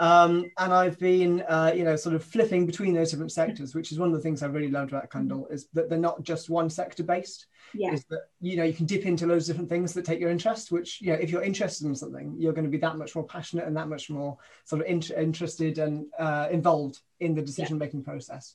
Um, 0.00 0.50
and 0.58 0.72
I've 0.72 0.98
been, 0.98 1.42
uh, 1.48 1.72
you 1.74 1.82
know, 1.82 1.96
sort 1.96 2.14
of 2.14 2.22
flipping 2.22 2.66
between 2.66 2.94
those 2.94 3.10
different 3.10 3.32
sectors, 3.32 3.74
which 3.74 3.90
is 3.90 3.98
one 3.98 4.08
of 4.08 4.14
the 4.14 4.20
things 4.20 4.42
I 4.42 4.46
really 4.46 4.70
loved 4.70 4.92
about 4.92 5.10
Cundall 5.10 5.50
is 5.50 5.68
that 5.72 5.90
they're 5.90 5.98
not 5.98 6.22
just 6.22 6.48
one 6.48 6.70
sector 6.70 7.02
based. 7.02 7.46
Yeah. 7.74 7.92
Is 7.92 8.04
that 8.06 8.22
you 8.40 8.56
know 8.56 8.64
you 8.64 8.72
can 8.72 8.86
dip 8.86 9.04
into 9.04 9.26
loads 9.26 9.48
of 9.48 9.54
different 9.54 9.68
things 9.68 9.92
that 9.92 10.04
take 10.04 10.20
your 10.20 10.30
interest. 10.30 10.72
Which 10.72 11.02
you 11.02 11.08
know, 11.12 11.18
if 11.18 11.30
you're 11.30 11.42
interested 11.42 11.86
in 11.86 11.94
something, 11.94 12.34
you're 12.38 12.52
going 12.52 12.64
to 12.64 12.70
be 12.70 12.78
that 12.78 12.96
much 12.96 13.14
more 13.14 13.24
passionate 13.24 13.66
and 13.66 13.76
that 13.76 13.88
much 13.88 14.08
more 14.08 14.38
sort 14.64 14.80
of 14.80 14.86
in- 14.86 15.02
interested 15.16 15.78
and 15.78 16.06
uh, 16.18 16.48
involved 16.50 17.00
in 17.20 17.34
the 17.34 17.42
decision 17.42 17.76
making 17.76 18.00
yeah. 18.00 18.06
process. 18.06 18.54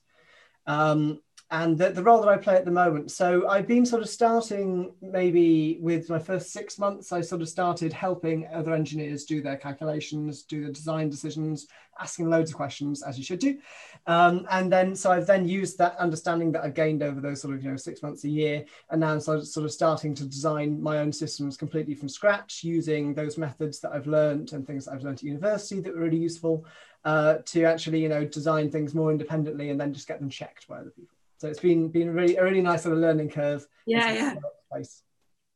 Um, 0.65 1.19
and 1.53 1.77
the, 1.77 1.91
the 1.91 2.01
role 2.01 2.19
that 2.19 2.29
I 2.29 2.37
play 2.37 2.55
at 2.55 2.65
the 2.65 2.71
moment. 2.71 3.11
So 3.11 3.47
I've 3.47 3.67
been 3.67 3.85
sort 3.85 4.01
of 4.01 4.09
starting 4.09 4.91
maybe 5.03 5.77
with 5.79 6.09
my 6.09 6.17
first 6.17 6.51
six 6.51 6.79
months, 6.79 7.11
I 7.11 7.21
sort 7.21 7.43
of 7.43 7.47
started 7.47 7.93
helping 7.93 8.47
other 8.51 8.73
engineers 8.73 9.23
do 9.23 9.39
their 9.39 9.57
calculations, 9.57 10.41
do 10.41 10.65
the 10.65 10.71
design 10.71 11.11
decisions, 11.11 11.67
asking 11.99 12.27
loads 12.27 12.49
of 12.49 12.57
questions 12.57 13.03
as 13.03 13.19
you 13.19 13.23
should 13.23 13.37
do. 13.37 13.59
Um, 14.07 14.47
and 14.49 14.73
then, 14.73 14.95
so 14.95 15.11
I've 15.11 15.27
then 15.27 15.47
used 15.47 15.77
that 15.77 15.95
understanding 15.97 16.51
that 16.53 16.63
I've 16.63 16.73
gained 16.73 17.03
over 17.03 17.21
those 17.21 17.41
sort 17.41 17.53
of, 17.53 17.63
you 17.63 17.69
know, 17.69 17.77
six 17.77 18.01
months 18.01 18.23
a 18.23 18.29
year. 18.29 18.65
And 18.89 19.01
now 19.01 19.11
I'm 19.11 19.21
sort 19.21 19.37
of 19.55 19.71
starting 19.71 20.15
to 20.15 20.25
design 20.25 20.81
my 20.81 20.97
own 20.97 21.13
systems 21.13 21.55
completely 21.55 21.93
from 21.93 22.09
scratch 22.09 22.63
using 22.63 23.13
those 23.13 23.37
methods 23.37 23.79
that 23.81 23.91
I've 23.91 24.07
learned 24.07 24.53
and 24.53 24.65
things 24.65 24.85
that 24.85 24.93
I've 24.93 25.03
learned 25.03 25.19
at 25.19 25.23
university 25.23 25.81
that 25.81 25.93
were 25.93 26.01
really 26.01 26.17
useful 26.17 26.65
uh, 27.05 27.35
to 27.45 27.65
actually, 27.65 28.01
you 28.01 28.09
know, 28.09 28.25
design 28.25 28.71
things 28.71 28.95
more 28.95 29.11
independently 29.11 29.69
and 29.69 29.79
then 29.79 29.93
just 29.93 30.07
get 30.07 30.19
them 30.19 30.31
checked 30.31 30.67
by 30.67 30.77
other 30.77 30.89
people. 30.89 31.15
So 31.37 31.47
it's 31.47 31.59
been 31.59 31.89
been 31.89 32.13
really 32.13 32.35
a 32.37 32.43
really 32.43 32.61
nice 32.61 32.83
sort 32.83 32.95
of 32.95 33.01
learning 33.01 33.29
curve. 33.29 33.65
Yeah, 33.85 34.11
yeah. 34.11 34.35
Place. 34.71 35.03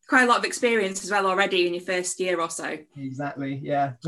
Quite 0.10 0.24
a 0.24 0.28
lot 0.28 0.38
of 0.38 0.46
experience 0.46 1.04
as 1.04 1.12
well 1.12 1.28
already 1.28 1.68
in 1.68 1.74
your 1.74 1.84
first 1.84 2.20
year 2.20 2.40
or 2.40 2.50
so. 2.50 2.78
Exactly. 2.96 3.60
Yeah. 3.62 3.94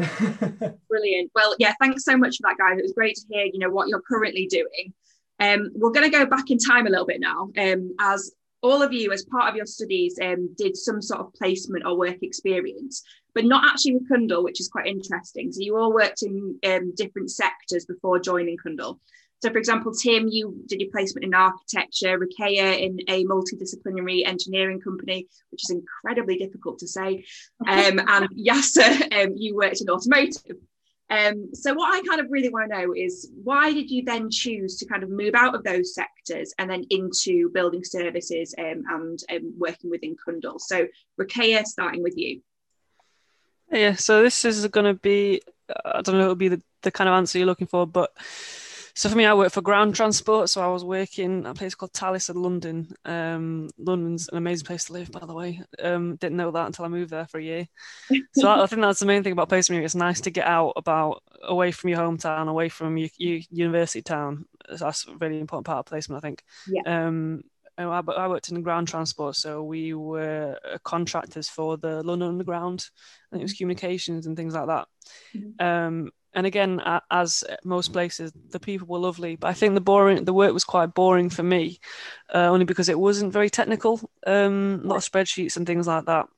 Brilliant. 0.90 1.32
Well, 1.36 1.56
yeah. 1.60 1.74
Thanks 1.82 2.06
so 2.06 2.16
much 2.18 2.38
for 2.38 2.50
that, 2.50 2.58
guys. 2.58 2.80
It 2.80 2.84
was 2.84 2.94
great 2.94 3.16
to 3.16 3.26
hear. 3.30 3.46
You 3.46 3.60
know 3.60 3.70
what 3.70 3.90
you're 3.90 4.02
currently 4.02 4.48
doing. 4.48 4.94
Um, 5.40 5.72
we're 5.74 5.92
going 5.92 6.10
to 6.10 6.18
go 6.18 6.26
back 6.26 6.52
in 6.52 6.58
time 6.58 6.86
a 6.86 6.90
little 6.90 7.06
bit 7.06 7.22
now, 7.22 7.50
um, 7.58 7.96
as 8.00 8.34
all 8.62 8.82
of 8.82 8.92
you, 8.92 9.12
as 9.12 9.24
part 9.26 9.50
of 9.50 9.56
your 9.56 9.66
studies, 9.66 10.20
um, 10.22 10.54
did 10.58 10.76
some 10.76 11.02
sort 11.02 11.22
of 11.22 11.34
placement 11.34 11.86
or 11.86 11.98
work 11.98 12.18
experience, 12.22 13.04
but 13.34 13.46
not 13.46 13.64
actually 13.66 13.94
with 13.94 14.10
Cundall, 14.10 14.44
which 14.44 14.60
is 14.60 14.68
quite 14.68 14.88
interesting. 14.88 15.52
So 15.52 15.62
you 15.62 15.78
all 15.78 15.94
worked 15.94 16.24
in 16.24 16.60
um, 16.66 16.94
different 16.96 17.32
sectors 17.32 17.86
before 17.86 18.20
joining 18.20 18.58
Cundall. 18.58 19.00
So, 19.42 19.50
for 19.52 19.58
example, 19.58 19.94
Tim, 19.94 20.28
you 20.28 20.62
did 20.66 20.82
your 20.82 20.92
placement 20.92 21.26
in 21.26 21.34
architecture, 21.34 22.20
Ruqayyah 22.20 22.80
in 22.80 23.00
a 23.08 23.24
multidisciplinary 23.26 24.26
engineering 24.26 24.82
company, 24.82 25.28
which 25.52 25.64
is 25.64 25.70
incredibly 25.70 26.38
difficult 26.38 26.80
to 26.80 26.88
say, 26.88 27.24
um, 27.66 28.00
and 28.08 28.30
Yasser, 28.38 29.24
um, 29.24 29.34
you 29.36 29.56
worked 29.56 29.82
in 29.82 29.90
automotive. 29.90 30.58
Um, 31.10 31.56
so, 31.56 31.74
what 31.74 31.94
I 31.94 32.06
kind 32.06 32.20
of 32.20 32.28
really 32.30 32.50
want 32.50 32.70
to 32.70 32.78
know 32.78 32.94
is 32.94 33.32
why 33.44 33.74
did 33.74 33.90
you 33.90 34.04
then 34.04 34.30
choose 34.30 34.78
to 34.78 34.86
kind 34.86 35.04
of 35.04 35.10
move 35.10 35.34
out 35.36 35.56
of 35.56 35.64
those 35.64 35.96
sectors 35.96 36.54
and 36.60 36.70
then 36.70 36.84
into 36.90 37.50
building 37.50 37.84
services 37.84 38.54
um, 38.60 38.84
and 38.90 39.20
um, 39.32 39.54
working 39.58 39.90
within 39.90 40.16
Cundall? 40.18 40.60
So, 40.60 40.86
Ruqayyah, 41.20 41.66
starting 41.66 42.04
with 42.04 42.18
you. 42.18 42.42
Yeah, 43.72 43.96
so 43.96 44.22
this 44.22 44.44
is 44.46 44.66
going 44.68 44.86
to 44.86 45.00
be, 45.00 45.42
I 45.86 46.02
don't 46.02 46.18
know, 46.18 46.24
it'll 46.24 46.36
be 46.36 46.48
the, 46.48 46.62
the 46.82 46.92
kind 46.92 47.08
of 47.08 47.14
answer 47.14 47.38
you're 47.38 47.46
looking 47.46 47.68
for, 47.68 47.86
but 47.86 48.12
so 49.00 49.08
for 49.08 49.16
me, 49.16 49.26
I 49.26 49.34
work 49.34 49.54
for 49.54 49.62
ground 49.62 49.96
transport. 49.96 50.50
So 50.50 50.62
I 50.62 50.68
was 50.68 50.84
working 50.84 51.46
at 51.46 51.52
a 51.52 51.54
place 51.54 51.74
called 51.74 51.94
Thales 51.94 52.28
in 52.28 52.36
London. 52.36 52.92
Um, 53.06 53.70
London's 53.78 54.28
an 54.28 54.38
amazing 54.38 54.66
place 54.66 54.84
to 54.86 54.94
live, 54.94 55.10
by 55.10 55.26
the 55.26 55.34
way. 55.34 55.62
Um, 55.82 56.18
didn't 56.18 56.36
know 56.36 56.52
that 56.52 56.66
until 56.66 56.84
I 56.84 56.90
moved 56.90 57.10
there 57.10 57.26
for 57.26 57.38
a 57.38 57.44
year. 57.44 57.68
so 58.34 58.50
I, 58.50 58.62
I, 58.62 58.66
think 58.66 58.82
that's 58.82 59.00
the 59.00 59.06
main 59.06 59.24
thing 59.24 59.32
about 59.32 59.48
placement. 59.48 59.86
It's 59.86 59.96
nice 59.96 60.20
to 60.20 60.32
get 60.32 60.46
out 60.46 60.74
about 60.76 61.24
away 61.44 61.72
from 61.72 61.92
your 61.92 62.00
hometown, 62.00 62.50
away 62.50 62.68
from 62.68 62.98
your, 62.98 63.08
your 63.18 63.40
university 63.50 64.02
town. 64.02 64.44
That's 64.68 65.08
a 65.08 65.16
really 65.16 65.40
important 65.40 65.68
part 65.68 65.80
of 65.80 65.86
placement, 65.86 66.22
I 66.22 66.28
think. 66.28 66.44
Yeah. 66.68 66.82
Um, 67.08 67.44
I, 67.78 67.84
I 67.84 68.28
worked 68.28 68.50
in 68.50 68.62
ground 68.64 68.90
transport, 68.90 69.38
so 69.38 69.64
we 69.64 69.94
were 69.94 70.60
contractors 70.84 71.48
for 71.48 71.78
the 71.78 72.04
London 72.04 72.28
Underground. 72.28 72.86
I 73.32 73.36
think 73.36 73.44
it 73.44 73.46
was 73.46 73.54
communications 73.54 74.28
and 74.28 74.36
things 74.36 74.56
like 74.56 74.68
that. 74.68 74.88
Mm-hmm. 75.34 75.66
Um, 75.66 76.12
and 76.40 76.48
again, 76.48 76.82
as 77.12 77.44
most 77.66 77.92
places, 77.92 78.32
the 78.52 78.62
people 78.62 78.88
were 78.88 78.98
lovely, 78.98 79.36
but 79.36 79.50
I 79.50 79.54
think 79.54 79.74
the 79.74 79.82
boring, 79.82 80.24
the 80.24 80.32
work 80.32 80.54
was 80.54 80.64
quite 80.64 80.94
boring 80.94 81.30
for 81.30 81.44
me, 81.44 81.82
uh, 82.34 82.48
only 82.48 82.64
because 82.64 82.88
it 82.88 82.98
wasn't 82.98 83.34
very 83.34 83.50
technical. 83.50 84.00
Um, 84.26 84.80
a 84.86 84.88
lot 84.88 84.96
of 84.96 85.04
spreadsheets 85.04 85.58
and 85.58 85.68
things 85.68 85.86
like 85.86 86.06
that. 86.06 86.30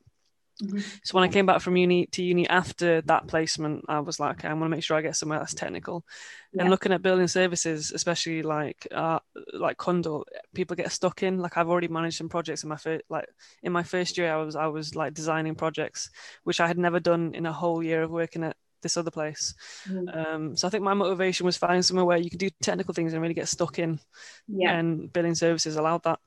Mm-hmm. 0.60 0.78
So 1.04 1.14
when 1.14 1.22
I 1.22 1.28
came 1.28 1.46
back 1.46 1.60
from 1.60 1.76
uni 1.76 2.06
to 2.06 2.22
uni 2.24 2.48
after 2.48 3.00
that 3.02 3.28
placement, 3.28 3.84
I 3.86 4.00
was 4.00 4.18
like, 4.18 4.38
okay, 4.38 4.48
I 4.48 4.52
want 4.54 4.64
to 4.64 4.70
make 4.70 4.82
sure 4.82 4.96
I 4.96 5.02
get 5.02 5.14
somewhere 5.14 5.38
that's 5.38 5.54
technical. 5.54 6.04
Yeah. 6.52 6.62
And 6.62 6.70
looking 6.70 6.90
at 6.90 7.00
building 7.00 7.28
services, 7.28 7.92
especially 7.92 8.42
like 8.42 8.88
uh, 8.90 9.20
like 9.54 9.78
Cundall, 9.78 10.24
people 10.52 10.74
get 10.74 10.90
stuck 10.90 11.22
in. 11.22 11.38
Like 11.38 11.56
I've 11.56 11.68
already 11.68 11.88
managed 11.88 12.18
some 12.18 12.28
projects 12.28 12.64
in 12.64 12.68
my 12.68 12.76
first, 12.76 13.04
like 13.08 13.28
in 13.62 13.70
my 13.70 13.84
first 13.84 14.18
year, 14.18 14.34
I 14.34 14.42
was 14.42 14.56
I 14.56 14.66
was 14.66 14.96
like 14.96 15.14
designing 15.14 15.54
projects, 15.54 16.10
which 16.42 16.58
I 16.58 16.66
had 16.66 16.78
never 16.78 16.98
done 16.98 17.36
in 17.36 17.46
a 17.46 17.52
whole 17.52 17.84
year 17.84 18.02
of 18.02 18.10
working 18.10 18.42
at 18.42 18.56
this 18.82 18.96
other 18.96 19.10
place. 19.10 19.54
Mm. 19.88 20.16
Um, 20.16 20.56
so 20.56 20.66
I 20.66 20.70
think 20.70 20.84
my 20.84 20.94
motivation 20.94 21.46
was 21.46 21.56
finding 21.56 21.82
somewhere 21.82 22.04
where 22.04 22.18
you 22.18 22.30
could 22.30 22.38
do 22.38 22.50
technical 22.60 22.94
things 22.94 23.12
and 23.12 23.22
really 23.22 23.34
get 23.34 23.48
stuck 23.48 23.78
in. 23.78 24.00
Yeah. 24.48 24.72
And 24.72 25.12
building 25.12 25.34
services 25.34 25.76
allowed 25.76 26.02
that. 26.04 26.18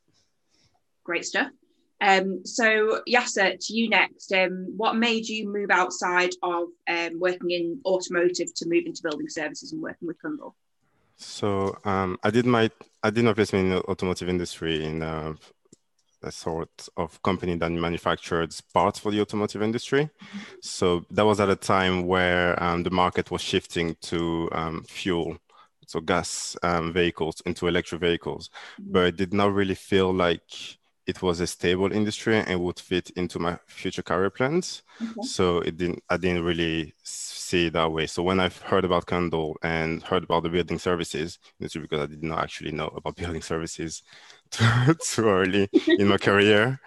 Great 1.03 1.25
stuff. 1.25 1.51
Um, 2.01 2.45
so 2.45 3.01
Yasser, 3.07 3.57
to 3.59 3.73
you 3.73 3.89
next. 3.89 4.31
Um, 4.33 4.73
what 4.75 4.95
made 4.95 5.27
you 5.27 5.47
move 5.47 5.71
outside 5.71 6.31
of 6.43 6.67
um, 6.89 7.19
working 7.19 7.51
in 7.51 7.79
automotive 7.85 8.53
to 8.55 8.67
move 8.67 8.83
into 8.85 9.01
building 9.03 9.29
services 9.29 9.71
and 9.71 9.81
working 9.81 10.07
with 10.07 10.17
Cundall? 10.21 10.53
So 11.17 11.77
um, 11.85 12.17
I 12.23 12.29
did 12.29 12.45
my 12.45 12.69
I 13.01 13.09
did 13.09 13.23
my 13.23 13.33
placement 13.33 13.65
in 13.65 13.69
the 13.71 13.83
automotive 13.83 14.27
industry 14.27 14.83
in 14.83 15.01
uh, 15.01 15.33
a 16.25 16.31
sort 16.31 16.89
of 16.97 17.21
company 17.21 17.55
that 17.55 17.71
manufactured 17.71 18.53
parts 18.73 18.99
for 18.99 19.11
the 19.11 19.21
automotive 19.21 19.61
industry. 19.61 20.09
So 20.61 21.05
that 21.11 21.25
was 21.25 21.39
at 21.39 21.49
a 21.49 21.55
time 21.55 22.05
where 22.07 22.61
um, 22.61 22.83
the 22.83 22.89
market 22.89 23.31
was 23.31 23.41
shifting 23.41 23.95
to 24.01 24.49
um, 24.51 24.83
fuel, 24.83 25.37
so 25.87 25.99
gas 26.01 26.57
um, 26.63 26.91
vehicles 26.91 27.41
into 27.45 27.67
electric 27.67 28.01
vehicles, 28.01 28.49
but 28.79 29.05
it 29.07 29.17
did 29.17 29.33
not 29.33 29.53
really 29.53 29.75
feel 29.75 30.13
like 30.13 30.77
it 31.07 31.21
was 31.21 31.39
a 31.39 31.47
stable 31.47 31.91
industry 31.91 32.37
and 32.37 32.59
would 32.61 32.79
fit 32.79 33.11
into 33.11 33.37
my 33.37 33.57
future 33.67 34.01
career 34.01 34.29
plans. 34.29 34.81
Okay. 35.01 35.21
So 35.21 35.59
it 35.59 35.77
didn't. 35.77 36.03
I 36.09 36.17
didn't 36.17 36.43
really 36.43 36.93
see 37.03 37.67
it 37.67 37.73
that 37.73 37.91
way. 37.91 38.07
So 38.07 38.23
when 38.23 38.39
I've 38.39 38.57
heard 38.61 38.85
about 38.85 39.05
Cundall 39.05 39.53
and 39.61 40.01
heard 40.01 40.23
about 40.23 40.43
the 40.43 40.49
building 40.49 40.79
services 40.79 41.37
industry, 41.59 41.81
because 41.81 42.01
I 42.01 42.07
did 42.07 42.23
not 42.23 42.39
actually 42.39 42.71
know 42.71 42.87
about 42.87 43.15
building 43.21 43.41
services 43.41 44.01
too, 45.01 45.29
early 45.29 45.69
in 45.87 46.07
my 46.07 46.17
career. 46.17 46.79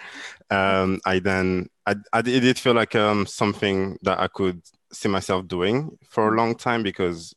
Um, 0.51 1.01
I 1.05 1.19
then 1.19 1.69
I, 1.87 1.97
I, 2.13 2.21
it 2.21 2.41
did 2.41 2.59
feel 2.59 2.75
like 2.75 2.95
um, 2.95 3.27
something 3.27 3.99
that 4.03 4.19
I 4.19 4.29
could 4.29 4.63
see 4.93 5.09
myself 5.09 5.47
doing 5.47 5.99
for 6.09 6.29
a 6.29 6.37
long 6.37 6.55
time 6.55 6.83
because 6.83 7.35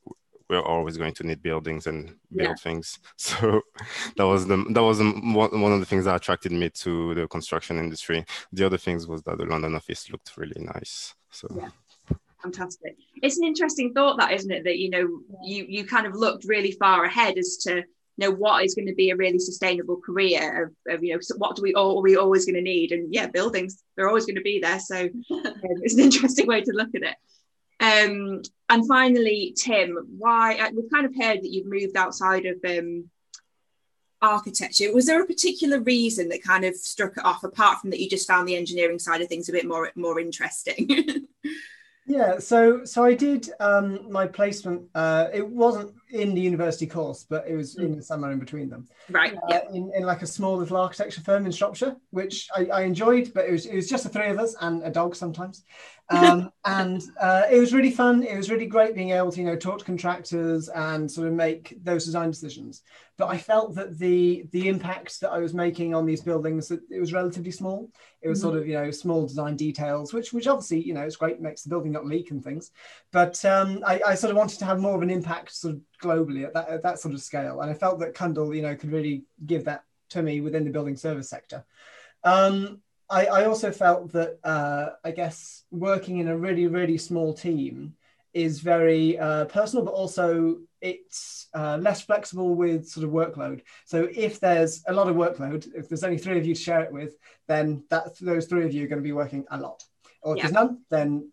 we're 0.49 0.61
always 0.61 0.97
going 0.97 1.13
to 1.13 1.25
need 1.25 1.41
buildings 1.41 1.87
and 1.87 2.07
build 2.35 2.49
yeah. 2.49 2.53
things. 2.55 2.99
So 3.17 3.61
that 4.17 4.27
was 4.27 4.47
the 4.47 4.57
that 4.71 4.83
was 4.83 4.99
one 4.99 5.71
of 5.71 5.79
the 5.79 5.85
things 5.85 6.05
that 6.05 6.15
attracted 6.15 6.51
me 6.51 6.69
to 6.69 7.15
the 7.15 7.27
construction 7.27 7.77
industry. 7.77 8.25
The 8.51 8.65
other 8.65 8.77
things 8.77 9.07
was 9.07 9.23
that 9.23 9.37
the 9.37 9.45
London 9.45 9.75
office 9.75 10.09
looked 10.11 10.37
really 10.37 10.61
nice. 10.61 11.15
So. 11.31 11.47
Yeah 11.57 11.69
fantastic 12.41 12.95
it's 13.21 13.37
an 13.37 13.43
interesting 13.43 13.93
thought 13.93 14.17
that 14.17 14.31
isn't 14.31 14.51
it 14.51 14.63
that 14.63 14.77
you 14.77 14.89
know 14.89 15.21
you 15.43 15.65
you 15.67 15.85
kind 15.85 16.07
of 16.07 16.15
looked 16.15 16.43
really 16.45 16.71
far 16.71 17.05
ahead 17.05 17.37
as 17.37 17.57
to 17.57 17.83
know 18.21 18.31
what 18.31 18.63
is 18.63 18.75
going 18.75 18.87
to 18.87 18.95
be 18.95 19.09
a 19.09 19.15
really 19.15 19.39
sustainable 19.39 19.97
career 19.97 20.63
of, 20.87 20.95
of 20.95 21.03
you 21.03 21.13
know 21.13 21.19
so 21.19 21.35
what 21.37 21.55
do 21.55 21.61
we 21.61 21.73
all 21.73 21.99
are 21.99 22.01
we 22.01 22.15
always 22.15 22.45
going 22.45 22.55
to 22.55 22.61
need? 22.61 22.91
And 22.91 23.13
yeah 23.13 23.27
buildings 23.27 23.83
they're 23.95 24.07
always 24.07 24.25
going 24.25 24.35
to 24.35 24.41
be 24.41 24.59
there. 24.59 24.79
So 24.79 24.95
um, 25.31 25.53
it's 25.83 25.95
an 25.95 26.01
interesting 26.01 26.47
way 26.47 26.61
to 26.61 26.71
look 26.71 26.89
at 26.95 27.03
it. 27.03 27.15
Um, 27.79 28.41
and 28.69 28.87
finally 28.87 29.55
tim 29.57 29.97
why 30.17 30.55
uh, 30.55 30.69
we've 30.73 30.91
kind 30.91 31.05
of 31.05 31.15
heard 31.15 31.41
that 31.41 31.51
you've 31.51 31.67
moved 31.67 31.97
outside 31.97 32.45
of 32.45 32.57
um, 32.65 33.09
architecture. 34.21 34.93
Was 34.93 35.07
there 35.07 35.21
a 35.21 35.25
particular 35.25 35.79
reason 35.79 36.29
that 36.29 36.43
kind 36.43 36.63
of 36.63 36.75
struck 36.75 37.17
it 37.17 37.25
off 37.25 37.43
apart 37.43 37.79
from 37.79 37.89
that 37.89 37.99
you 37.99 38.09
just 38.09 38.27
found 38.27 38.47
the 38.47 38.55
engineering 38.55 38.99
side 38.99 39.21
of 39.21 39.27
things 39.27 39.49
a 39.49 39.51
bit 39.51 39.67
more 39.67 39.91
more 39.95 40.19
interesting 40.19 40.87
Yeah, 42.11 42.39
so 42.39 42.83
so 42.83 43.05
I 43.05 43.13
did 43.13 43.49
um, 43.61 44.11
my 44.11 44.27
placement. 44.27 44.89
Uh, 44.93 45.27
it 45.33 45.47
wasn't 45.47 45.93
in 46.09 46.35
the 46.35 46.41
university 46.41 46.85
course, 46.85 47.25
but 47.29 47.47
it 47.47 47.55
was 47.55 47.77
in 47.77 48.01
somewhere 48.01 48.31
in 48.31 48.39
between 48.39 48.69
them. 48.69 48.85
Right. 49.09 49.33
Uh, 49.49 49.59
in, 49.73 49.93
in 49.95 50.03
like 50.03 50.21
a 50.21 50.27
small 50.27 50.57
little 50.57 50.75
architecture 50.75 51.21
firm 51.21 51.45
in 51.45 51.53
Shropshire, 51.53 51.95
which 52.09 52.49
I, 52.53 52.65
I 52.65 52.81
enjoyed, 52.81 53.31
but 53.33 53.45
it 53.45 53.53
was 53.53 53.65
it 53.65 53.75
was 53.75 53.89
just 53.89 54.03
the 54.03 54.09
three 54.09 54.27
of 54.27 54.39
us 54.39 54.57
and 54.59 54.83
a 54.83 54.89
dog 54.89 55.15
sometimes. 55.15 55.63
Um, 56.11 56.51
and 56.65 57.01
uh, 57.19 57.43
it 57.49 57.57
was 57.57 57.73
really 57.73 57.91
fun. 57.91 58.23
It 58.23 58.35
was 58.35 58.51
really 58.51 58.65
great 58.65 58.95
being 58.95 59.11
able 59.11 59.31
to 59.31 59.39
you 59.39 59.45
know 59.45 59.55
talk 59.55 59.79
to 59.79 59.85
contractors 59.85 60.67
and 60.69 61.09
sort 61.09 61.27
of 61.27 61.33
make 61.33 61.77
those 61.83 62.05
design 62.05 62.29
decisions. 62.29 62.83
But 63.17 63.27
I 63.27 63.37
felt 63.37 63.75
that 63.75 63.97
the 63.97 64.45
the 64.51 64.67
impact 64.67 65.21
that 65.21 65.31
I 65.31 65.39
was 65.39 65.53
making 65.53 65.95
on 65.95 66.05
these 66.05 66.21
buildings 66.21 66.67
that 66.67 66.81
it 66.89 66.99
was 66.99 67.13
relatively 67.13 67.51
small. 67.51 67.89
It 68.21 68.27
was 68.27 68.39
mm-hmm. 68.39 68.49
sort 68.49 68.59
of 68.59 68.67
you 68.67 68.73
know 68.73 68.91
small 68.91 69.25
design 69.25 69.55
details, 69.55 70.13
which 70.13 70.33
which 70.33 70.47
obviously 70.47 70.81
you 70.81 70.93
know 70.93 71.01
it's 71.01 71.15
great, 71.15 71.39
makes 71.39 71.63
the 71.63 71.69
building 71.69 71.93
not 71.93 72.05
leak 72.05 72.31
and 72.31 72.43
things. 72.43 72.71
But 73.11 73.43
um, 73.45 73.83
I, 73.85 74.01
I 74.07 74.15
sort 74.15 74.31
of 74.31 74.37
wanted 74.37 74.59
to 74.59 74.65
have 74.65 74.79
more 74.79 74.95
of 74.95 75.01
an 75.01 75.09
impact 75.09 75.53
sort 75.53 75.75
of 75.75 75.81
globally 76.01 76.45
at 76.45 76.53
that 76.53 76.67
at 76.67 76.83
that 76.83 76.99
sort 76.99 77.13
of 77.13 77.21
scale, 77.21 77.61
and 77.61 77.71
I 77.71 77.73
felt 77.73 77.99
that 77.99 78.15
Cundall 78.15 78.55
you 78.55 78.63
know 78.63 78.75
could 78.75 78.91
really 78.91 79.23
give 79.45 79.65
that 79.65 79.83
to 80.09 80.21
me 80.21 80.41
within 80.41 80.65
the 80.65 80.71
building 80.71 80.97
service 80.97 81.29
sector. 81.29 81.63
Um, 82.23 82.81
I, 83.11 83.25
I 83.25 83.45
also 83.45 83.71
felt 83.71 84.11
that 84.13 84.39
uh, 84.43 84.91
I 85.03 85.11
guess 85.11 85.63
working 85.69 86.19
in 86.19 86.29
a 86.29 86.37
really 86.37 86.67
really 86.67 86.97
small 86.97 87.33
team 87.33 87.95
is 88.33 88.61
very 88.61 89.19
uh, 89.19 89.45
personal, 89.45 89.83
but 89.83 89.93
also 89.93 90.57
it's 90.79 91.47
uh, 91.53 91.77
less 91.81 92.01
flexible 92.01 92.55
with 92.55 92.87
sort 92.87 93.05
of 93.05 93.11
workload. 93.11 93.61
So 93.85 94.07
if 94.09 94.39
there's 94.39 94.83
a 94.87 94.93
lot 94.93 95.09
of 95.09 95.17
workload, 95.17 95.67
if 95.75 95.89
there's 95.89 96.05
only 96.05 96.17
three 96.17 96.39
of 96.39 96.45
you 96.45 96.55
to 96.55 96.61
share 96.61 96.81
it 96.81 96.93
with, 96.93 97.17
then 97.47 97.83
that 97.89 98.17
those 98.19 98.45
three 98.45 98.65
of 98.65 98.73
you 98.73 98.85
are 98.85 98.87
going 98.87 99.03
to 99.03 99.03
be 99.03 99.11
working 99.11 99.45
a 99.51 99.59
lot. 99.59 99.83
Or 100.21 100.33
if 100.33 100.37
Yeah. 100.37 100.43
there's 100.43 100.53
none, 100.53 100.79
then 100.89 101.31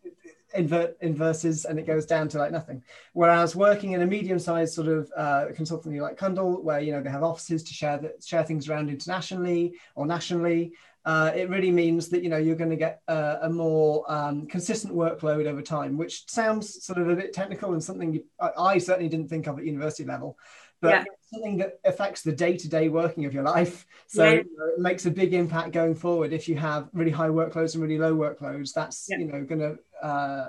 invert 0.54 0.96
inverses 1.02 1.66
and 1.66 1.78
it 1.78 1.86
goes 1.86 2.06
down 2.06 2.28
to 2.28 2.38
like 2.38 2.52
nothing. 2.52 2.82
Whereas 3.12 3.54
working 3.54 3.92
in 3.92 4.02
a 4.02 4.06
medium-sized 4.06 4.74
sort 4.74 4.88
of 4.88 5.10
uh, 5.16 5.46
consultancy 5.52 6.00
like 6.00 6.18
Cundall, 6.18 6.62
where 6.62 6.80
you 6.80 6.92
know 6.92 7.02
they 7.02 7.10
have 7.10 7.22
offices 7.22 7.62
to 7.64 7.74
share 7.74 7.98
that 7.98 8.24
share 8.24 8.44
things 8.44 8.68
around 8.68 8.88
internationally 8.90 9.74
or 9.94 10.06
nationally, 10.06 10.72
uh, 11.08 11.32
it 11.34 11.48
really 11.48 11.70
means 11.70 12.10
that 12.10 12.22
you 12.22 12.28
know 12.28 12.36
you're 12.36 12.54
going 12.62 12.68
to 12.68 12.76
get 12.76 13.00
a, 13.08 13.38
a 13.42 13.48
more 13.48 14.04
um, 14.12 14.46
consistent 14.46 14.94
workload 14.94 15.46
over 15.46 15.62
time, 15.62 15.96
which 15.96 16.28
sounds 16.28 16.84
sort 16.84 16.98
of 16.98 17.08
a 17.08 17.16
bit 17.16 17.32
technical 17.32 17.72
and 17.72 17.82
something 17.82 18.12
you, 18.12 18.24
I, 18.38 18.50
I 18.74 18.78
certainly 18.78 19.08
didn't 19.08 19.28
think 19.28 19.46
of 19.46 19.58
at 19.58 19.64
university 19.64 20.04
level, 20.04 20.36
but 20.82 20.90
Yeah. 20.90 21.04
something 21.32 21.56
that 21.58 21.80
affects 21.86 22.20
the 22.20 22.32
day-to-day 22.32 22.90
working 22.90 23.24
of 23.24 23.32
your 23.32 23.42
life. 23.42 23.86
So 24.06 24.22
Yeah. 24.22 24.32
you 24.32 24.56
know, 24.58 24.66
it 24.76 24.80
makes 24.80 25.06
a 25.06 25.10
big 25.10 25.32
impact 25.32 25.72
going 25.72 25.94
forward. 25.94 26.34
If 26.34 26.46
you 26.46 26.56
have 26.56 26.90
really 26.92 27.10
high 27.10 27.30
workloads 27.30 27.72
and 27.72 27.82
really 27.82 27.96
low 27.96 28.14
workloads, 28.14 28.74
that's 28.74 29.06
Yeah. 29.08 29.16
you 29.20 29.32
know 29.32 29.42
going 29.44 29.60
to 29.60 29.78
uh, 30.06 30.48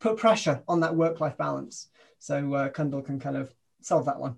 put 0.00 0.16
pressure 0.16 0.62
on 0.66 0.80
that 0.80 0.96
work-life 0.96 1.36
balance. 1.36 1.90
So 2.18 2.54
uh, 2.54 2.70
Cundall 2.70 3.04
can 3.04 3.20
kind 3.20 3.36
of 3.36 3.54
solve 3.82 4.06
that 4.06 4.18
one. 4.18 4.36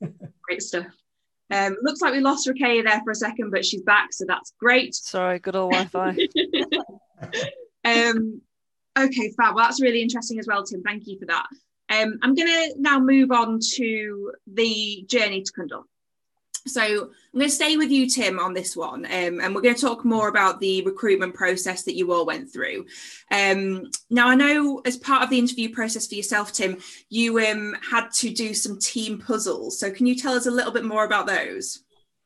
Great 0.48 0.62
stuff. 0.62 0.86
Um, 1.50 1.76
looks 1.82 2.00
like 2.00 2.12
we 2.12 2.20
lost 2.20 2.48
Ruqayyah 2.48 2.84
there 2.84 3.00
for 3.04 3.10
a 3.10 3.14
second, 3.14 3.50
but 3.50 3.64
she's 3.64 3.82
back, 3.82 4.12
so 4.12 4.24
that's 4.26 4.52
great. 4.58 4.94
Sorry, 4.94 5.38
good 5.38 5.56
old 5.56 5.72
Wi-Fi. 5.72 6.16
um, 7.84 8.40
okay, 8.98 9.32
fab. 9.36 9.54
Well, 9.54 9.64
that's 9.64 9.80
really 9.80 10.02
interesting 10.02 10.38
as 10.38 10.46
well, 10.46 10.64
Tim. 10.64 10.82
Thank 10.82 11.06
you 11.06 11.18
for 11.18 11.26
that. 11.26 11.46
Um, 11.90 12.18
I'm 12.22 12.34
going 12.34 12.48
to 12.48 12.74
now 12.78 12.98
move 12.98 13.30
on 13.30 13.60
to 13.74 14.32
the 14.46 15.04
journey 15.06 15.42
to 15.42 15.52
Cundall. 15.52 15.84
So 16.66 16.82
I'm 16.82 17.38
going 17.38 17.48
to 17.48 17.54
stay 17.54 17.76
with 17.76 17.90
you, 17.90 18.08
Tim, 18.08 18.38
on 18.38 18.54
this 18.54 18.74
one, 18.74 19.04
um, 19.04 19.40
and 19.40 19.54
we're 19.54 19.60
going 19.60 19.74
to 19.74 19.80
talk 19.80 20.04
more 20.04 20.28
about 20.28 20.60
the 20.60 20.82
recruitment 20.82 21.34
process 21.34 21.82
that 21.82 21.94
you 21.94 22.10
all 22.12 22.24
went 22.24 22.50
through. 22.50 22.86
Um, 23.30 23.90
now, 24.08 24.28
I 24.28 24.34
know 24.34 24.80
as 24.86 24.96
part 24.96 25.22
of 25.22 25.28
the 25.28 25.38
interview 25.38 25.74
process 25.74 26.06
for 26.06 26.14
yourself, 26.14 26.52
Tim, 26.52 26.78
you 27.10 27.38
um, 27.46 27.76
had 27.90 28.10
to 28.12 28.30
do 28.30 28.54
some 28.54 28.78
team 28.78 29.18
puzzles. 29.18 29.78
So 29.78 29.90
can 29.90 30.06
you 30.06 30.14
tell 30.14 30.32
us 30.32 30.46
a 30.46 30.50
little 30.50 30.72
bit 30.72 30.84
more 30.84 31.04
about 31.04 31.26
those? 31.26 31.82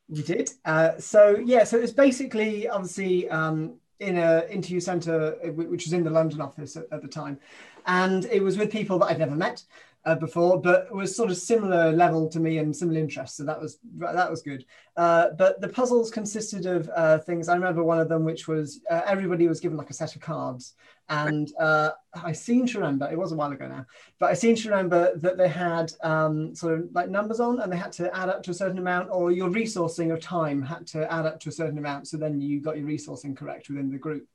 You 0.08 0.22
did. 0.22 0.50
Uh, 0.64 0.96
so 0.98 1.36
yeah, 1.44 1.64
so 1.64 1.76
it 1.76 1.82
was 1.82 1.92
basically 1.92 2.68
obviously 2.68 3.28
um, 3.28 3.74
in 3.98 4.18
a 4.18 4.46
interview 4.48 4.80
centre, 4.80 5.36
uh, 5.44 5.48
which 5.48 5.84
was 5.84 5.92
in 5.92 6.04
the 6.04 6.10
London 6.10 6.40
office 6.40 6.76
at, 6.76 6.84
at 6.92 7.02
the 7.02 7.08
time, 7.08 7.38
and 7.86 8.24
it 8.26 8.42
was 8.42 8.56
with 8.56 8.70
people 8.70 8.98
that 9.00 9.06
I'd 9.06 9.18
never 9.18 9.34
met 9.34 9.64
uh, 10.04 10.14
before, 10.14 10.60
but 10.60 10.92
was 10.94 11.14
sort 11.14 11.30
of 11.30 11.36
similar 11.36 11.92
level 11.92 12.28
to 12.28 12.40
me 12.40 12.58
and 12.58 12.74
similar 12.74 12.98
interests. 12.98 13.36
So 13.36 13.44
that 13.44 13.60
was 13.60 13.78
that 13.98 14.30
was 14.30 14.42
good. 14.42 14.64
Uh, 14.96 15.30
but 15.36 15.60
the 15.60 15.68
puzzles 15.68 16.10
consisted 16.10 16.66
of 16.66 16.90
uh, 16.94 17.18
things. 17.18 17.48
I 17.48 17.54
remember 17.54 17.82
one 17.82 17.98
of 17.98 18.08
them, 18.08 18.24
which 18.24 18.48
was 18.48 18.80
uh, 18.90 19.02
everybody 19.06 19.48
was 19.48 19.60
given 19.60 19.76
like 19.76 19.90
a 19.90 19.94
set 19.94 20.14
of 20.14 20.22
cards, 20.22 20.74
and 21.08 21.52
uh, 21.58 21.90
I 22.14 22.32
seem 22.32 22.66
to 22.66 22.78
remember 22.78 23.10
it 23.10 23.18
was 23.18 23.32
a 23.32 23.36
while 23.36 23.52
ago 23.52 23.66
now, 23.66 23.86
but 24.18 24.30
I 24.30 24.34
seem 24.34 24.54
to 24.56 24.68
remember 24.70 25.16
that 25.16 25.36
they 25.36 25.48
had 25.48 25.92
um, 26.02 26.54
sort 26.54 26.78
of 26.78 26.88
like 26.92 27.10
numbers 27.10 27.40
on, 27.40 27.60
and 27.60 27.72
they 27.72 27.76
had 27.76 27.92
to 27.92 28.14
add 28.16 28.28
up 28.28 28.42
to 28.44 28.52
a 28.52 28.54
certain 28.54 28.78
amount, 28.78 29.08
or 29.10 29.30
your 29.30 29.50
resourcing 29.50 30.12
of 30.12 30.20
time 30.20 30.62
had 30.62 30.86
to 30.88 31.12
add 31.12 31.26
up 31.26 31.40
to 31.40 31.48
a 31.48 31.52
certain 31.52 31.78
amount. 31.78 32.08
So 32.08 32.16
then 32.16 32.40
you 32.40 32.60
got 32.60 32.78
your 32.78 32.86
resourcing 32.86 33.36
correct 33.36 33.68
within 33.68 33.90
the 33.90 33.98
group, 33.98 34.26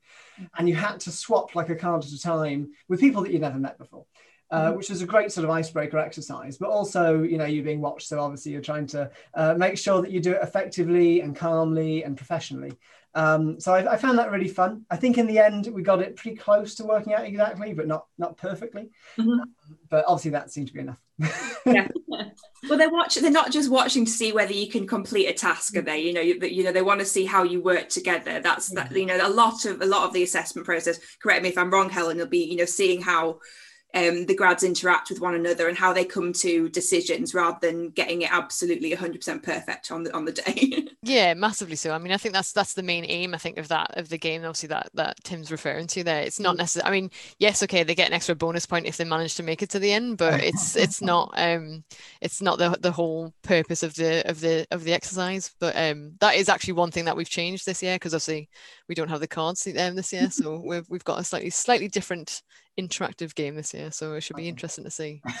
and 0.56 0.68
you 0.68 0.74
had 0.74 1.00
to 1.00 1.10
swap 1.10 1.54
like 1.54 1.70
a 1.70 1.76
card 1.76 2.04
at 2.04 2.10
a 2.10 2.20
time 2.20 2.72
with 2.88 3.00
people 3.00 3.22
that 3.22 3.32
you'd 3.32 3.40
never 3.40 3.58
met 3.58 3.78
before. 3.78 4.04
Uh, 4.50 4.72
which 4.72 4.88
is 4.90 5.02
a 5.02 5.06
great 5.06 5.32
sort 5.32 5.44
of 5.44 5.50
icebreaker 5.50 5.98
exercise, 5.98 6.58
but 6.58 6.68
also, 6.68 7.22
you 7.22 7.38
know, 7.38 7.46
you're 7.46 7.64
being 7.64 7.80
watched. 7.80 8.06
So 8.06 8.20
obviously, 8.20 8.52
you're 8.52 8.60
trying 8.60 8.86
to 8.88 9.10
uh, 9.34 9.54
make 9.54 9.76
sure 9.76 10.00
that 10.00 10.12
you 10.12 10.20
do 10.20 10.32
it 10.32 10.42
effectively 10.42 11.22
and 11.22 11.34
calmly 11.34 12.04
and 12.04 12.16
professionally. 12.16 12.72
Um, 13.14 13.60
so 13.60 13.72
I, 13.72 13.92
I 13.92 13.96
found 13.96 14.18
that 14.18 14.30
really 14.30 14.48
fun. 14.48 14.84
I 14.90 14.96
think 14.96 15.18
in 15.18 15.26
the 15.26 15.38
end 15.38 15.68
we 15.72 15.82
got 15.82 16.02
it 16.02 16.16
pretty 16.16 16.36
close 16.36 16.74
to 16.76 16.84
working 16.84 17.14
out 17.14 17.24
exactly, 17.24 17.72
but 17.72 17.86
not 17.86 18.06
not 18.18 18.36
perfectly. 18.36 18.90
Mhm. 19.18 19.40
Um, 19.40 19.54
but 19.88 20.04
obviously 20.06 20.32
that 20.32 20.50
seemed 20.50 20.68
to 20.68 20.74
be 20.74 20.80
enough. 20.80 21.00
yeah. 21.66 21.88
Well, 22.68 22.78
they're 22.78 22.90
watching. 22.90 23.22
They're 23.22 23.30
not 23.30 23.52
just 23.52 23.70
watching 23.70 24.04
to 24.04 24.10
see 24.10 24.32
whether 24.32 24.52
you 24.52 24.68
can 24.68 24.86
complete 24.86 25.26
a 25.26 25.32
task, 25.32 25.76
are 25.76 25.82
they? 25.82 25.98
You 25.98 26.12
know, 26.12 26.20
you, 26.20 26.40
you 26.40 26.64
know, 26.64 26.72
they 26.72 26.82
want 26.82 27.00
to 27.00 27.06
see 27.06 27.24
how 27.24 27.44
you 27.44 27.62
work 27.62 27.88
together. 27.88 28.40
That's 28.40 28.70
that. 28.70 28.90
You 28.90 29.06
know, 29.06 29.18
a 29.24 29.28
lot 29.28 29.64
of 29.64 29.80
a 29.80 29.86
lot 29.86 30.06
of 30.06 30.12
the 30.12 30.22
assessment 30.22 30.66
process. 30.66 30.98
Correct 31.22 31.42
me 31.42 31.50
if 31.50 31.58
I'm 31.58 31.70
wrong, 31.70 31.90
Helen. 31.90 32.16
Will 32.16 32.26
be 32.26 32.44
you 32.44 32.56
know 32.56 32.64
seeing 32.64 33.00
how 33.00 33.38
um, 33.94 34.26
the 34.26 34.34
grads 34.34 34.64
interact 34.64 35.10
with 35.10 35.20
one 35.20 35.34
another 35.34 35.68
and 35.68 35.78
how 35.78 35.92
they 35.92 36.04
come 36.04 36.32
to 36.32 36.68
decisions 36.68 37.32
rather 37.32 37.58
than 37.60 37.90
getting 37.90 38.22
it 38.22 38.32
absolutely 38.32 38.90
100% 38.90 39.42
perfect 39.42 39.90
on 39.92 40.02
the 40.02 40.14
on 40.14 40.24
the 40.24 40.32
day. 40.32 40.88
Yeah, 41.06 41.34
massively 41.34 41.76
so. 41.76 41.92
I 41.92 41.98
mean, 41.98 42.14
I 42.14 42.16
think 42.16 42.32
that's 42.32 42.52
that's 42.52 42.72
the 42.72 42.82
main 42.82 43.04
aim. 43.04 43.34
I 43.34 43.36
think 43.36 43.58
of 43.58 43.68
that 43.68 43.90
of 43.98 44.08
the 44.08 44.16
game. 44.16 44.40
Obviously, 44.40 44.70
that 44.70 44.88
that 44.94 45.22
Tim's 45.22 45.52
referring 45.52 45.86
to 45.88 46.02
there. 46.02 46.22
It's 46.22 46.40
not 46.40 46.56
necessary. 46.56 46.88
I 46.88 46.98
mean, 46.98 47.10
yes, 47.38 47.62
okay, 47.62 47.82
they 47.82 47.94
get 47.94 48.06
an 48.06 48.14
extra 48.14 48.34
bonus 48.34 48.64
point 48.64 48.86
if 48.86 48.96
they 48.96 49.04
manage 49.04 49.34
to 49.34 49.42
make 49.42 49.60
it 49.60 49.68
to 49.70 49.78
the 49.78 49.92
end, 49.92 50.16
but 50.16 50.40
it's 50.42 50.76
it's 50.76 51.02
not 51.02 51.30
um 51.36 51.84
it's 52.22 52.40
not 52.40 52.58
the 52.58 52.70
the 52.80 52.90
whole 52.90 53.34
purpose 53.42 53.82
of 53.82 53.94
the 53.96 54.26
of 54.26 54.40
the 54.40 54.66
of 54.70 54.82
the 54.82 54.94
exercise. 54.94 55.54
But 55.60 55.76
um 55.76 56.12
that 56.20 56.36
is 56.36 56.48
actually 56.48 56.72
one 56.72 56.90
thing 56.90 57.04
that 57.04 57.16
we've 57.16 57.28
changed 57.28 57.66
this 57.66 57.82
year 57.82 57.96
because 57.96 58.14
obviously 58.14 58.48
we 58.88 58.94
don't 58.94 59.10
have 59.10 59.20
the 59.20 59.28
cards 59.28 59.66
um, 59.66 59.96
this 59.96 60.10
year, 60.10 60.30
so 60.30 60.58
we've 60.64 60.88
we've 60.88 61.04
got 61.04 61.20
a 61.20 61.24
slightly 61.24 61.50
slightly 61.50 61.88
different 61.88 62.40
interactive 62.78 63.34
game 63.34 63.54
this 63.54 63.74
year. 63.74 63.90
So 63.90 64.14
it 64.14 64.22
should 64.22 64.36
be 64.36 64.48
interesting 64.48 64.84
to 64.84 64.90
see. 64.90 65.22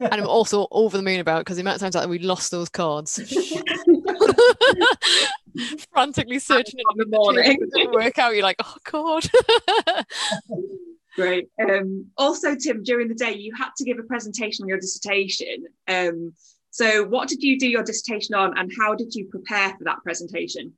And 0.00 0.12
I'm 0.12 0.26
also 0.26 0.66
over 0.72 0.96
the 0.96 1.04
moon 1.04 1.20
about 1.20 1.42
because 1.42 1.56
the 1.56 1.60
amount 1.60 1.76
of 1.76 1.82
times 1.82 1.94
that 1.94 2.08
we 2.08 2.18
lost 2.18 2.50
those 2.50 2.68
cards. 2.68 3.14
Frantically 5.92 6.40
searching 6.40 6.80
in 6.80 6.98
the 6.98 7.06
morning. 7.06 7.56
didn't 7.72 7.92
work 7.92 8.18
out. 8.18 8.34
You're 8.34 8.42
like, 8.42 8.56
oh 8.64 8.76
god. 8.90 9.24
Great. 11.14 11.48
Um, 11.62 12.06
also, 12.18 12.56
Tim, 12.56 12.82
during 12.82 13.06
the 13.06 13.14
day, 13.14 13.36
you 13.36 13.54
had 13.56 13.70
to 13.76 13.84
give 13.84 13.98
a 14.00 14.02
presentation 14.02 14.64
on 14.64 14.68
your 14.68 14.80
dissertation. 14.80 15.66
Um, 15.86 16.32
so, 16.70 17.04
what 17.04 17.28
did 17.28 17.40
you 17.40 17.56
do 17.56 17.68
your 17.68 17.84
dissertation 17.84 18.34
on, 18.34 18.58
and 18.58 18.72
how 18.76 18.96
did 18.96 19.14
you 19.14 19.26
prepare 19.26 19.70
for 19.78 19.84
that 19.84 20.02
presentation? 20.02 20.72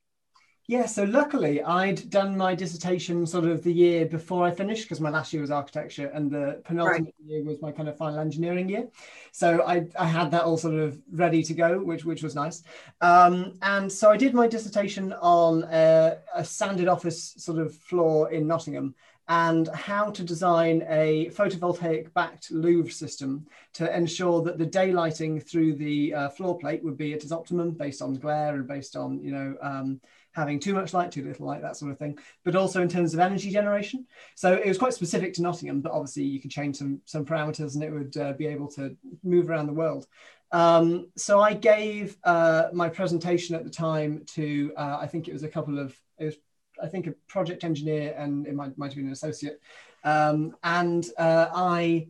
Yeah, 0.69 0.87
so 0.87 1.05
luckily 1.05 1.63
I'd 1.63 2.11
done 2.11 2.37
my 2.37 2.57
dissertation 2.57 3.25
sort 3.25 3.45
of 3.45 3.63
the 3.63 3.73
year 3.73 4.05
before 4.05 4.45
I 4.45 4.51
finished 4.51 4.83
because 4.83 5.01
my 5.01 5.11
last 5.11 5.33
year 5.33 5.41
was 5.41 5.53
architecture 5.53 6.09
and 6.09 6.29
the 6.29 6.61
penultimate 6.65 7.15
year 7.25 7.45
was 7.45 7.63
my 7.63 7.71
kind 7.71 7.89
of 7.89 7.97
final 7.97 8.19
engineering 8.19 8.69
year. 8.69 8.89
So 9.31 9.63
I, 9.65 9.87
I 9.97 10.07
had 10.07 10.33
that 10.33 10.43
all 10.43 10.57
sort 10.57 10.75
of 10.75 11.01
ready 11.13 11.45
to 11.45 11.55
go, 11.55 11.79
which 11.79 12.05
which 12.05 12.25
was 12.25 12.35
nice. 12.35 12.65
Um, 13.01 13.53
and 13.63 13.91
so 13.91 14.11
I 14.11 14.17
did 14.17 14.35
my 14.35 14.49
dissertation 14.49 15.13
on 15.13 15.63
a, 15.71 16.19
a 16.35 16.45
sanded 16.45 16.89
office 16.89 17.35
sort 17.39 17.61
of 17.61 17.73
floor 17.73 18.33
in 18.33 18.49
Nottingham 18.49 18.97
and 19.29 19.69
how 19.69 20.11
to 20.11 20.23
design 20.23 20.85
a 20.89 21.31
photovoltaic 21.31 22.13
backed 22.15 22.51
Louvre 22.51 22.93
system 22.93 23.47
to 23.73 23.97
ensure 23.97 24.43
that 24.43 24.59
the 24.59 24.67
daylighting 24.67 25.43
through 25.43 25.75
the 25.75 26.15
uh, 26.15 26.29
floor 26.29 26.59
plate 26.59 26.83
would 26.85 26.97
be 26.97 27.13
at 27.13 27.23
its 27.23 27.33
optimum 27.33 27.73
based 27.73 28.03
on 28.03 28.15
glare 28.15 28.55
and 28.55 28.69
based 28.69 28.95
on, 28.95 29.21
you 29.21 29.33
know, 29.33 29.57
um, 29.63 30.01
having 30.37 30.61
too 30.61 30.75
much 30.75 30.93
light, 30.93 31.11
too 31.11 31.25
little 31.25 31.47
light, 31.47 31.63
that 31.63 31.79
sort 31.79 31.91
of 31.91 31.99
thing, 31.99 32.19
but 32.45 32.55
also 32.55 32.83
in 32.83 32.89
terms 32.89 33.15
of 33.15 33.21
energy 33.21 33.51
generation. 33.51 34.07
So 34.35 34.53
it 34.53 34.69
was 34.69 34.77
quite 34.77 34.93
specific 34.93 35.33
to 35.35 35.43
Nottingham, 35.43 35.81
but 35.81 35.93
obviously 35.93 36.25
you 36.25 36.41
could 36.41 36.51
change 36.51 36.77
some, 36.77 37.01
some 37.07 37.25
parameters 37.25 37.75
and 37.75 37.83
it 37.83 37.91
would 37.91 38.17
uh, 38.19 38.35
be 38.35 38.47
able 38.47 38.69
to 38.73 38.95
move 39.25 39.49
around 39.49 39.67
the 39.67 39.73
world. 39.73 40.07
Um, 40.53 41.09
so 41.17 41.41
I 41.41 41.55
gave 41.55 42.19
uh, 42.23 42.65
my 42.75 42.91
presentation 42.91 43.57
at 43.57 43.65
the 43.65 43.71
time 43.71 44.25
to, 44.35 44.73
uh, 44.77 44.99
I 45.01 45.07
think 45.07 45.27
it 45.27 45.33
was 45.33 45.43
a 45.43 45.49
couple 45.49 45.79
of, 45.79 45.97
it 46.19 46.27
was, 46.27 46.37
I 46.83 46.89
think 46.89 47.07
a 47.07 47.13
project 47.27 47.65
engineer 47.65 48.15
and 48.19 48.47
it 48.47 48.55
might, 48.55 48.77
might 48.77 48.89
have 48.89 48.97
been 48.97 49.07
an 49.07 49.13
associate. 49.13 49.59
Um, 50.05 50.55
and 50.63 51.05
uh, 51.19 51.49
I 51.55 52.09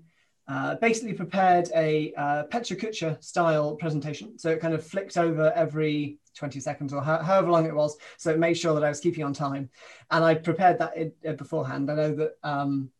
uh, 0.49 0.75
basically 0.77 1.13
prepared 1.13 1.71
a 1.77 2.13
uh, 2.15 2.45
PechaKucha 2.51 3.23
style 3.23 3.77
presentation. 3.77 4.37
So 4.37 4.51
it 4.51 4.61
kind 4.61 4.75
of 4.75 4.85
flicked 4.85 5.17
over 5.17 5.53
every 5.55 6.19
20 6.37 6.61
seconds 6.61 6.93
or 6.93 7.03
ho- 7.03 7.23
however 7.23 7.51
long 7.51 7.67
it 7.67 7.75
was. 7.75 7.97
So 8.17 8.31
it 8.31 8.39
made 8.39 8.55
sure 8.55 8.75
that 8.75 8.85
I 8.85 8.89
was 8.89 9.01
keeping 9.01 9.25
on 9.25 9.33
time. 9.33 9.71
And 10.11 10.25
I 10.25 10.35
prepared 10.35 10.79
that 10.79 10.97
in, 10.97 11.13
uh, 11.27 11.33
beforehand. 11.33 11.91
I 11.91 11.95
know 11.95 12.15
that, 12.15 12.37
um, 12.43 12.91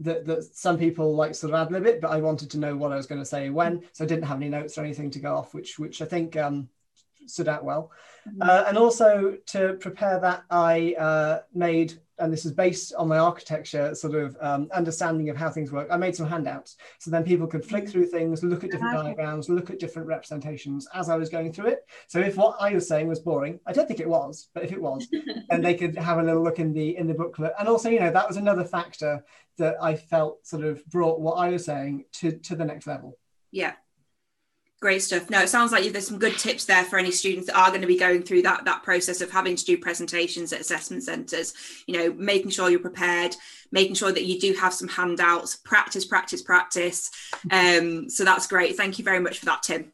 that, 0.00 0.26
that 0.26 0.44
some 0.44 0.78
people 0.78 1.14
like 1.14 1.34
sort 1.34 1.52
of 1.52 1.60
ad 1.60 1.72
lib 1.72 1.86
it, 1.86 2.00
but 2.00 2.10
I 2.10 2.18
wanted 2.18 2.50
to 2.50 2.58
know 2.58 2.76
what 2.76 2.92
I 2.92 2.96
was 2.96 3.06
going 3.06 3.20
to 3.20 3.26
say 3.26 3.50
when. 3.50 3.82
So 3.92 4.04
I 4.04 4.06
didn't 4.08 4.24
have 4.24 4.38
any 4.38 4.48
notes 4.48 4.76
or 4.76 4.82
anything 4.84 5.10
to 5.12 5.20
go 5.20 5.36
off, 5.36 5.54
which, 5.54 5.78
which 5.78 6.02
I 6.02 6.06
think 6.06 6.36
um, 6.36 6.68
stood 7.26 7.48
out 7.48 7.64
well. 7.64 7.90
Uh, 8.40 8.64
and 8.68 8.78
also 8.78 9.36
to 9.46 9.74
prepare 9.74 10.20
that, 10.20 10.44
I 10.50 10.94
uh, 10.98 11.40
made 11.54 12.00
and 12.18 12.32
this 12.32 12.44
is 12.44 12.52
based 12.52 12.94
on 12.94 13.08
my 13.08 13.18
architecture 13.18 13.94
sort 13.94 14.14
of 14.14 14.36
um, 14.40 14.68
understanding 14.72 15.28
of 15.28 15.36
how 15.36 15.50
things 15.50 15.72
work. 15.72 15.88
I 15.90 15.96
made 15.96 16.14
some 16.14 16.26
handouts 16.26 16.76
so 16.98 17.10
then 17.10 17.24
people 17.24 17.46
could 17.46 17.64
flick 17.64 17.88
through 17.88 18.06
things, 18.06 18.42
look 18.42 18.64
at 18.64 18.70
different 18.70 18.94
diagrams, 18.94 19.48
look 19.48 19.70
at 19.70 19.78
different 19.78 20.08
representations 20.08 20.86
as 20.94 21.08
I 21.08 21.16
was 21.16 21.28
going 21.28 21.52
through 21.52 21.68
it. 21.68 21.86
So 22.06 22.20
if 22.20 22.36
what 22.36 22.56
I 22.60 22.74
was 22.74 22.86
saying 22.86 23.08
was 23.08 23.20
boring, 23.20 23.60
I 23.66 23.72
don't 23.72 23.88
think 23.88 24.00
it 24.00 24.08
was, 24.08 24.48
but 24.54 24.64
if 24.64 24.72
it 24.72 24.80
was, 24.80 25.08
then 25.50 25.62
they 25.62 25.74
could 25.74 25.96
have 25.96 26.18
a 26.18 26.22
little 26.22 26.42
look 26.42 26.58
in 26.58 26.72
the 26.72 26.96
in 26.96 27.06
the 27.06 27.14
booklet. 27.14 27.52
And 27.58 27.68
also, 27.68 27.88
you 27.88 28.00
know, 28.00 28.12
that 28.12 28.28
was 28.28 28.36
another 28.36 28.64
factor 28.64 29.24
that 29.58 29.76
I 29.82 29.96
felt 29.96 30.46
sort 30.46 30.64
of 30.64 30.84
brought 30.86 31.20
what 31.20 31.34
I 31.34 31.50
was 31.50 31.64
saying 31.64 32.04
to 32.14 32.32
to 32.32 32.56
the 32.56 32.64
next 32.64 32.86
level. 32.86 33.18
Yeah, 33.50 33.74
Great 34.82 35.00
stuff. 35.00 35.30
No, 35.30 35.40
it 35.40 35.48
sounds 35.48 35.70
like 35.70 35.84
there's 35.92 36.08
some 36.08 36.18
good 36.18 36.36
tips 36.36 36.64
there 36.64 36.82
for 36.82 36.98
any 36.98 37.12
students 37.12 37.46
that 37.46 37.56
are 37.56 37.68
going 37.68 37.82
to 37.82 37.86
be 37.86 37.96
going 37.96 38.20
through 38.20 38.42
that 38.42 38.64
that 38.64 38.82
process 38.82 39.20
of 39.20 39.30
having 39.30 39.54
to 39.54 39.64
do 39.64 39.78
presentations 39.78 40.52
at 40.52 40.60
assessment 40.60 41.04
centres. 41.04 41.54
You 41.86 41.96
know, 41.96 42.12
making 42.14 42.50
sure 42.50 42.68
you're 42.68 42.80
prepared, 42.80 43.36
making 43.70 43.94
sure 43.94 44.10
that 44.10 44.24
you 44.24 44.40
do 44.40 44.54
have 44.54 44.74
some 44.74 44.88
handouts, 44.88 45.54
practice, 45.54 46.04
practice, 46.04 46.42
practice. 46.42 47.12
Um, 47.52 48.10
so 48.10 48.24
that's 48.24 48.48
great. 48.48 48.76
Thank 48.76 48.98
you 48.98 49.04
very 49.04 49.20
much 49.20 49.38
for 49.38 49.44
that, 49.44 49.62
Tim. 49.62 49.92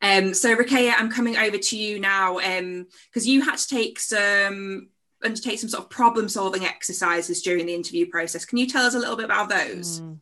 Um, 0.00 0.34
so 0.34 0.54
Ruqayyah, 0.54 0.94
I'm 0.96 1.10
coming 1.10 1.36
over 1.36 1.58
to 1.58 1.76
you 1.76 1.98
now 1.98 2.36
because 2.36 3.26
um, 3.26 3.32
you 3.32 3.42
had 3.42 3.58
to 3.58 3.66
take 3.66 3.98
some 3.98 4.90
undertake 5.24 5.58
some 5.58 5.68
sort 5.68 5.82
of 5.82 5.90
problem 5.90 6.28
solving 6.28 6.64
exercises 6.64 7.42
during 7.42 7.66
the 7.66 7.74
interview 7.74 8.08
process. 8.08 8.44
Can 8.44 8.58
you 8.58 8.68
tell 8.68 8.86
us 8.86 8.94
a 8.94 9.00
little 9.00 9.16
bit 9.16 9.24
about 9.24 9.48
those? 9.48 10.00
Mm. 10.00 10.20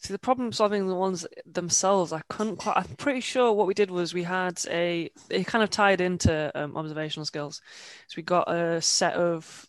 See, 0.00 0.14
the 0.14 0.18
problem 0.18 0.50
solving 0.50 0.88
the 0.88 0.94
ones 0.94 1.26
themselves, 1.44 2.10
I 2.10 2.22
couldn't 2.30 2.56
quite. 2.56 2.78
I'm 2.78 2.96
pretty 2.96 3.20
sure 3.20 3.52
what 3.52 3.66
we 3.66 3.74
did 3.74 3.90
was 3.90 4.14
we 4.14 4.22
had 4.22 4.58
a. 4.70 5.10
It 5.28 5.46
kind 5.46 5.62
of 5.62 5.68
tied 5.68 6.00
into 6.00 6.50
um, 6.54 6.74
observational 6.74 7.26
skills. 7.26 7.60
So 8.08 8.14
we 8.16 8.22
got 8.22 8.50
a 8.50 8.80
set 8.80 9.14
of 9.14 9.68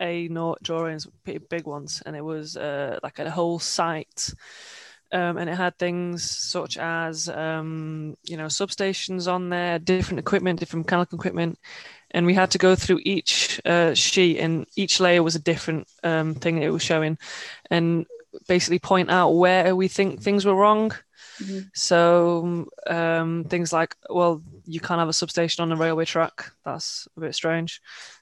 A0 0.00 0.56
drawings, 0.62 1.06
pretty 1.22 1.38
big 1.48 1.66
ones, 1.66 2.02
and 2.04 2.16
it 2.16 2.24
was 2.24 2.56
uh, 2.56 2.98
like 3.04 3.20
a 3.20 3.30
whole 3.30 3.60
site. 3.60 4.34
Um, 5.12 5.38
and 5.38 5.48
it 5.48 5.56
had 5.56 5.78
things 5.78 6.28
such 6.28 6.76
as 6.76 7.28
um, 7.28 8.16
you 8.24 8.36
know 8.36 8.46
substations 8.46 9.32
on 9.32 9.48
there, 9.48 9.78
different 9.78 10.18
equipment, 10.18 10.58
different 10.58 10.86
mechanical 10.86 11.18
equipment, 11.18 11.56
and 12.10 12.26
we 12.26 12.34
had 12.34 12.50
to 12.50 12.58
go 12.58 12.74
through 12.74 13.00
each 13.04 13.60
uh, 13.64 13.94
sheet, 13.94 14.40
and 14.40 14.66
each 14.74 14.98
layer 14.98 15.22
was 15.22 15.36
a 15.36 15.40
different 15.40 15.86
um, 16.02 16.34
thing 16.34 16.60
it 16.60 16.72
was 16.72 16.82
showing, 16.82 17.16
and 17.70 18.06
basically 18.46 18.78
point 18.78 19.10
out 19.10 19.30
where 19.30 19.74
we 19.74 19.88
think 19.88 20.22
things 20.22 20.44
were 20.44 20.54
wrong. 20.54 20.90
Mm-hmm. 21.40 21.68
So 21.74 22.66
um, 22.86 23.44
things 23.44 23.72
like, 23.72 23.94
well, 24.10 24.42
you 24.64 24.80
can't 24.80 24.98
have 24.98 25.08
a 25.08 25.12
substation 25.12 25.62
on 25.62 25.72
a 25.72 25.76
railway 25.76 26.04
track. 26.04 26.50
That's 26.64 27.08
a 27.16 27.20
bit 27.20 27.34
strange. 27.34 27.80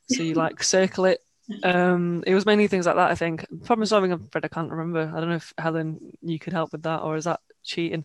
So 0.09 0.23
you 0.23 0.35
like 0.35 0.63
circle 0.63 1.07
it. 1.07 1.21
Um, 1.63 2.25
it 2.27 2.35
was 2.35 2.47
mainly 2.47 2.67
things 2.67 2.87
like 2.87 2.97
that. 2.97 3.11
I 3.11 3.15
think 3.15 3.47
problem 3.65 3.87
solving. 3.87 4.13
I'm 4.13 4.25
afraid 4.25 4.45
I 4.45 4.49
can't 4.49 4.71
remember. 4.71 5.13
I 5.15 5.21
don't 5.21 5.31
know 5.31 5.37
if 5.37 5.55
Helen, 5.57 5.99
you 6.21 6.39
could 6.39 6.53
help 6.53 6.73
with 6.73 6.83
that, 6.83 7.03
or 7.03 7.17
is 7.17 7.25
that 7.25 7.41
cheating? 7.63 8.05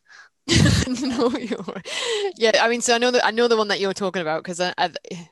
no, 1.01 1.29
you're. 1.37 1.81
Yeah, 2.37 2.59
I 2.61 2.67
mean, 2.69 2.81
so 2.81 2.95
I 2.95 2.97
know 2.97 3.11
that 3.11 3.25
I 3.25 3.31
know 3.31 3.47
the 3.47 3.57
one 3.57 3.67
that 3.69 3.79
you're 3.79 3.93
talking 3.93 4.21
about 4.21 4.43
because 4.43 4.59
I, 4.59 4.73
I, 4.77 4.91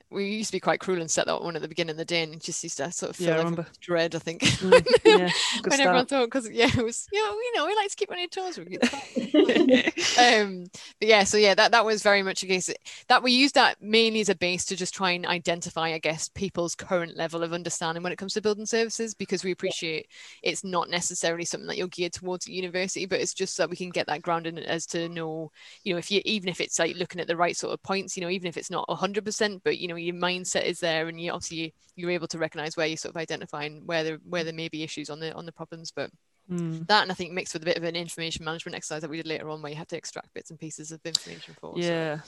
we 0.09 0.29
used 0.29 0.49
to 0.49 0.55
be 0.55 0.59
quite 0.59 0.79
cruel 0.79 1.01
and 1.01 1.09
set 1.09 1.25
that 1.25 1.41
one 1.41 1.55
at 1.55 1.61
the 1.61 1.67
beginning 1.67 1.91
of 1.91 1.97
the 1.97 2.05
day, 2.05 2.23
and 2.23 2.33
it 2.33 2.41
just 2.41 2.63
used 2.63 2.77
to 2.77 2.91
sort 2.91 3.11
of 3.11 3.15
feel 3.15 3.27
yeah, 3.27 3.49
I 3.57 3.65
dread. 3.81 4.15
I 4.15 4.19
think 4.19 4.41
mm, 4.41 4.87
yeah, 5.05 5.29
when 5.67 5.79
everyone 5.79 6.05
thought 6.05 6.25
because 6.25 6.49
yeah, 6.49 6.67
it 6.67 6.83
was 6.83 7.07
you 7.11 7.23
know 7.23 7.31
you 7.31 7.53
know 7.55 7.65
we 7.65 7.75
like 7.75 7.89
to 7.89 7.95
keep 7.95 8.11
on 8.11 8.19
your 8.19 8.27
toes. 8.27 8.57
um, 10.19 10.65
but 10.99 11.07
yeah, 11.07 11.23
so 11.23 11.37
yeah, 11.37 11.55
that 11.55 11.71
that 11.71 11.85
was 11.85 12.01
very 12.01 12.23
much 12.23 12.43
a 12.43 12.47
case 12.47 12.69
that 13.07 13.23
we 13.23 13.31
used 13.31 13.55
that 13.55 13.81
mainly 13.81 14.21
as 14.21 14.29
a 14.29 14.35
base 14.35 14.65
to 14.65 14.75
just 14.75 14.93
try 14.93 15.11
and 15.11 15.25
identify, 15.25 15.89
I 15.89 15.99
guess, 15.99 16.29
people's 16.29 16.75
current 16.75 17.17
level 17.17 17.43
of 17.43 17.53
understanding 17.53 18.03
when 18.03 18.11
it 18.11 18.17
comes 18.17 18.33
to 18.33 18.41
building 18.41 18.65
services 18.65 19.13
because 19.13 19.43
we 19.43 19.51
appreciate 19.51 20.07
it's 20.43 20.63
not 20.63 20.89
necessarily 20.89 21.45
something 21.45 21.67
that 21.67 21.77
you're 21.77 21.87
geared 21.87 22.13
towards 22.13 22.47
at 22.47 22.53
university, 22.53 23.05
but 23.05 23.19
it's 23.19 23.33
just 23.33 23.55
so 23.55 23.63
that 23.63 23.69
we 23.69 23.75
can 23.75 23.89
get 23.89 24.07
that 24.07 24.21
grounded 24.21 24.59
as 24.59 24.85
to 24.87 25.08
to 25.09 25.15
know 25.15 25.51
you 25.83 25.93
know 25.93 25.99
if 25.99 26.11
you 26.11 26.21
even 26.25 26.49
if 26.49 26.61
it's 26.61 26.79
like 26.79 26.95
looking 26.95 27.21
at 27.21 27.27
the 27.27 27.35
right 27.35 27.55
sort 27.55 27.73
of 27.73 27.81
points 27.83 28.15
you 28.15 28.21
know 28.21 28.29
even 28.29 28.47
if 28.47 28.57
it's 28.57 28.71
not 28.71 28.87
100% 28.87 29.61
but 29.63 29.77
you 29.77 29.87
know 29.87 29.95
your 29.95 30.15
mindset 30.15 30.65
is 30.65 30.79
there 30.79 31.07
and 31.07 31.19
you 31.19 31.31
obviously 31.31 31.73
you're 31.95 32.11
able 32.11 32.27
to 32.27 32.37
recognize 32.37 32.77
where 32.77 32.87
you're 32.87 32.97
sort 32.97 33.13
of 33.13 33.21
identifying 33.21 33.81
where 33.85 34.03
there 34.03 34.19
where 34.27 34.43
there 34.43 34.53
may 34.53 34.69
be 34.69 34.83
issues 34.83 35.09
on 35.09 35.19
the 35.19 35.33
on 35.33 35.45
the 35.45 35.51
problems 35.51 35.91
but 35.91 36.09
Mm. 36.49 36.87
That 36.87 37.03
and 37.03 37.11
I 37.11 37.13
think 37.13 37.31
mixed 37.31 37.53
with 37.53 37.61
a 37.61 37.65
bit 37.65 37.77
of 37.77 37.83
an 37.83 37.95
information 37.95 38.43
management 38.43 38.75
exercise 38.75 39.01
that 39.01 39.09
we 39.09 39.17
did 39.17 39.27
later 39.27 39.49
on, 39.49 39.61
where 39.61 39.71
you 39.71 39.77
have 39.77 39.87
to 39.89 39.97
extract 39.97 40.33
bits 40.33 40.49
and 40.49 40.59
pieces 40.59 40.91
of 40.91 40.99
information 41.05 41.55
for. 41.61 41.73
Yeah, 41.77 42.21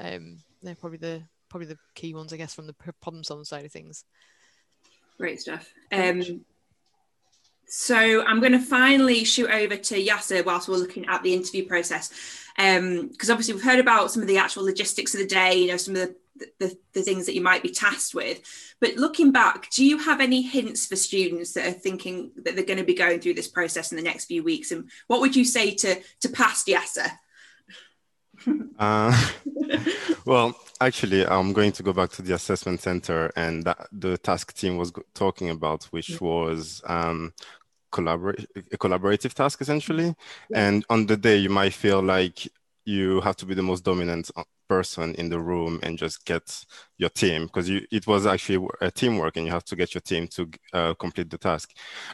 so, 0.00 0.06
um, 0.06 0.38
they're 0.62 0.74
probably 0.74 0.98
the 0.98 1.22
probably 1.48 1.68
the 1.68 1.78
key 1.94 2.14
ones, 2.14 2.32
I 2.32 2.36
guess, 2.36 2.52
from 2.52 2.66
the 2.66 2.74
problem 3.00 3.22
solving 3.22 3.44
side 3.44 3.64
of 3.64 3.70
things. 3.70 4.04
Great 5.18 5.40
stuff. 5.40 5.72
Um, 5.92 6.44
so 7.76 8.24
I'm 8.24 8.38
going 8.38 8.52
to 8.52 8.60
finally 8.60 9.24
shoot 9.24 9.50
over 9.50 9.76
to 9.76 9.94
Yasser 9.96 10.44
whilst 10.44 10.68
we're 10.68 10.76
looking 10.76 11.06
at 11.06 11.24
the 11.24 11.34
interview 11.34 11.66
process, 11.66 12.08
because 12.56 12.78
um, 12.78 13.10
obviously 13.30 13.52
we've 13.52 13.64
heard 13.64 13.80
about 13.80 14.12
some 14.12 14.22
of 14.22 14.28
the 14.28 14.38
actual 14.38 14.64
logistics 14.64 15.12
of 15.12 15.18
the 15.18 15.26
day, 15.26 15.54
you 15.54 15.66
know, 15.66 15.76
some 15.76 15.96
of 15.96 16.14
the, 16.36 16.46
the, 16.60 16.78
the 16.92 17.02
things 17.02 17.26
that 17.26 17.34
you 17.34 17.40
might 17.40 17.64
be 17.64 17.70
tasked 17.70 18.14
with. 18.14 18.42
But 18.80 18.94
looking 18.94 19.32
back, 19.32 19.70
do 19.70 19.84
you 19.84 19.98
have 19.98 20.20
any 20.20 20.40
hints 20.40 20.86
for 20.86 20.94
students 20.94 21.52
that 21.54 21.66
are 21.66 21.72
thinking 21.72 22.30
that 22.44 22.54
they're 22.54 22.64
going 22.64 22.78
to 22.78 22.84
be 22.84 22.94
going 22.94 23.18
through 23.18 23.34
this 23.34 23.48
process 23.48 23.90
in 23.90 23.96
the 23.96 24.04
next 24.04 24.26
few 24.26 24.44
weeks? 24.44 24.70
And 24.70 24.88
what 25.08 25.20
would 25.20 25.34
you 25.34 25.44
say 25.44 25.74
to 25.74 26.00
to 26.20 26.28
past 26.28 26.68
Yasser? 26.68 27.10
uh, 28.78 29.30
well, 30.24 30.54
actually, 30.80 31.26
I'm 31.26 31.52
going 31.52 31.72
to 31.72 31.82
go 31.82 31.92
back 31.92 32.10
to 32.10 32.22
the 32.22 32.34
assessment 32.34 32.82
center 32.82 33.32
and 33.34 33.64
that 33.64 33.88
the 33.90 34.16
task 34.16 34.54
team 34.54 34.76
was 34.76 34.92
talking 35.12 35.50
about, 35.50 35.84
which 35.86 36.20
was 36.20 36.80
um, 36.86 37.32
collaborate 37.94 38.46
a 38.56 38.78
collaborative 38.84 39.32
task 39.32 39.60
essentially. 39.60 40.14
And 40.52 40.84
on 40.90 41.06
the 41.06 41.16
day, 41.16 41.36
you 41.38 41.50
might 41.50 41.72
feel 41.72 42.02
like 42.02 42.36
you 42.84 43.20
have 43.22 43.36
to 43.36 43.46
be 43.46 43.54
the 43.54 43.62
most 43.62 43.84
dominant 43.84 44.30
uh, 44.36 44.42
person 44.68 45.14
in 45.14 45.28
the 45.28 45.38
room 45.38 45.78
and 45.82 45.98
just 45.98 46.24
get 46.24 46.64
your 46.98 47.10
team 47.10 47.46
because 47.46 47.68
you 47.68 47.82
it 47.90 48.06
was 48.06 48.26
actually 48.26 48.66
a 48.80 48.90
teamwork 48.90 49.36
and 49.36 49.46
you 49.46 49.52
have 49.52 49.64
to 49.64 49.76
get 49.76 49.94
your 49.94 50.00
team 50.00 50.26
to 50.26 50.50
uh, 50.72 50.94
complete 50.94 51.28
the 51.28 51.36
task 51.36 51.70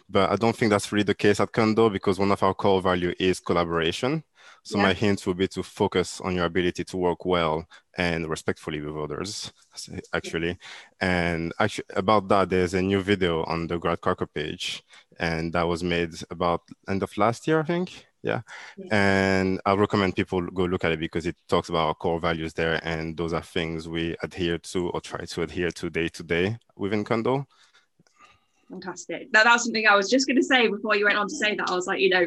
but 0.08 0.28
i 0.30 0.36
don't 0.36 0.56
think 0.56 0.68
that's 0.70 0.90
really 0.90 1.04
the 1.04 1.14
case 1.14 1.38
at 1.38 1.52
Cundall 1.52 1.92
because 1.92 2.18
one 2.18 2.32
of 2.32 2.42
our 2.42 2.54
core 2.54 2.82
value 2.82 3.14
is 3.20 3.38
collaboration 3.38 4.24
so 4.62 4.78
yeah. 4.78 4.84
my 4.84 4.92
hint 4.92 5.26
would 5.26 5.36
be 5.36 5.48
to 5.48 5.62
focus 5.62 6.20
on 6.20 6.34
your 6.34 6.44
ability 6.44 6.84
to 6.84 6.96
work 6.96 7.24
well 7.24 7.66
and 7.96 8.28
respectfully 8.28 8.80
with 8.80 8.96
others, 8.96 9.52
actually. 10.12 10.58
And 11.00 11.52
actually, 11.58 11.86
about 11.96 12.28
that, 12.28 12.50
there's 12.50 12.74
a 12.74 12.82
new 12.82 13.00
video 13.00 13.44
on 13.44 13.66
the 13.66 13.78
GradCracker 13.78 14.28
page, 14.32 14.82
and 15.20 15.52
that 15.52 15.68
was 15.68 15.84
made 15.84 16.14
about 16.30 16.62
end 16.88 17.02
of 17.02 17.16
last 17.16 17.46
year, 17.46 17.60
I 17.60 17.64
think. 17.64 18.06
Yeah. 18.22 18.40
yeah. 18.76 18.86
And 18.90 19.60
I 19.64 19.74
recommend 19.74 20.16
people 20.16 20.42
go 20.42 20.64
look 20.64 20.84
at 20.84 20.92
it 20.92 20.98
because 20.98 21.26
it 21.26 21.36
talks 21.46 21.68
about 21.68 21.86
our 21.88 21.94
core 21.94 22.18
values 22.18 22.54
there, 22.54 22.80
and 22.82 23.16
those 23.16 23.32
are 23.32 23.42
things 23.42 23.88
we 23.88 24.16
adhere 24.22 24.58
to 24.58 24.88
or 24.90 25.00
try 25.00 25.24
to 25.24 25.42
adhere 25.42 25.70
to 25.70 25.90
day 25.90 26.08
to 26.08 26.22
day 26.22 26.58
within 26.76 27.04
Cundall. 27.04 27.46
Fantastic. 28.70 29.30
That, 29.32 29.44
that's 29.44 29.64
something 29.64 29.86
I 29.86 29.96
was 29.96 30.08
just 30.08 30.26
going 30.26 30.36
to 30.36 30.42
say 30.42 30.68
before 30.68 30.96
you 30.96 31.04
went 31.04 31.18
on 31.18 31.28
to 31.28 31.36
say 31.36 31.54
that. 31.54 31.70
I 31.70 31.74
was 31.74 31.86
like, 31.86 32.00
you 32.00 32.08
know, 32.08 32.26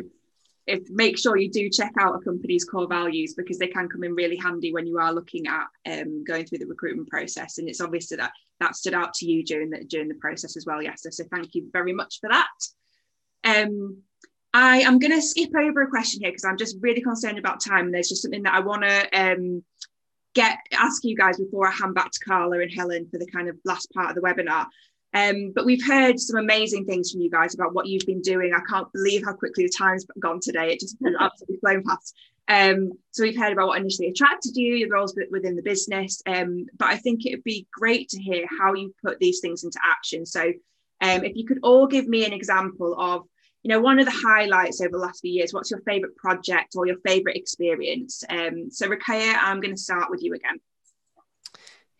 if 0.68 0.89
make 0.89 1.18
sure 1.18 1.36
you 1.36 1.50
do 1.50 1.70
check 1.70 1.91
out 2.00 2.16
a 2.16 2.20
company's 2.20 2.64
core 2.64 2.88
values 2.88 3.34
because 3.34 3.58
they 3.58 3.68
can 3.68 3.89
come 3.89 4.04
in 4.04 4.14
really 4.14 4.38
handy 4.38 4.72
when 4.72 4.88
you 4.88 4.98
are 4.98 5.14
looking 5.14 5.46
at 5.48 5.68
um, 5.91 6.24
going 6.24 6.46
through 6.46 6.60
the 6.60 6.66
recruitment 6.66 7.10
process 7.10 7.58
and 7.58 7.68
it's 7.68 7.82
obvious 7.82 8.08
that 8.10 8.32
that 8.62 8.76
stood 8.76 8.94
out 8.94 9.14
to 9.14 9.26
you 9.26 9.44
during 9.44 9.70
the 9.70 9.84
during 9.86 10.08
the 10.08 10.16
process 10.16 10.56
as 10.56 10.66
well 10.66 10.82
yes 10.82 11.06
so 11.10 11.24
thank 11.32 11.54
you 11.54 11.68
very 11.74 11.91
much 11.91 12.20
for 12.22 12.30
that 12.30 12.48
um, 13.44 13.98
I 14.54 14.80
am 14.80 15.00
going 15.00 15.12
to 15.12 15.22
skip 15.22 15.52
over 15.56 15.82
a 15.82 15.89
question 15.89 16.22
here 16.22 16.32
because 16.32 16.46
I'm 16.46 16.58
just 16.58 16.78
really 16.80 17.02
concerned 17.02 17.39
about 17.39 17.60
time 17.60 17.86
and 17.86 17.94
there's 17.94 18.10
just 18.10 18.22
something 18.22 18.44
that 18.44 18.54
I 18.54 18.60
want 18.60 18.84
to 18.84 19.10
um, 19.20 19.64
get 20.36 20.58
ask 20.72 21.04
you 21.04 21.16
guys 21.16 21.38
before 21.38 21.68
I 21.68 21.72
hand 21.72 21.96
back 21.96 22.12
to 22.12 22.20
Carla 22.20 22.60
and 22.60 22.72
Helen 22.72 23.08
for 23.10 23.18
the 23.18 23.28
kind 23.28 23.50
of 23.50 23.58
last 23.66 23.91
part 23.94 24.10
of 24.10 24.16
the 24.16 24.22
webinar 24.22 24.68
um, 25.14 25.52
but 25.54 25.66
we've 25.66 25.86
heard 25.86 26.20
some 26.20 26.38
amazing 26.38 26.86
things 26.86 27.12
from 27.12 27.22
you 27.22 27.30
guys 27.30 27.54
about 27.54 27.74
what 27.74 27.86
you've 27.86 28.06
been 28.06 28.22
doing. 28.22 28.54
I 28.54 28.62
can't 28.68 28.91
believe 28.94 29.24
how 29.24 29.34
quickly 29.34 29.66
the 29.66 29.74
time's 29.78 30.06
gone 30.20 30.39
today. 30.41 30.74
It 30.74 30.80
just 30.80 30.98
absolutely 31.20 31.58
flown 31.58 31.84
past. 31.84 32.16
Um, 32.48 32.94
so 33.12 33.24
we've 33.24 33.38
heard 33.38 33.54
about 33.54 33.68
what 33.68 33.80
initially 33.80 34.10
attracted 34.10 34.58
you, 34.58 34.76
your 34.76 34.89
roles 34.89 35.16
within 35.32 35.56
the 35.56 35.62
business. 35.62 36.22
Um, 36.26 36.66
but 36.78 36.88
I 36.88 36.98
think 36.98 37.26
it 37.26 37.36
would 37.36 37.44
be 37.44 37.68
great 37.72 38.10
to 38.10 38.22
hear 38.22 38.48
how 38.60 38.74
you 38.74 38.94
put 39.04 39.20
these 39.20 39.39
things 39.39 39.64
into 39.64 39.80
action. 39.84 40.26
So 40.26 40.41
um, 40.41 41.24
if 41.24 41.36
you 41.36 41.46
could 41.46 41.60
all 41.62 41.86
give 41.86 42.08
me 42.08 42.26
an 42.26 42.34
example 42.34 43.00
of, 43.00 43.28
you 43.64 43.70
know, 43.70 43.80
one 43.80 43.97
of 43.97 44.05
the 44.05 44.11
highlights 44.11 44.82
over 44.82 44.91
the 44.91 44.97
last 44.97 45.22
few 45.22 45.32
years, 45.32 45.53
what's 45.53 45.72
your 45.72 45.82
favorite 45.82 46.16
project 46.18 46.76
or 46.76 46.86
your 46.86 46.97
favorite 47.05 47.38
experience? 47.38 48.24
Um, 48.30 48.70
so 48.70 48.88
Ruqayyah, 48.88 49.38
I'm 49.39 49.61
going 49.61 49.74
to 49.74 49.82
start 49.82 50.11
with 50.11 50.22
you 50.22 50.34
again. 50.34 50.59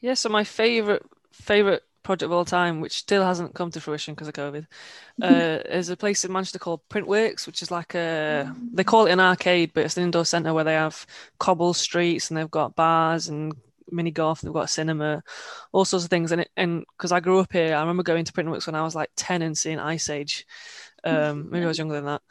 Yeah, 0.02 0.16
so 0.16 0.28
my 0.28 0.44
favorite 0.44 1.04
favorite 1.32 1.84
project 2.04 2.28
of 2.28 2.34
all 2.34 2.44
time, 2.44 2.82
which 2.82 2.92
still 2.92 3.24
hasn't 3.24 3.56
come 3.56 3.72
to 3.72 3.80
fruition 3.80 4.14
because 4.14 4.28
of 4.28 4.34
COVID, 4.34 4.68
uh, 5.24 5.64
is 5.70 5.90
a 5.90 5.96
place 5.96 6.26
in 6.26 6.34
Manchester 6.34 6.60
called 6.60 6.82
Printworks, 6.90 7.48
which 7.48 7.62
is 7.62 7.72
like 7.72 7.96
a 7.96 8.54
they 8.74 8.84
call 8.84 9.06
it 9.06 9.12
an 9.12 9.22
arcade, 9.22 9.72
but 9.74 9.86
it's 9.86 9.96
an 9.96 10.04
indoor 10.04 10.26
centre 10.26 10.54
where 10.54 10.66
they 10.66 10.74
have 10.74 11.06
cobble 11.40 11.74
streets 11.74 12.30
and 12.30 12.38
they've 12.38 12.52
got 12.52 12.76
bars 12.76 13.30
and 13.30 13.56
mini 13.90 14.12
golf, 14.12 14.42
they've 14.42 14.52
got 14.52 14.66
a 14.66 14.68
cinema, 14.68 15.24
all 15.72 15.86
sorts 15.86 16.04
of 16.04 16.10
things. 16.10 16.32
And 16.32 16.42
it, 16.42 16.52
and 16.58 16.84
because 16.98 17.14
I 17.14 17.22
grew 17.22 17.40
up 17.40 17.54
here, 17.54 17.76
I 17.76 17.80
remember 17.80 18.04
going 18.04 18.26
to 18.26 18.34
Printworks 18.34 18.66
when 18.66 18.76
I 18.76 18.84
was 18.84 18.96
like 18.96 19.12
10 19.16 19.42
and 19.42 19.58
seeing 19.58 19.80
Ice 19.80 20.10
Age. 20.10 20.46
Um, 21.04 21.50
maybe 21.50 21.66
I 21.66 21.68
was 21.68 21.78
younger 21.78 22.00
than 22.00 22.06
that. 22.06 22.22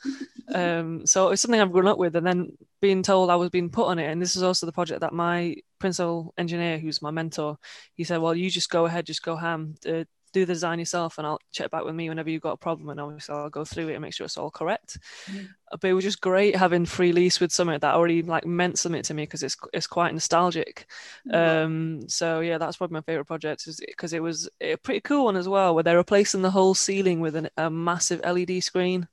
Um, 0.55 1.07
so 1.07 1.29
it's 1.29 1.43
something 1.43 1.61
I've 1.61 1.73
grown 1.73 1.89
up 1.89 1.99
with, 1.99 2.17
and 2.17 2.27
then 2.27 2.57
being 2.81 3.03
told 3.03 3.31
I 3.31 3.37
was 3.37 3.51
being 3.51 3.71
put 3.71 3.87
on 3.87 3.99
it. 3.99 4.11
And 4.11 4.21
this 4.21 4.37
is 4.37 4.43
also 4.43 4.67
the 4.67 4.73
project 4.73 5.01
that 5.01 5.13
my 5.13 5.57
principal 5.79 6.35
engineer, 6.39 6.79
who's 6.79 7.03
my 7.03 7.11
mentor, 7.11 7.59
he 7.95 8.05
said, 8.05 8.19
"Well, 8.19 8.35
you 8.35 8.51
just 8.51 8.71
go 8.71 8.87
ahead, 8.87 9.07
just 9.07 9.23
go 9.23 9.37
ham, 9.37 9.75
uh, 9.87 10.05
do 10.33 10.45
the 10.45 10.53
design 10.55 10.79
yourself, 10.79 11.19
and 11.19 11.27
I'll 11.27 11.41
check 11.53 11.71
back 11.71 11.85
with 11.85 11.95
me 11.95 12.09
whenever 12.09 12.31
you've 12.31 12.43
got 12.43 12.53
a 12.53 12.57
problem, 12.57 12.89
and 12.89 13.01
obviously 13.01 13.35
I'll 13.35 13.51
go 13.51 13.65
through 13.65 13.89
it 13.89 13.95
and 13.95 14.03
make 14.03 14.15
sure 14.15 14.25
it's 14.25 14.37
all 14.37 14.51
correct." 14.51 14.99
Mm-hmm. 15.27 15.47
But 15.71 15.85
it 15.85 15.93
was 15.93 16.05
just 16.05 16.21
great 16.21 16.57
having 16.57 16.85
free 16.85 17.13
lease 17.13 17.41
with 17.41 17.53
something 17.53 17.79
that 17.79 17.95
already 17.95 18.23
like 18.23 18.47
meant 18.47 18.79
something 18.79 19.03
to 19.03 19.15
me 19.15 19.25
because 19.25 19.43
it's 19.43 19.57
it's 19.73 19.87
quite 19.87 20.13
nostalgic. 20.13 20.87
Mm-hmm. 21.27 21.65
Um, 21.65 22.09
so 22.09 22.41
yeah, 22.41 22.59
that's 22.59 22.77
probably 22.77 22.95
my 22.95 23.03
favorite 23.03 23.27
project, 23.27 23.67
is 23.67 23.81
because 23.87 24.13
it 24.13 24.23
was 24.23 24.49
a 24.61 24.77
pretty 24.77 25.01
cool 25.01 25.27
one 25.27 25.37
as 25.37 25.49
well, 25.49 25.75
where 25.75 25.85
they're 25.85 25.97
replacing 25.97 26.43
the 26.43 26.51
whole 26.51 26.75
ceiling 26.75 27.21
with 27.21 27.37
an, 27.37 27.49
a 27.57 27.71
massive 27.71 28.21
LED 28.25 28.63
screen. 28.63 29.09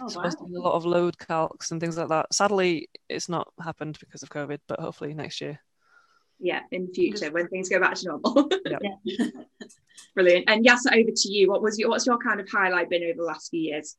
Oh, 0.00 0.08
wow. 0.14 0.22
a 0.22 0.44
lot 0.48 0.74
of 0.74 0.86
load 0.86 1.18
calcs 1.18 1.70
and 1.70 1.80
things 1.80 1.98
like 1.98 2.08
that. 2.08 2.32
Sadly, 2.32 2.88
it's 3.08 3.28
not 3.28 3.52
happened 3.62 3.98
because 4.00 4.22
of 4.22 4.30
COVID, 4.30 4.60
but 4.66 4.80
hopefully 4.80 5.12
next 5.12 5.42
year 5.42 5.60
yeah 6.38 6.60
in 6.70 6.86
the 6.86 6.92
future 6.92 7.30
when 7.30 7.48
things 7.48 7.68
go 7.68 7.80
back 7.80 7.94
to 7.94 8.06
normal 8.06 8.48
yeah. 9.04 9.26
brilliant 10.14 10.44
and 10.48 10.64
Yasser 10.64 10.92
over 10.92 11.10
to 11.14 11.28
you 11.32 11.48
what 11.48 11.62
was 11.62 11.78
your 11.78 11.88
what's 11.88 12.06
your 12.06 12.18
kind 12.18 12.40
of 12.40 12.48
highlight 12.48 12.90
been 12.90 13.02
over 13.02 13.16
the 13.16 13.24
last 13.24 13.50
few 13.50 13.60
years 13.60 13.96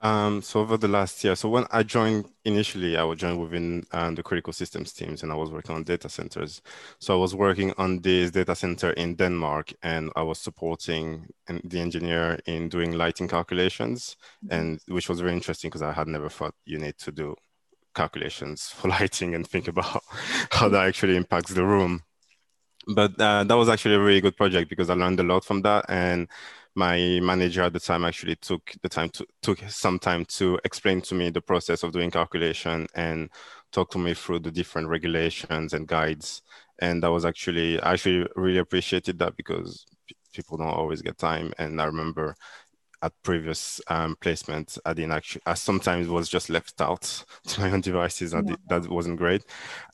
um, 0.00 0.42
so 0.42 0.60
over 0.60 0.76
the 0.76 0.88
last 0.88 1.24
year, 1.24 1.34
so 1.34 1.48
when 1.48 1.66
I 1.70 1.82
joined 1.82 2.26
initially, 2.44 2.98
I 2.98 3.04
was 3.04 3.18
joined 3.18 3.40
within 3.40 3.82
um, 3.92 4.14
the 4.14 4.22
critical 4.22 4.52
systems 4.52 4.92
teams, 4.92 5.22
and 5.22 5.32
I 5.32 5.34
was 5.34 5.50
working 5.50 5.74
on 5.74 5.84
data 5.84 6.08
centers. 6.08 6.60
So 6.98 7.14
I 7.14 7.16
was 7.16 7.34
working 7.34 7.72
on 7.78 8.00
this 8.00 8.30
data 8.30 8.54
center 8.54 8.90
in 8.90 9.14
Denmark, 9.14 9.72
and 9.82 10.10
I 10.14 10.22
was 10.22 10.38
supporting 10.38 11.26
the 11.64 11.80
engineer 11.80 12.38
in 12.44 12.68
doing 12.68 12.92
lighting 12.92 13.26
calculations, 13.26 14.16
mm-hmm. 14.44 14.54
and 14.54 14.80
which 14.88 15.08
was 15.08 15.20
very 15.20 15.32
interesting 15.32 15.70
because 15.70 15.82
I 15.82 15.92
had 15.92 16.08
never 16.08 16.28
thought 16.28 16.54
you 16.66 16.78
need 16.78 16.98
to 16.98 17.12
do 17.12 17.34
calculations 17.96 18.68
for 18.76 18.88
lighting 18.88 19.34
and 19.34 19.46
think 19.46 19.68
about 19.68 20.02
how 20.52 20.68
that 20.68 20.86
actually 20.86 21.16
impacts 21.16 21.52
the 21.52 21.64
room. 21.64 22.02
But 22.88 23.20
uh, 23.20 23.42
that 23.42 23.54
was 23.56 23.68
actually 23.68 23.96
a 23.96 24.00
really 24.00 24.20
good 24.20 24.36
project 24.36 24.70
because 24.70 24.90
I 24.90 24.94
learned 24.94 25.18
a 25.18 25.24
lot 25.24 25.44
from 25.44 25.62
that. 25.62 25.86
And 25.88 26.28
my 26.76 27.18
manager 27.20 27.62
at 27.62 27.72
the 27.72 27.80
time 27.80 28.04
actually 28.04 28.36
took 28.36 28.70
the 28.82 28.88
time 28.88 29.08
to 29.08 29.26
took 29.42 29.58
some 29.68 29.98
time 29.98 30.24
to 30.26 30.60
explain 30.64 31.00
to 31.00 31.14
me 31.14 31.30
the 31.30 31.40
process 31.40 31.82
of 31.82 31.92
doing 31.92 32.10
calculation 32.10 32.86
and 32.94 33.30
talk 33.72 33.90
to 33.90 33.98
me 33.98 34.14
through 34.14 34.40
the 34.40 34.52
different 34.52 34.88
regulations 34.88 35.72
and 35.72 35.88
guides. 35.88 36.42
And 36.78 37.02
that 37.02 37.10
was 37.10 37.24
actually 37.24 37.80
I 37.80 37.94
actually 37.94 38.28
really 38.36 38.58
appreciated 38.58 39.18
that 39.18 39.36
because 39.36 39.84
people 40.34 40.58
don't 40.58 40.68
always 40.68 41.02
get 41.02 41.18
time. 41.18 41.52
And 41.58 41.80
I 41.80 41.86
remember 41.86 42.36
at 43.06 43.12
previous 43.22 43.80
um, 43.88 44.16
placements, 44.20 44.78
I 44.84 44.92
didn't 44.92 45.12
actually, 45.12 45.42
I 45.46 45.54
sometimes 45.54 46.08
was 46.08 46.28
just 46.28 46.50
left 46.50 46.80
out 46.80 47.24
to 47.46 47.60
my 47.60 47.70
own 47.70 47.80
devices. 47.80 48.34
And 48.34 48.48
yeah. 48.48 48.56
that 48.68 48.88
wasn't 48.88 49.18
great. 49.18 49.44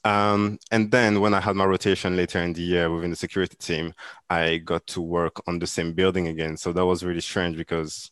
Um, 0.04 0.58
and 0.70 0.90
then 0.90 1.20
when 1.20 1.34
I 1.34 1.40
had 1.40 1.56
my 1.56 1.64
rotation 1.64 2.16
later 2.16 2.40
in 2.40 2.52
the 2.52 2.62
year 2.62 2.90
within 2.90 3.10
the 3.10 3.16
security 3.16 3.56
team, 3.56 3.94
I 4.30 4.58
got 4.58 4.86
to 4.88 5.00
work 5.00 5.40
on 5.46 5.58
the 5.58 5.66
same 5.66 5.92
building 5.92 6.28
again. 6.28 6.56
So 6.56 6.72
that 6.72 6.86
was 6.86 7.04
really 7.04 7.20
strange 7.20 7.56
because 7.56 8.10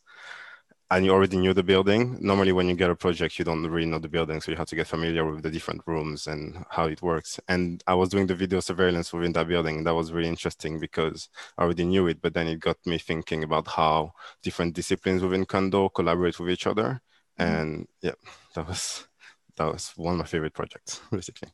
and 0.91 1.05
you 1.05 1.11
already 1.11 1.37
knew 1.37 1.53
the 1.53 1.63
building. 1.63 2.17
Normally, 2.19 2.51
when 2.51 2.67
you 2.67 2.75
get 2.75 2.89
a 2.89 2.95
project, 2.95 3.39
you 3.39 3.45
don't 3.45 3.65
really 3.65 3.85
know 3.85 3.97
the 3.97 4.09
building, 4.09 4.41
so 4.41 4.51
you 4.51 4.57
have 4.57 4.67
to 4.67 4.75
get 4.75 4.87
familiar 4.87 5.23
with 5.25 5.41
the 5.41 5.49
different 5.49 5.81
rooms 5.85 6.27
and 6.27 6.65
how 6.69 6.87
it 6.87 7.01
works. 7.01 7.39
And 7.47 7.81
I 7.87 7.93
was 7.93 8.09
doing 8.09 8.27
the 8.27 8.35
video 8.35 8.59
surveillance 8.59 9.13
within 9.13 9.31
that 9.31 9.47
building. 9.47 9.85
That 9.85 9.95
was 9.95 10.11
really 10.11 10.27
interesting 10.27 10.81
because 10.81 11.29
I 11.57 11.63
already 11.63 11.85
knew 11.85 12.07
it, 12.07 12.21
but 12.21 12.33
then 12.33 12.47
it 12.49 12.59
got 12.59 12.75
me 12.85 12.97
thinking 12.97 13.45
about 13.45 13.69
how 13.69 14.11
different 14.43 14.73
disciplines 14.73 15.23
within 15.23 15.45
Cundall 15.45 15.93
collaborate 15.93 16.37
with 16.37 16.49
each 16.49 16.67
other. 16.67 17.01
Mm-hmm. 17.39 17.53
And 17.53 17.87
yeah, 18.01 18.15
that 18.55 18.67
was 18.67 19.07
that 19.55 19.71
was 19.71 19.93
one 19.95 20.15
of 20.15 20.19
my 20.19 20.25
favorite 20.25 20.53
projects, 20.53 20.99
basically. 21.11 21.49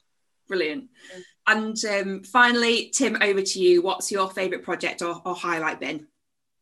Brilliant. 0.47 0.85
And 1.45 1.77
um, 1.85 2.23
finally, 2.23 2.89
Tim, 2.91 3.17
over 3.21 3.43
to 3.43 3.59
you. 3.59 3.83
What's 3.83 4.11
your 4.11 4.31
favorite 4.31 4.63
project 4.63 5.03
or, 5.03 5.21
or 5.25 5.35
highlight 5.35 5.79
been? 5.79 6.07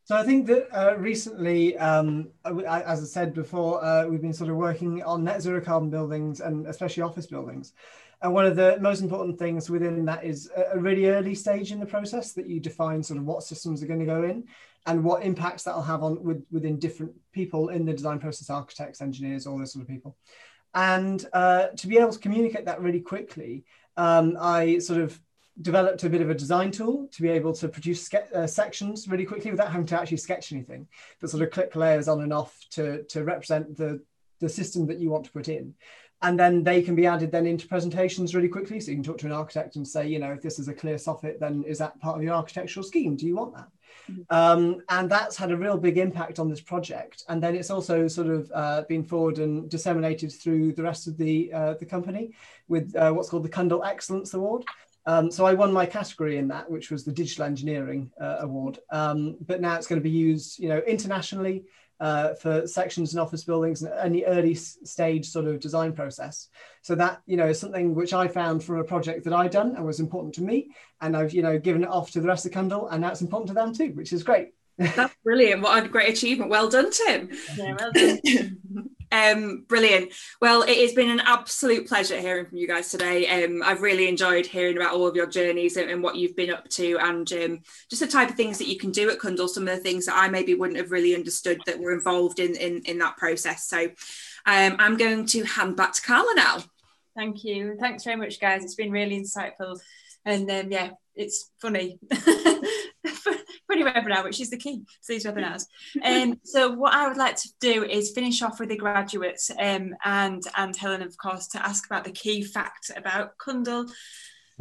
So 0.06 0.16
I 0.16 0.22
think 0.22 0.46
that 0.46 0.68
uh, 0.72 0.96
recently, 0.98 1.76
um, 1.80 2.30
as 2.46 3.02
I 3.02 3.06
said 3.06 3.34
before, 3.34 3.84
uh, 3.84 4.06
we've 4.06 4.22
been 4.22 4.34
sort 4.34 4.52
of 4.52 4.56
working 4.56 5.02
on 5.02 5.24
net 5.24 5.42
zero 5.42 5.60
carbon 5.60 5.90
buildings 5.90 6.42
and 6.42 6.68
especially 6.68 7.02
office 7.02 7.26
buildings. 7.26 7.74
And 8.22 8.32
one 8.32 8.46
of 8.46 8.56
the 8.56 8.78
most 8.80 9.02
important 9.02 9.40
things 9.40 9.68
within 9.68 10.06
that 10.06 10.24
is 10.24 10.52
a 10.72 10.78
really 10.78 11.08
early 11.08 11.34
stage 11.34 11.72
in 11.72 11.80
the 11.80 11.88
process 11.88 12.34
that 12.34 12.48
you 12.48 12.60
define 12.60 13.02
sort 13.02 13.18
of 13.18 13.26
what 13.26 13.42
systems 13.42 13.82
are 13.82 13.88
going 13.88 14.00
to 14.00 14.06
go 14.06 14.22
in 14.22 14.44
and 14.86 15.04
what 15.04 15.24
impacts 15.24 15.64
that'll 15.64 15.82
have 15.82 16.04
on 16.04 16.24
with, 16.24 16.46
within 16.52 16.78
different 16.78 17.12
people 17.32 17.70
in 17.70 17.84
the 17.84 17.92
design 17.92 18.20
process, 18.20 18.52
architects, 18.52 19.02
engineers, 19.02 19.48
all 19.48 19.58
those 19.58 19.74
sort 19.74 19.82
of 19.82 19.90
people. 19.90 20.16
And 20.76 21.26
uh, 21.34 21.70
to 21.78 21.88
be 21.88 21.98
able 21.98 22.12
to 22.12 22.20
communicate 22.20 22.66
that 22.66 22.80
really 22.80 23.02
quickly, 23.02 23.66
um, 23.98 24.38
I 24.40 24.78
sort 24.78 25.02
of 25.02 25.20
developed 25.62 26.04
a 26.04 26.10
bit 26.10 26.22
of 26.22 26.30
a 26.30 26.36
design 26.36 26.72
tool 26.72 27.08
to 27.12 27.22
be 27.22 27.30
able 27.30 27.54
to 27.54 27.68
produce 27.68 28.10
uh, 28.14 28.46
sections 28.46 29.08
really 29.08 29.26
quickly 29.26 29.52
without 29.52 29.72
having 29.72 29.86
to 29.88 30.00
actually 30.00 30.18
sketch 30.18 30.52
anything, 30.52 30.88
but 31.20 31.30
sort 31.30 31.44
of 31.44 31.52
click 31.52 31.76
layers 31.76 32.08
on 32.08 32.22
and 32.22 32.34
off 32.34 32.58
to, 32.72 33.04
to 33.04 33.24
represent 33.24 33.78
the, 33.78 34.02
the 34.40 34.50
system 34.50 34.86
that 34.88 35.00
you 35.00 35.10
want 35.10 35.26
to 35.26 35.32
put 35.32 35.48
in. 35.48 35.74
And 36.22 36.40
then 36.40 36.64
they 36.64 36.82
can 36.82 36.96
be 36.96 37.06
added 37.06 37.32
then 37.32 37.46
into 37.46 37.68
presentations 37.68 38.34
really 38.34 38.48
quickly. 38.48 38.80
So 38.80 38.92
you 38.92 38.98
can 38.98 39.04
talk 39.04 39.18
to 39.20 39.28
an 39.28 39.32
architect 39.32 39.76
and 39.76 39.88
say, 39.88 40.08
you 40.08 40.18
know, 40.18 40.32
if 40.32 40.42
this 40.42 40.60
is 40.60 40.68
a 40.68 40.74
clear 40.74 40.96
soffit, 40.96 41.40
then 41.40 41.64
is 41.68 41.78
that 41.80 42.00
part 42.00 42.18
of 42.18 42.24
your 42.24 42.34
architectural 42.34 42.84
scheme? 42.84 43.16
Do 43.16 43.28
you 43.28 43.36
want 43.36 43.54
that? 43.54 43.68
Mm-hmm. 44.12 44.22
Um, 44.30 44.82
and 44.90 45.10
that's 45.10 45.36
had 45.36 45.52
a 45.52 45.58
real 45.58 45.78
big 45.78 45.98
impact 45.98 46.40
on 46.40 46.50
this 46.50 46.62
project. 46.62 47.24
And 47.30 47.42
then 47.42 47.56
it's 47.56 47.70
also 47.70 48.08
sort 48.08 48.28
of 48.28 48.52
uh, 48.54 48.84
been 48.88 49.04
forward 49.04 49.40
and 49.40 49.70
disseminated 49.70 50.32
through 50.32 50.74
the 50.74 50.84
rest 50.84 51.08
of 51.08 51.18
the 51.18 51.52
uh, 51.54 51.74
the 51.80 51.86
company 51.86 52.34
with 52.68 52.96
uh, 52.96 53.12
what's 53.12 53.30
called 53.30 53.44
the 53.44 53.50
Cundall 53.50 53.86
Excellence 53.86 54.34
Award. 54.34 54.64
Um, 55.06 55.32
so 55.32 55.46
I 55.46 55.54
won 55.54 55.72
my 55.72 55.86
category 55.86 56.38
in 56.38 56.48
that, 56.48 56.70
which 56.70 56.90
was 56.90 57.04
the 57.04 57.12
Digital 57.12 57.46
Engineering 57.46 58.12
uh, 58.20 58.38
Award. 58.40 58.80
Um, 58.92 59.38
but 59.42 59.62
now 59.62 59.76
it's 59.76 59.88
going 59.88 60.02
to 60.02 60.04
be 60.04 60.10
used, 60.10 60.60
you 60.60 60.70
know, 60.70 60.80
internationally 60.80 61.66
uh, 62.00 62.34
for 62.34 62.68
sections 62.68 63.14
and 63.14 63.22
office 63.22 63.44
buildings 63.44 63.82
and 63.82 63.94
any 63.94 64.26
early 64.26 64.56
stage 64.56 65.30
sort 65.30 65.46
of 65.46 65.60
design 65.60 65.94
process. 65.94 66.50
So 66.82 66.96
that, 66.96 67.22
you 67.26 67.38
know, 67.38 67.48
is 67.48 67.60
something 67.60 67.96
which 67.96 68.14
I 68.14 68.28
found 68.28 68.64
from 68.64 68.80
a 68.80 68.84
project 68.84 69.24
that 69.26 69.34
I'd 69.34 69.52
done 69.52 69.76
and 69.76 69.86
was 69.86 70.00
important 70.00 70.34
to 70.36 70.44
me. 70.44 70.72
And 71.02 71.16
I've, 71.16 71.34
you 71.34 71.42
know, 71.42 71.60
given 71.60 71.84
it 71.84 71.90
off 71.90 72.12
to 72.12 72.22
the 72.22 72.28
rest 72.28 72.46
of 72.46 72.52
Cundall 72.52 72.92
and 72.92 73.02
now 73.02 73.12
it's 73.12 73.22
important 73.22 73.48
to 73.50 73.54
them 73.54 73.74
too, 73.74 73.94
which 73.94 74.12
is 74.12 74.24
great. 74.24 74.50
That's 74.78 75.16
brilliant. 75.24 75.62
What 75.62 75.86
a 75.86 75.88
great 75.88 76.10
achievement. 76.10 76.52
Well 76.52 76.70
done, 76.70 76.92
Tim. 76.92 77.30
Yeah, 77.56 77.78
well 77.80 77.92
done. 77.94 78.60
Um, 79.16 79.64
brilliant. 79.70 80.12
Well, 80.42 80.64
it 80.64 80.78
has 80.78 80.92
been 80.92 81.10
an 81.10 81.22
absolute 81.22 81.88
pleasure 81.88 82.20
hearing 82.20 82.48
from 82.48 82.58
you 82.58 82.68
guys 82.68 82.90
today. 82.90 83.46
Um, 83.46 83.64
I've 83.64 83.82
really 83.82 84.10
enjoyed 84.10 84.46
hearing 84.46 84.76
about 84.76 84.94
all 84.94 85.08
of 85.08 85.16
your 85.16 85.28
journeys 85.28 85.78
and, 85.78 85.90
and 85.90 86.04
what 86.04 86.18
you've 86.18 86.36
been 86.36 86.52
up 86.52 86.68
to, 86.72 86.98
and 87.00 87.32
um, 87.32 87.60
just 87.90 88.02
the 88.02 88.08
type 88.08 88.30
of 88.30 88.36
things 88.36 88.58
that 88.58 88.68
you 88.68 88.78
can 88.78 88.92
do 88.92 89.10
at 89.10 89.20
Cundall. 89.20 89.48
Some 89.48 89.70
of 89.70 89.76
the 89.76 89.82
things 89.82 90.06
that 90.08 90.18
I 90.18 90.28
maybe 90.28 90.54
wouldn't 90.54 90.80
have 90.80 90.92
really 90.92 91.16
understood 91.16 91.62
that 91.66 91.80
were 91.80 91.94
involved 91.94 92.40
in 92.40 92.56
in, 92.58 92.82
in 92.86 92.98
that 93.00 93.16
process. 93.16 93.70
So, 93.70 93.86
um, 94.46 94.76
I'm 94.80 94.98
going 94.98 95.26
to 95.28 95.44
hand 95.44 95.78
back 95.78 95.94
to 95.94 96.02
Carla 96.02 96.34
now. 96.36 96.58
Thank 97.16 97.46
you. 97.46 97.78
Thanks 97.80 98.04
very 98.04 98.18
much, 98.18 98.42
guys. 98.42 98.66
It's 98.66 98.76
been 98.76 98.92
really 98.92 99.18
insightful, 99.18 99.80
and 100.26 100.52
um, 100.52 100.72
yeah, 100.72 100.90
it's 101.16 101.52
funny. 101.62 102.00
webinar, 103.84 104.24
which 104.24 104.40
is 104.40 104.50
the 104.50 104.58
key 104.58 104.80
to 104.80 105.08
these 105.08 105.26
webinars. 105.26 105.66
Um, 106.04 106.40
so 106.44 106.72
what 106.72 106.94
I 106.94 107.08
would 107.08 107.18
like 107.18 107.36
to 107.38 107.50
do 107.60 107.84
is 107.84 108.12
finish 108.12 108.42
off 108.42 108.60
with 108.60 108.70
the 108.70 108.78
graduates 108.78 109.52
um, 109.52 109.96
and, 110.04 110.44
and 110.56 110.76
Helen, 110.76 111.02
of 111.02 111.18
course, 111.18 111.48
to 111.50 111.66
ask 111.66 111.86
about 111.86 112.04
the 112.04 112.12
key 112.12 112.44
fact 112.44 112.92
about 112.96 113.38
Cundall 113.38 113.90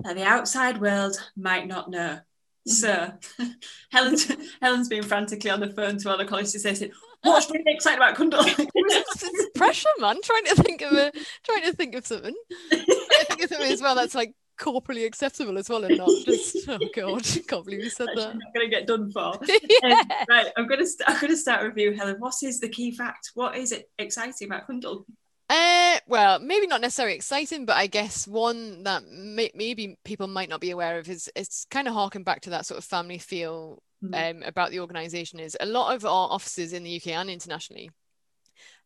that 0.03 0.17
the 0.17 0.25
outside 0.25 0.81
world 0.81 1.17
might 1.37 1.67
not 1.67 1.91
know. 1.91 2.19
So 2.67 3.13
Helen's, 3.93 4.31
Helen's 4.63 4.89
been 4.89 5.03
frantically 5.03 5.51
on 5.51 5.61
the 5.61 5.71
phone 5.71 5.99
to 5.99 6.11
all 6.11 6.19
the 6.19 6.25
colleges 6.25 6.63
saying, 6.63 6.93
What's 7.23 7.51
really 7.51 7.73
excited 7.73 7.97
about 7.97 8.17
Cundall? 8.17 8.45
it's 8.75 9.51
pressure, 9.55 9.89
man. 9.99 10.21
Trying 10.23 10.45
to 10.45 10.57
think 10.57 10.83
of 10.83 10.93
a 10.93 11.11
trying 11.43 11.63
to 11.63 11.73
think 11.73 11.95
of 11.95 12.07
something. 12.07 12.35
I 12.71 13.25
think 13.29 13.43
of 13.43 13.49
something 13.49 13.73
as 13.73 13.81
well 13.81 13.95
that's 13.95 14.15
like 14.15 14.35
corporally 14.59 15.05
acceptable 15.05 15.59
as 15.59 15.69
well 15.69 15.85
and 15.85 15.99
not 15.99 16.11
just 16.25 16.57
oh 16.69 16.79
god 16.95 17.25
can't 17.49 17.65
believe 17.65 17.85
you 17.85 17.91
said 17.91 18.09
that 18.15 18.29
I'm 18.29 18.41
gonna 18.55 18.69
get 18.69 18.87
done 18.87 19.11
for 19.11 19.39
yeah. 19.47 19.57
um, 19.85 20.09
right 20.29 20.47
I'm 20.57 20.67
gonna 20.67 20.87
st- 20.87 21.09
I'm 21.09 21.21
gonna 21.21 21.37
start 21.37 21.65
with 21.65 21.77
you 21.77 21.93
Helen 21.93 22.17
what 22.19 22.35
is 22.43 22.61
the 22.61 22.69
key 22.69 22.93
fact 22.93 23.33
what 23.35 23.57
is 23.57 23.73
it 23.73 23.91
exciting 23.99 24.49
about 24.49 24.69
Cundall 24.69 25.05
uh, 25.51 25.99
well, 26.07 26.39
maybe 26.39 26.67
not 26.67 26.81
necessarily 26.81 27.15
exciting, 27.15 27.67
but 27.67 27.77
I 27.77 27.87
guess 27.87 28.27
one 28.27 28.83
that 28.85 29.05
may- 29.07 29.53
maybe 29.55 29.99
people 30.03 30.27
might 30.27 30.49
not 30.49 30.61
be 30.61 30.71
aware 30.71 30.99
of 30.99 31.09
is 31.09 31.31
it's 31.37 31.67
kind 31.71 31.87
of 31.87 31.93
harking 31.93 32.23
back 32.23 32.41
to 32.43 32.51
that 32.51 32.65
sort 32.65 32.79
of 32.79 32.85
family 32.85 33.19
feel 33.19 33.83
mm-hmm. 34.03 34.15
um, 34.39 34.43
about 34.43 34.71
the 34.71 34.81
organisation. 34.81 35.39
Is 35.41 35.57
a 35.61 35.67
lot 35.67 35.95
of 35.95 36.07
our 36.07 36.31
offices 36.31 36.73
in 36.73 36.83
the 36.83 36.97
UK 36.97 37.09
and 37.09 37.29
internationally 37.29 37.91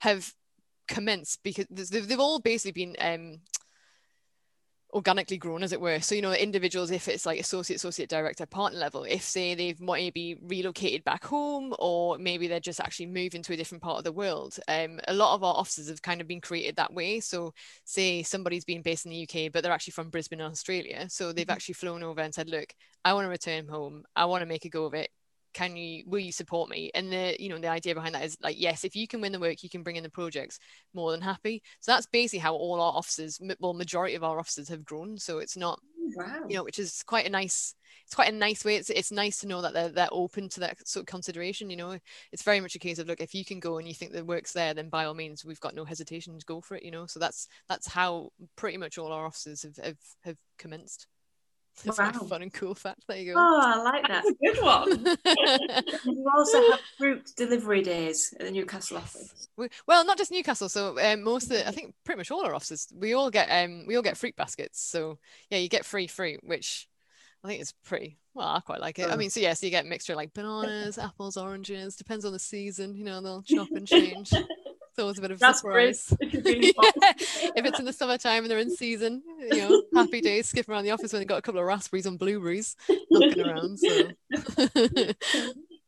have 0.00 0.32
commenced 0.88 1.40
because 1.44 1.66
they've, 1.70 2.08
they've 2.08 2.18
all 2.18 2.40
basically 2.40 2.72
been 2.84 2.96
um, 3.00 3.40
organically 4.94 5.36
grown 5.36 5.62
as 5.62 5.72
it 5.72 5.80
were. 5.80 6.00
So 6.00 6.14
you 6.14 6.22
know 6.22 6.32
individuals 6.32 6.90
if 6.90 7.08
it's 7.08 7.26
like 7.26 7.38
associate 7.40 7.76
associate 7.76 8.08
director 8.08 8.46
partner 8.46 8.78
level 8.78 9.04
if 9.04 9.22
say 9.22 9.54
they've 9.54 9.80
maybe 9.80 10.38
relocated 10.42 11.04
back 11.04 11.24
home 11.24 11.74
or 11.78 12.16
maybe 12.18 12.48
they're 12.48 12.60
just 12.60 12.80
actually 12.80 13.06
moving 13.06 13.42
to 13.42 13.52
a 13.52 13.56
different 13.56 13.82
part 13.82 13.98
of 13.98 14.04
the 14.04 14.12
world 14.12 14.58
um, 14.68 14.98
a 15.06 15.12
lot 15.12 15.34
of 15.34 15.44
our 15.44 15.54
offices 15.54 15.88
have 15.88 16.00
kind 16.00 16.20
of 16.20 16.26
been 16.26 16.40
created 16.40 16.76
that 16.76 16.92
way. 16.92 17.20
So 17.20 17.52
say 17.84 18.22
somebody's 18.22 18.64
been 18.64 18.82
based 18.82 19.04
in 19.04 19.10
the 19.10 19.22
uk 19.24 19.52
but 19.52 19.62
they're 19.62 19.72
actually 19.72 19.92
from 19.92 20.10
brisbane 20.10 20.40
australia. 20.40 21.06
So 21.10 21.32
they've 21.32 21.46
mm-hmm. 21.46 21.52
actually 21.52 21.74
flown 21.74 22.02
over 22.02 22.20
and 22.20 22.34
said 22.34 22.48
look 22.48 22.72
i 23.04 23.12
want 23.12 23.26
to 23.26 23.30
return 23.30 23.68
home. 23.68 24.04
I 24.16 24.24
want 24.24 24.42
to 24.42 24.46
make 24.46 24.64
a 24.64 24.70
go 24.70 24.84
of 24.84 24.94
it 24.94 25.10
can 25.58 25.76
you 25.76 26.04
will 26.06 26.20
you 26.20 26.30
support 26.30 26.70
me? 26.70 26.88
And 26.94 27.12
the 27.12 27.36
you 27.40 27.48
know 27.48 27.58
the 27.58 27.66
idea 27.66 27.92
behind 27.92 28.14
that 28.14 28.24
is 28.24 28.38
like 28.40 28.60
yes 28.60 28.84
if 28.84 28.94
you 28.94 29.08
can 29.08 29.20
win 29.20 29.32
the 29.32 29.40
work 29.40 29.64
you 29.64 29.68
can 29.68 29.82
bring 29.82 29.96
in 29.96 30.04
the 30.04 30.10
projects 30.10 30.60
more 30.94 31.10
than 31.10 31.20
happy. 31.20 31.64
So 31.80 31.90
that's 31.90 32.06
basically 32.06 32.38
how 32.38 32.54
all 32.54 32.80
our 32.80 32.92
offices 32.92 33.40
well 33.58 33.74
majority 33.74 34.14
of 34.14 34.22
our 34.22 34.38
offices 34.38 34.68
have 34.68 34.84
grown. 34.84 35.18
So 35.18 35.38
it's 35.38 35.56
not 35.56 35.80
oh, 36.00 36.12
wow. 36.14 36.46
you 36.48 36.54
know 36.54 36.62
which 36.62 36.78
is 36.78 37.02
quite 37.04 37.26
a 37.26 37.30
nice 37.30 37.74
it's 38.06 38.14
quite 38.14 38.32
a 38.32 38.36
nice 38.36 38.64
way. 38.64 38.76
It's, 38.76 38.88
it's 38.88 39.10
nice 39.10 39.40
to 39.40 39.48
know 39.48 39.60
that 39.60 39.74
they're, 39.74 39.88
they're 39.88 40.08
open 40.12 40.48
to 40.50 40.60
that 40.60 40.86
sort 40.86 41.02
of 41.02 41.06
consideration 41.08 41.70
you 41.70 41.76
know. 41.76 41.98
It's 42.30 42.44
very 42.44 42.60
much 42.60 42.76
a 42.76 42.78
case 42.78 43.00
of 43.00 43.08
look 43.08 43.20
if 43.20 43.34
you 43.34 43.44
can 43.44 43.58
go 43.58 43.78
and 43.78 43.88
you 43.88 43.94
think 43.94 44.12
the 44.12 44.24
work's 44.24 44.52
there 44.52 44.74
then 44.74 44.88
by 44.90 45.06
all 45.06 45.14
means 45.14 45.44
we've 45.44 45.58
got 45.58 45.74
no 45.74 45.84
hesitation 45.84 46.38
to 46.38 46.46
go 46.46 46.60
for 46.60 46.76
it 46.76 46.84
you 46.84 46.92
know. 46.92 47.06
So 47.06 47.18
that's 47.18 47.48
that's 47.68 47.88
how 47.88 48.30
pretty 48.54 48.78
much 48.78 48.96
all 48.96 49.12
our 49.12 49.26
offices 49.26 49.64
have 49.64 49.76
have, 49.84 49.98
have 50.22 50.36
commenced 50.56 51.08
wow. 51.86 52.12
fun 52.12 52.42
and 52.42 52.52
cool 52.52 52.74
fact. 52.74 53.04
There 53.08 53.16
you 53.16 53.34
go. 53.34 53.38
Oh, 53.38 53.60
I 53.62 53.82
like 53.82 54.08
that. 54.08 54.24
That's 54.24 54.28
a 54.28 54.54
good 54.54 54.62
one. 54.62 55.16
you 56.16 56.30
also 56.36 56.70
have 56.70 56.80
fruit 56.96 57.30
delivery 57.36 57.82
days 57.82 58.34
at 58.38 58.46
the 58.46 58.52
Newcastle 58.52 58.98
office. 58.98 59.48
We, 59.56 59.68
well, 59.86 60.04
not 60.04 60.18
just 60.18 60.30
Newcastle. 60.30 60.68
So 60.68 60.98
um, 60.98 61.22
most 61.22 61.44
of 61.44 61.50
the, 61.50 61.68
I 61.68 61.70
think 61.70 61.94
pretty 62.04 62.18
much 62.18 62.30
all 62.30 62.44
our 62.44 62.54
offices, 62.54 62.88
we 62.94 63.14
all 63.14 63.30
get 63.30 63.48
um, 63.48 63.84
we 63.86 63.96
all 63.96 64.02
get 64.02 64.16
fruit 64.16 64.36
baskets. 64.36 64.82
So 64.82 65.18
yeah, 65.50 65.58
you 65.58 65.68
get 65.68 65.84
free 65.84 66.06
fruit, 66.06 66.40
which 66.42 66.88
I 67.44 67.48
think 67.48 67.62
is 67.62 67.72
pretty. 67.84 68.18
Well, 68.34 68.48
I 68.48 68.60
quite 68.60 68.80
like 68.80 68.98
it. 68.98 69.10
I 69.10 69.16
mean, 69.16 69.30
so 69.30 69.40
yes, 69.40 69.48
yeah, 69.48 69.54
so 69.54 69.66
you 69.66 69.70
get 69.70 69.86
mixture 69.86 70.14
like 70.14 70.32
bananas, 70.32 70.98
apples, 70.98 71.36
oranges. 71.36 71.96
Depends 71.96 72.24
on 72.24 72.32
the 72.32 72.38
season. 72.38 72.94
You 72.94 73.04
know, 73.04 73.20
they'll 73.20 73.42
chop 73.46 73.68
and 73.72 73.86
change. 73.86 74.32
It's 74.98 75.02
always 75.04 75.18
a 75.18 75.20
bit 75.20 75.30
of 75.30 75.40
a 75.40 75.54
surprise. 75.54 76.12
yeah. 76.20 76.72
If 77.54 77.64
it's 77.64 77.78
in 77.78 77.84
the 77.84 77.92
summertime 77.92 78.42
and 78.42 78.50
they're 78.50 78.58
in 78.58 78.74
season, 78.74 79.22
you 79.38 79.58
know, 79.58 79.82
happy 79.94 80.20
days, 80.20 80.48
skipping 80.48 80.74
around 80.74 80.82
the 80.82 80.90
office 80.90 81.12
when 81.12 81.20
they've 81.20 81.28
got 81.28 81.38
a 81.38 81.42
couple 81.42 81.60
of 81.60 81.66
raspberries 81.68 82.06
and 82.06 82.18
blueberries 82.18 82.74
looking 83.08 83.46
around. 83.46 83.78
So. 83.78 84.08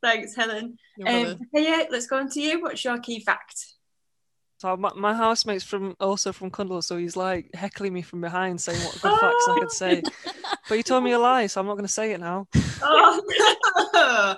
Thanks, 0.00 0.36
Helen. 0.36 0.78
Um, 1.04 1.40
yeah, 1.52 1.86
let's 1.90 2.06
go 2.06 2.18
on 2.18 2.30
to 2.30 2.40
you. 2.40 2.62
What's 2.62 2.84
your 2.84 3.00
key 3.00 3.18
fact? 3.18 3.66
So 4.58 4.76
my, 4.76 4.92
my 4.94 5.12
housemate's 5.12 5.64
from 5.64 5.96
also 5.98 6.32
from 6.32 6.52
Cundall, 6.52 6.84
so 6.84 6.96
he's 6.96 7.16
like 7.16 7.52
heckling 7.52 7.92
me 7.92 8.02
from 8.02 8.20
behind, 8.20 8.60
saying 8.60 8.78
what 8.78 8.92
good 9.02 9.18
facts 9.18 9.48
I 9.48 9.58
could 9.58 9.72
say. 9.72 10.02
But 10.68 10.76
he 10.76 10.84
told 10.84 11.02
me 11.02 11.10
a 11.10 11.18
lie, 11.18 11.48
so 11.48 11.60
I'm 11.60 11.66
not 11.66 11.74
going 11.74 11.84
to 11.84 11.92
say 11.92 12.12
it 12.12 12.20
now. 12.20 12.46
Oh. 12.80 14.36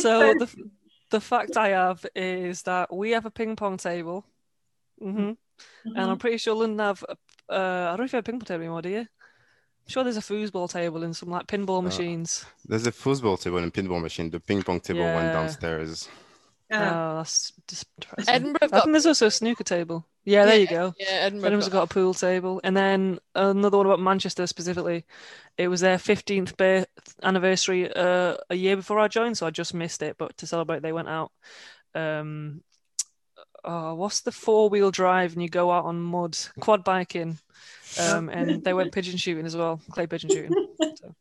so 0.00 0.34
the 0.34 0.70
the 1.10 1.20
fact 1.20 1.56
I 1.56 1.68
have 1.68 2.04
is 2.14 2.62
that 2.62 2.94
we 2.94 3.10
have 3.10 3.26
a 3.26 3.30
ping 3.30 3.56
pong 3.56 3.76
table, 3.76 4.24
mm-hmm. 5.02 5.18
Mm-hmm. 5.20 5.96
and 5.96 6.10
I'm 6.10 6.18
pretty 6.18 6.38
sure 6.38 6.54
London 6.54 6.78
have. 6.78 7.04
Uh, 7.48 7.54
I 7.54 7.88
don't 7.90 7.98
know 7.98 8.04
if 8.04 8.12
you 8.12 8.16
have 8.16 8.24
a 8.24 8.30
ping 8.30 8.40
pong 8.40 8.46
table 8.46 8.62
anymore, 8.62 8.82
do 8.82 8.88
you? 8.88 8.98
I'm 8.98 9.88
sure 9.88 10.02
there's 10.02 10.16
a 10.16 10.20
foosball 10.20 10.70
table 10.70 11.04
and 11.04 11.16
some 11.16 11.30
like 11.30 11.46
pinball 11.46 11.78
uh, 11.78 11.82
machines. 11.82 12.44
There's 12.64 12.86
a 12.86 12.92
foosball 12.92 13.40
table 13.40 13.58
and 13.58 13.72
pinball 13.72 14.02
machine. 14.02 14.30
The 14.30 14.40
ping 14.40 14.62
pong 14.62 14.80
table 14.80 15.00
yeah. 15.00 15.14
went 15.14 15.32
downstairs. 15.32 16.08
Oh, 16.72 17.16
that's 17.18 17.52
just 17.68 17.86
depressing. 18.00 18.34
Edinburgh. 18.34 18.68
I 18.72 18.80
think 18.80 18.92
there's 18.92 19.06
also 19.06 19.26
a 19.26 19.30
snooker 19.30 19.62
table. 19.62 20.04
Yeah, 20.26 20.44
there 20.44 20.56
yeah, 20.56 20.60
you 20.60 20.66
go. 20.66 20.94
Yeah, 20.98 21.06
Edinburgh. 21.10 21.46
Edinburgh's 21.46 21.68
got 21.68 21.84
a 21.84 21.94
pool 21.94 22.12
table, 22.12 22.60
and 22.64 22.76
then 22.76 23.20
another 23.36 23.76
one 23.76 23.86
about 23.86 24.00
Manchester 24.00 24.46
specifically. 24.48 25.04
It 25.56 25.68
was 25.68 25.80
their 25.80 25.98
15th 25.98 26.56
birth 26.56 26.88
anniversary 27.22 27.90
uh, 27.94 28.36
a 28.50 28.56
year 28.56 28.74
before 28.74 28.98
I 28.98 29.06
joined, 29.06 29.38
so 29.38 29.46
I 29.46 29.50
just 29.50 29.72
missed 29.72 30.02
it. 30.02 30.16
But 30.18 30.36
to 30.38 30.46
celebrate, 30.46 30.82
they 30.82 30.92
went 30.92 31.08
out. 31.08 31.30
Um, 31.94 32.62
oh, 33.64 33.94
what's 33.94 34.22
the 34.22 34.32
four 34.32 34.68
wheel 34.68 34.90
drive 34.90 35.32
and 35.32 35.42
you 35.42 35.48
go 35.48 35.70
out 35.70 35.84
on 35.84 36.02
mud? 36.02 36.36
Quad 36.58 36.82
biking. 36.82 37.38
Um, 38.00 38.28
and 38.28 38.64
they 38.64 38.74
went 38.74 38.92
pigeon 38.92 39.16
shooting 39.16 39.46
as 39.46 39.56
well, 39.56 39.80
clay 39.92 40.08
pigeon 40.08 40.30
shooting. 40.30 40.52
So. 40.96 41.14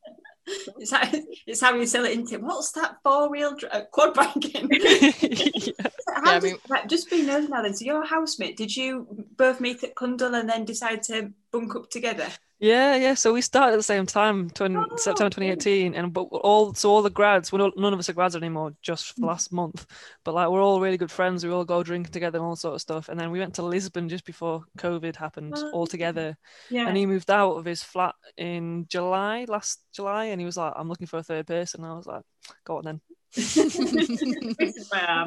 It's 0.77 0.91
how, 0.91 1.01
it's 1.47 1.61
how 1.61 1.73
you 1.75 1.85
sell 1.85 2.05
it 2.05 2.13
into 2.13 2.37
what's 2.39 2.71
that 2.73 2.97
four 3.03 3.29
wheel 3.29 3.57
uh, 3.71 3.81
quad 3.91 4.13
biking? 4.13 4.69
yeah. 4.71 5.71
I 6.07 6.39
mean, 6.39 6.57
just 6.87 7.09
being 7.09 7.25
known 7.25 7.49
now 7.49 7.61
then, 7.61 7.73
so 7.73 7.85
your 7.85 8.05
housemate, 8.05 8.57
did 8.57 8.75
you 8.75 9.07
both 9.37 9.59
meet 9.59 9.83
at 9.83 9.95
Cundall 9.95 10.39
and 10.39 10.49
then 10.49 10.65
decide 10.65 11.01
to 11.03 11.31
bunk 11.55 11.75
up 11.75 11.89
together? 11.89 12.27
Yeah, 12.59 12.95
yeah. 12.95 13.13
So 13.15 13.33
we 13.33 13.41
started 13.41 13.73
at 13.73 13.77
the 13.77 13.83
same 13.83 14.05
time, 14.05 14.49
20, 14.49 14.75
oh, 14.77 14.95
September 14.95 15.29
2018, 15.29 15.93
and 15.93 16.13
but 16.13 16.21
all 16.21 16.73
so 16.73 16.89
all 16.89 17.01
the 17.01 17.09
grads, 17.09 17.51
well, 17.51 17.71
none 17.75 17.93
of 17.93 17.99
us 17.99 18.09
are 18.09 18.13
grads 18.13 18.35
anymore, 18.35 18.73
just 18.81 19.13
for 19.13 19.21
mm. 19.21 19.27
last 19.27 19.51
month. 19.51 19.85
But 20.23 20.35
like 20.35 20.49
we're 20.49 20.63
all 20.63 20.79
really 20.79 20.97
good 20.97 21.11
friends. 21.11 21.45
We 21.45 21.51
all 21.51 21.65
go 21.65 21.83
drinking 21.83 22.13
together 22.13 22.37
and 22.37 22.45
all 22.45 22.55
sort 22.55 22.75
of 22.75 22.81
stuff. 22.81 23.09
And 23.09 23.19
then 23.19 23.31
we 23.31 23.39
went 23.39 23.55
to 23.55 23.63
Lisbon 23.63 24.07
just 24.07 24.25
before 24.25 24.63
COVID 24.77 25.17
happened, 25.17 25.53
oh, 25.57 25.71
all 25.71 25.87
together. 25.87 26.37
Yeah. 26.69 26.87
And 26.87 26.95
he 26.95 27.05
moved 27.05 27.29
out 27.29 27.55
of 27.55 27.65
his 27.65 27.83
flat 27.83 28.15
in 28.37 28.85
July, 28.89 29.45
last 29.49 29.81
July, 29.93 30.25
and 30.25 30.39
he 30.39 30.45
was 30.45 30.57
like, 30.57 30.73
"I'm 30.75 30.87
looking 30.87 31.07
for 31.07 31.17
a 31.17 31.23
third 31.23 31.47
person." 31.47 31.83
And 31.83 31.91
I 31.91 31.95
was 31.95 32.07
like, 32.07 32.23
"Go 32.63 32.77
on 32.77 32.85
then." 32.85 33.01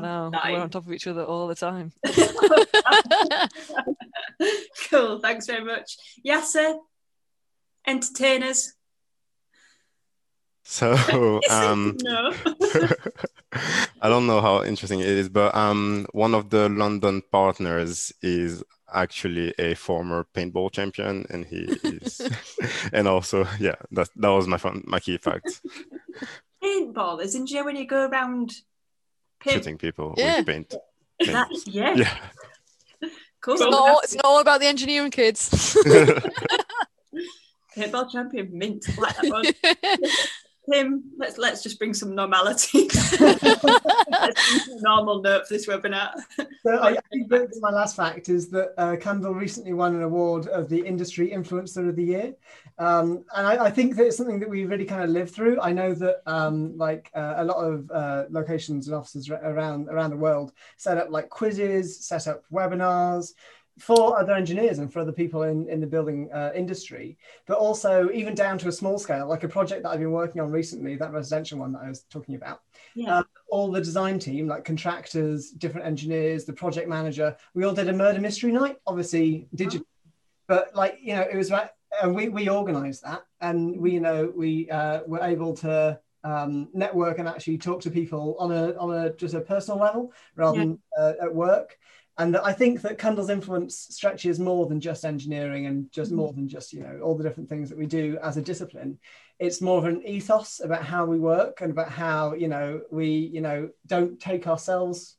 No, 0.01 0.31
we're 0.45 0.61
on 0.61 0.71
top 0.71 0.87
of 0.87 0.93
each 0.93 1.07
other 1.07 1.25
all 1.25 1.47
the 1.47 1.55
time. 1.55 1.93
cool. 4.91 5.21
Thanks 5.21 5.47
very 5.47 5.65
much. 5.65 5.97
Yasser, 6.25 6.79
entertainers? 7.87 8.75
So 10.71 11.41
um, 11.51 11.97
no. 12.03 12.35
I 14.03 14.09
don't 14.09 14.27
know 14.27 14.43
how 14.43 14.65
interesting 14.65 15.01
it 15.01 15.07
is, 15.07 15.31
but 15.31 15.55
um, 15.55 16.07
one 16.13 16.35
of 16.35 16.51
the 16.51 16.69
London 16.69 17.23
partners 17.33 18.13
is 18.21 18.63
actually 18.93 19.55
a 19.59 19.75
former 19.75 20.27
paintball 20.35 20.71
champion, 20.71 21.25
and 21.31 21.47
he 21.47 21.79
is, 21.85 22.21
and 22.93 23.09
also 23.09 23.47
yeah, 23.59 23.77
that 23.93 24.11
that 24.17 24.29
was 24.29 24.47
my 24.47 24.59
fun, 24.59 24.85
my 24.87 25.01
key 25.01 25.17
fact. 25.17 25.63
Paintball, 26.63 27.23
isn't 27.23 27.51
you 27.51 27.65
when 27.65 27.77
you 27.77 27.87
go 27.87 28.07
around 28.07 28.53
paint- 29.41 29.55
shooting 29.55 29.79
people 29.79 30.15
yeah. 30.17 30.39
with 30.39 30.47
paint? 30.47 30.75
That, 31.21 31.49
yeah. 31.67 31.95
Yeah. 31.95 32.19
Cool. 33.41 33.55
It's, 33.55 33.63
not, 33.63 34.01
it's 34.03 34.15
not 34.17 34.25
all 34.25 34.41
about 34.41 34.59
the 34.59 34.67
engineering 34.67 35.13
kids 35.13 35.49
paintball 37.79 38.11
champion, 38.11 38.51
mint. 38.53 38.85
Like 38.99 39.17
that. 40.69 40.75
Tim, 40.75 41.05
let's 41.17 41.39
let's 41.39 41.63
just 41.63 41.79
bring 41.79 41.95
some 41.95 42.15
normality. 42.15 42.89
normal 44.81 45.23
note 45.23 45.47
for 45.47 45.55
this 45.55 45.67
webinar. 45.67 46.13
So 46.63 46.77
I, 46.77 46.91
I 46.91 47.01
think 47.11 47.29
that's 47.29 47.61
my 47.61 47.71
last 47.71 47.97
fact 47.97 48.29
is 48.29 48.49
that 48.51 48.75
uh, 48.79 48.97
Cundall 48.97 49.35
recently 49.35 49.73
won 49.73 49.95
an 49.95 50.03
award 50.03 50.47
of 50.49 50.69
the 50.69 50.85
Industry 50.85 51.31
Influencer 51.31 51.89
of 51.89 51.97
the 51.97 52.05
Year, 52.05 52.35
um, 52.79 53.25
and 53.37 53.47
I, 53.47 53.67
I, 53.67 53.71
think 53.71 53.97
that 53.97 54.07
it's 54.07 54.17
something 54.17 54.41
that 54.41 54.49
we 54.49 54.65
really 54.65 54.85
kind 54.85 55.03
of 55.03 55.11
live 55.11 55.31
through. 55.31 55.61
I 55.61 55.73
know 55.73 55.95
that 55.95 56.23
um, 56.27 56.77
like 56.77 57.11
uh, 57.15 57.35
a 57.39 57.45
lot 57.45 57.59
of 57.59 57.91
uh, 57.91 58.25
locations 58.31 58.89
and 58.89 58.97
offices 58.97 59.31
around 59.31 59.89
around 59.89 60.11
the 60.11 60.17
world 60.17 60.53
set 60.77 60.99
up 60.99 61.11
like 61.11 61.29
quizzes, 61.29 61.99
set 62.05 62.27
up 62.27 62.45
webinars 62.53 63.33
for 63.79 64.19
other 64.19 64.33
engineers 64.33 64.79
and 64.79 64.93
for 64.93 65.01
other 65.01 65.13
people 65.13 65.45
in, 65.45 65.69
in 65.69 65.81
the 65.81 65.87
building 65.87 66.29
uh, 66.33 66.51
industry, 66.55 67.17
but 67.47 67.57
also 67.59 68.11
even 68.13 68.35
down 68.35 68.59
to 68.59 68.69
a 68.69 68.73
small 68.73 68.99
scale, 68.99 69.27
like 69.29 69.45
a 69.45 69.49
project 69.49 69.83
that 69.83 69.91
I've 69.91 70.01
been 70.01 70.11
working 70.11 70.41
on 70.41 70.51
recently, 70.51 70.97
that 70.97 71.13
residential 71.13 71.59
one 71.59 71.73
that 71.73 71.83
I 71.83 71.89
was 71.89 72.03
talking 72.11 72.35
about. 72.35 72.61
Yeah. 72.95 73.19
Uh, 73.19 73.23
all 73.51 73.71
the 73.71 73.81
design 73.81 74.19
team, 74.19 74.47
like 74.47 74.65
contractors, 74.65 75.51
different 75.51 75.87
engineers, 75.87 76.45
the 76.45 76.53
project 76.53 76.89
manager, 76.89 77.37
we 77.55 77.65
all 77.65 77.73
did 77.73 77.89
a 77.89 77.93
murder 77.93 78.21
mystery 78.21 78.53
night, 78.53 78.79
obviously 78.87 79.49
digital, 79.55 79.87
oh. 79.87 80.11
but 80.49 80.75
like, 80.75 80.99
you 81.01 81.15
know, 81.15 81.23
it 81.23 81.37
was 81.37 81.51
right. 81.51 81.71
And 82.03 82.15
we, 82.15 82.29
we 82.29 82.49
organized 82.49 83.03
that 83.05 83.23
and 83.41 83.77
we, 83.81 83.93
you 83.93 84.01
know, 84.01 84.33
we 84.37 84.69
uh, 84.71 85.01
were 85.07 85.23
able 85.23 85.55
to 85.57 85.99
um, 86.25 86.69
network 86.75 87.19
and 87.19 87.29
actually 87.29 87.59
talk 87.59 87.81
to 87.83 87.91
people 87.91 88.37
on 88.39 88.53
a, 88.53 88.77
on 88.77 88.95
a, 88.95 89.13
just 89.15 89.35
a 89.35 89.41
personal 89.41 89.81
level 89.81 90.13
rather 90.37 90.59
yeah. 90.59 90.65
than 90.65 90.79
uh, 90.99 91.13
at 91.23 91.35
work 91.35 91.79
and 92.19 92.37
I 92.37 92.53
think 92.53 92.83
that 92.83 92.99
Cundall's 92.99 93.31
influence 93.31 93.87
stretches 93.91 94.41
more 94.41 94.67
than 94.67 94.81
just 94.81 95.05
engineering 95.05 95.67
and 95.67 95.91
just 95.93 96.11
mm-hmm. 96.11 96.19
more 96.19 96.33
than 96.33 96.49
just 96.49 96.73
you 96.73 96.81
know 96.81 96.99
all 97.03 97.17
the 97.17 97.23
different 97.23 97.49
things 97.49 97.69
that 97.69 97.79
we 97.79 97.87
do 97.87 98.19
as 98.23 98.37
a 98.37 98.43
discipline. 98.43 98.99
It's 99.39 99.63
more 99.63 99.79
of 99.79 99.85
an 99.85 100.03
ethos 100.05 100.61
about 100.61 100.83
how 100.83 101.07
we 101.07 101.21
work 101.21 101.61
and 101.61 101.71
about 101.71 101.91
how 101.91 102.35
you 102.35 102.49
know 102.49 102.81
we 102.91 103.09
you 103.09 103.41
know 103.41 103.71
don't 103.87 104.21
take 104.21 104.49
ourselves 104.49 105.17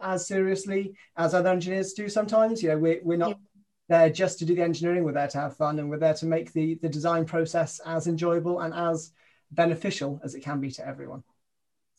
as 0.00 0.28
seriously 0.28 0.94
as 1.16 1.34
other 1.34 1.50
engineers 1.50 1.92
do 1.92 2.08
sometimes. 2.08 2.62
You 2.62 2.70
know 2.70 2.78
we're 2.78 3.00
we're 3.02 3.18
not. 3.18 3.30
Yeah. 3.30 3.34
There 3.90 4.10
just 4.10 4.38
to 4.40 4.44
do 4.44 4.54
the 4.54 4.60
engineering. 4.62 5.02
We're 5.02 5.12
there 5.12 5.28
to 5.28 5.40
have 5.40 5.56
fun, 5.56 5.78
and 5.78 5.88
we're 5.88 5.98
there 5.98 6.12
to 6.12 6.26
make 6.26 6.52
the 6.52 6.74
the 6.82 6.90
design 6.90 7.24
process 7.24 7.80
as 7.86 8.06
enjoyable 8.06 8.60
and 8.60 8.74
as 8.74 9.12
beneficial 9.50 10.20
as 10.22 10.34
it 10.34 10.40
can 10.40 10.60
be 10.60 10.70
to 10.72 10.86
everyone. 10.86 11.22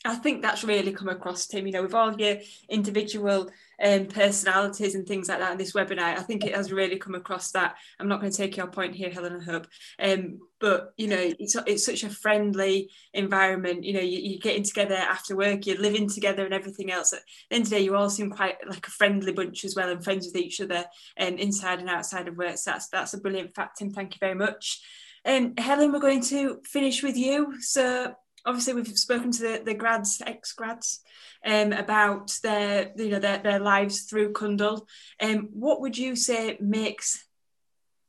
I 0.06 0.16
think 0.16 0.42
that's 0.42 0.64
really 0.64 0.94
come 0.94 1.10
across, 1.10 1.46
Tim. 1.46 1.68
You 1.68 1.74
know, 1.74 1.82
with 1.82 1.94
all 1.94 2.16
your 2.20 2.38
individual 2.70 3.50
um, 3.84 4.06
personalities 4.06 4.96
and 4.96 5.06
things 5.06 5.28
like 5.28 5.40
that 5.40 5.52
in 5.52 5.58
this 5.58 5.74
webinar, 5.74 6.18
I 6.18 6.22
think 6.22 6.46
it 6.46 6.56
has 6.56 6.72
really 6.72 6.98
come 6.98 7.16
across 7.16 7.52
that. 7.52 7.76
I'm 8.00 8.08
not 8.08 8.22
going 8.22 8.32
to 8.32 8.38
take 8.38 8.56
your 8.56 8.68
point 8.68 8.96
here, 8.96 9.10
Helen, 9.10 9.42
I 9.42 9.44
hope. 9.44 9.68
Um, 10.00 10.40
but, 10.60 10.94
you 10.98 11.08
know, 11.08 11.34
it's, 11.40 11.56
it's 11.68 11.86
such 11.86 12.04
a 12.04 12.10
friendly 12.10 12.90
environment. 13.14 13.84
You 13.84 13.94
know, 13.94 14.00
you, 14.00 14.38
are 14.38 14.42
getting 14.42 14.64
together 14.64 14.96
after 14.96 15.36
work, 15.36 15.66
you're 15.66 15.78
living 15.78 16.08
together 16.08 16.46
and 16.46 16.54
everything 16.54 16.92
else. 16.92 17.12
At 17.12 17.20
the 17.50 17.56
end 17.58 17.64
of 17.66 17.70
the 17.70 17.76
day, 17.76 17.84
you 17.84 17.96
all 17.96 18.10
seem 18.10 18.32
quite 18.32 18.56
like 18.70 18.88
a 18.88 18.92
friendly 18.92 19.34
bunch 19.34 19.66
as 19.66 19.76
well 19.76 19.90
and 19.90 20.04
friends 20.04 20.28
with 20.28 20.38
each 20.38 20.62
other 20.62 20.86
um, 21.20 21.38
inside 21.38 21.80
and 21.80 21.90
outside 21.90 22.30
of 22.30 22.38
work. 22.38 22.58
So 22.58 22.72
that's, 22.72 22.88
that's 22.88 23.14
a 23.14 23.20
brilliant 23.20 23.54
fact, 23.54 23.80
Tim. 23.80 23.92
Thank 23.92 24.16
you 24.16 24.20
very 24.20 24.36
much. 24.36 24.82
Um, 25.26 25.56
Helen, 25.58 25.92
we're 25.92 26.00
going 26.00 26.24
to 26.24 26.62
finish 26.64 27.04
with 27.04 27.18
you. 27.18 27.60
So 27.60 28.16
obviously 28.46 28.74
we've 28.74 28.88
spoken 28.98 29.32
to 29.32 29.42
the, 29.42 29.62
the 29.66 29.74
grads, 29.74 30.22
ex-grads, 30.26 31.02
um, 31.46 31.74
about 31.74 32.38
their, 32.44 32.92
you 32.96 33.10
know, 33.10 33.20
their, 33.20 33.40
their 33.40 33.60
lives 33.60 34.02
through 34.02 34.34
Cundall. 34.34 34.86
Um, 35.22 35.50
what 35.54 35.82
would 35.82 35.98
you 35.98 36.16
say 36.16 36.58
makes 36.60 37.26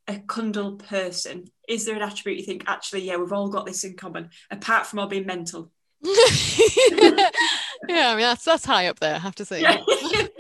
a 0.08 0.14
Cundall 0.14 0.78
person? 0.78 1.44
Is 1.68 1.84
there 1.84 1.96
an 1.96 2.02
attribute 2.02 2.40
you 2.40 2.46
think, 2.46 2.64
actually, 2.66 3.02
yeah, 3.02 3.16
we've 3.16 3.32
all 3.32 3.48
got 3.48 3.66
this 3.66 3.84
in 3.84 3.96
common, 3.96 4.30
apart 4.50 4.86
from 4.86 4.98
all 4.98 5.06
being 5.06 5.26
mental? 5.26 5.70
yeah, 6.02 7.28
I 7.88 8.14
mean 8.14 8.20
that's 8.20 8.44
that's 8.44 8.64
high 8.64 8.86
up 8.86 9.00
there, 9.00 9.16
I 9.16 9.18
have 9.18 9.34
to 9.34 9.44
say. 9.44 9.60
Yeah. 9.60 9.82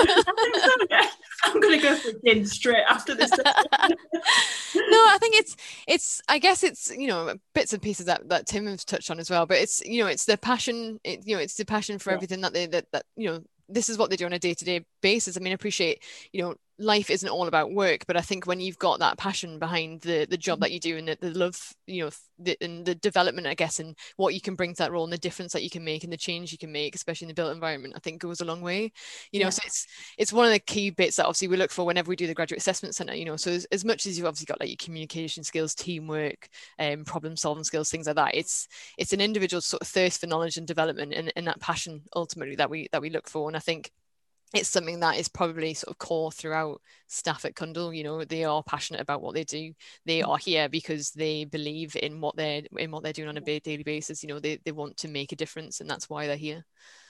I'm 1.44 1.60
gonna 1.60 1.80
go 1.80 1.96
for 1.96 2.10
gin 2.24 2.46
straight 2.46 2.84
after 2.88 3.14
this. 3.14 3.30
no, 3.38 3.40
I 3.44 5.16
think 5.20 5.36
it's 5.36 5.56
it's 5.86 6.22
I 6.28 6.38
guess 6.38 6.62
it's 6.62 6.90
you 6.90 7.06
know 7.06 7.34
bits 7.54 7.72
and 7.72 7.82
pieces 7.82 8.06
that 8.06 8.28
that 8.28 8.46
Tim 8.46 8.66
has 8.66 8.84
touched 8.84 9.10
on 9.10 9.18
as 9.18 9.30
well, 9.30 9.46
but 9.46 9.58
it's 9.58 9.80
you 9.84 10.02
know 10.02 10.08
it's 10.08 10.24
the 10.24 10.36
passion, 10.36 11.00
it, 11.04 11.26
you 11.26 11.34
know 11.34 11.42
it's 11.42 11.54
the 11.56 11.64
passion 11.64 11.98
for 11.98 12.10
yeah. 12.10 12.16
everything 12.16 12.40
that 12.42 12.52
they 12.52 12.66
that, 12.66 12.86
that 12.92 13.04
you 13.16 13.28
know 13.28 13.40
this 13.68 13.88
is 13.88 13.98
what 13.98 14.10
they 14.10 14.16
do 14.16 14.26
on 14.26 14.32
a 14.32 14.38
day-to-day 14.38 14.84
basis. 15.00 15.36
I 15.36 15.40
mean, 15.40 15.52
I 15.52 15.54
appreciate 15.54 16.02
you 16.32 16.42
know 16.42 16.54
life 16.80 17.10
isn't 17.10 17.28
all 17.28 17.46
about 17.46 17.72
work 17.72 18.06
but 18.06 18.16
i 18.16 18.20
think 18.20 18.46
when 18.46 18.58
you've 18.58 18.78
got 18.78 18.98
that 18.98 19.18
passion 19.18 19.58
behind 19.58 20.00
the 20.00 20.26
the 20.30 20.36
job 20.36 20.60
that 20.60 20.72
you 20.72 20.80
do 20.80 20.96
and 20.96 21.08
the, 21.08 21.16
the 21.20 21.30
love 21.30 21.74
you 21.86 22.02
know 22.02 22.10
the, 22.38 22.56
and 22.62 22.86
the 22.86 22.94
development 22.94 23.46
i 23.46 23.54
guess 23.54 23.78
and 23.80 23.94
what 24.16 24.32
you 24.32 24.40
can 24.40 24.54
bring 24.54 24.72
to 24.72 24.78
that 24.78 24.90
role 24.90 25.04
and 25.04 25.12
the 25.12 25.18
difference 25.18 25.52
that 25.52 25.62
you 25.62 25.68
can 25.68 25.84
make 25.84 26.04
and 26.04 26.12
the 26.12 26.16
change 26.16 26.52
you 26.52 26.58
can 26.58 26.72
make 26.72 26.94
especially 26.94 27.26
in 27.26 27.28
the 27.28 27.34
built 27.34 27.52
environment 27.52 27.92
i 27.94 27.98
think 27.98 28.20
goes 28.20 28.40
a 28.40 28.44
long 28.44 28.62
way 28.62 28.90
you 29.30 29.40
know 29.40 29.46
yeah. 29.46 29.50
so 29.50 29.62
it's 29.66 29.86
it's 30.16 30.32
one 30.32 30.46
of 30.46 30.52
the 30.52 30.58
key 30.58 30.88
bits 30.88 31.16
that 31.16 31.26
obviously 31.26 31.48
we 31.48 31.56
look 31.58 31.70
for 31.70 31.84
whenever 31.84 32.08
we 32.08 32.16
do 32.16 32.26
the 32.26 32.34
graduate 32.34 32.60
assessment 32.60 32.94
center 32.94 33.14
you 33.14 33.26
know 33.26 33.36
so 33.36 33.50
as, 33.50 33.66
as 33.66 33.84
much 33.84 34.06
as 34.06 34.16
you've 34.16 34.26
obviously 34.26 34.46
got 34.46 34.58
like 34.58 34.70
your 34.70 34.76
communication 34.78 35.44
skills 35.44 35.74
teamwork 35.74 36.48
and 36.78 37.00
um, 37.00 37.04
problem 37.04 37.36
solving 37.36 37.64
skills 37.64 37.90
things 37.90 38.06
like 38.06 38.16
that 38.16 38.34
it's 38.34 38.66
it's 38.96 39.12
an 39.12 39.20
individual 39.20 39.60
sort 39.60 39.82
of 39.82 39.88
thirst 39.88 40.20
for 40.20 40.26
knowledge 40.26 40.56
and 40.56 40.66
development 40.66 41.12
and, 41.12 41.30
and 41.36 41.46
that 41.46 41.60
passion 41.60 42.00
ultimately 42.16 42.56
that 42.56 42.70
we 42.70 42.88
that 42.92 43.02
we 43.02 43.10
look 43.10 43.28
for 43.28 43.48
and 43.48 43.56
i 43.56 43.60
think 43.60 43.90
it's 44.52 44.68
something 44.68 45.00
that 45.00 45.16
is 45.16 45.28
probably 45.28 45.74
sort 45.74 45.92
of 45.92 45.98
core 45.98 46.32
throughout 46.32 46.80
staff 47.06 47.44
at 47.44 47.54
Cundall. 47.54 47.96
You 47.96 48.02
know, 48.02 48.24
they 48.24 48.44
are 48.44 48.62
passionate 48.64 49.00
about 49.00 49.22
what 49.22 49.34
they 49.34 49.44
do. 49.44 49.72
They 50.06 50.22
are 50.22 50.38
here 50.38 50.68
because 50.68 51.12
they 51.12 51.44
believe 51.44 51.96
in 51.96 52.20
what 52.20 52.36
they're 52.36 52.62
in 52.76 52.90
what 52.90 53.04
they're 53.04 53.12
doing 53.12 53.28
on 53.28 53.36
a 53.36 53.40
daily 53.40 53.82
basis. 53.84 54.22
You 54.22 54.28
know, 54.28 54.40
they, 54.40 54.58
they 54.64 54.72
want 54.72 54.96
to 54.98 55.08
make 55.08 55.32
a 55.32 55.36
difference, 55.36 55.80
and 55.80 55.88
that's 55.88 56.10
why 56.10 56.26
they're 56.26 56.36
here. 56.36 56.64